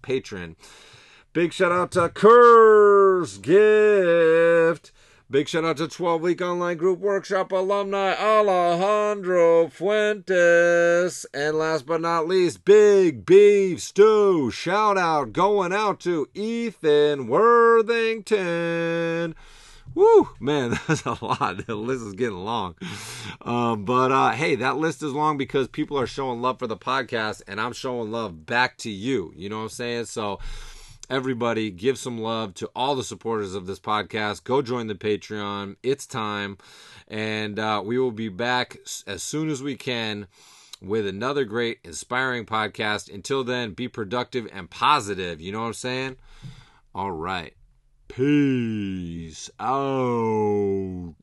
[0.00, 0.56] patron.
[1.34, 4.92] Big shout out to Curse Gift.
[5.30, 11.24] Big shout out to 12 week online group workshop alumni Alejandro Fuentes.
[11.32, 14.50] And last but not least, Big Beef Stew.
[14.50, 18.36] Shout out going out to Ethan Worthington.
[19.94, 21.64] Woo, man, that's a lot.
[21.64, 22.74] The list is getting long.
[23.42, 26.76] Um, but uh, hey, that list is long because people are showing love for the
[26.76, 29.32] podcast, and I'm showing love back to you.
[29.36, 30.06] You know what I'm saying?
[30.06, 30.40] So,
[31.10, 31.70] everybody.
[31.70, 34.44] Give some love to all the supporters of this podcast.
[34.44, 35.76] Go join the patreon.
[35.82, 36.56] It's time.
[37.08, 40.28] And uh, we will be back as soon as we can
[40.80, 43.12] with another great inspiring podcast.
[43.12, 45.40] Until then be productive and positive.
[45.40, 46.16] You know what i'm saying?
[46.94, 47.54] All right.
[48.08, 51.14] Peace out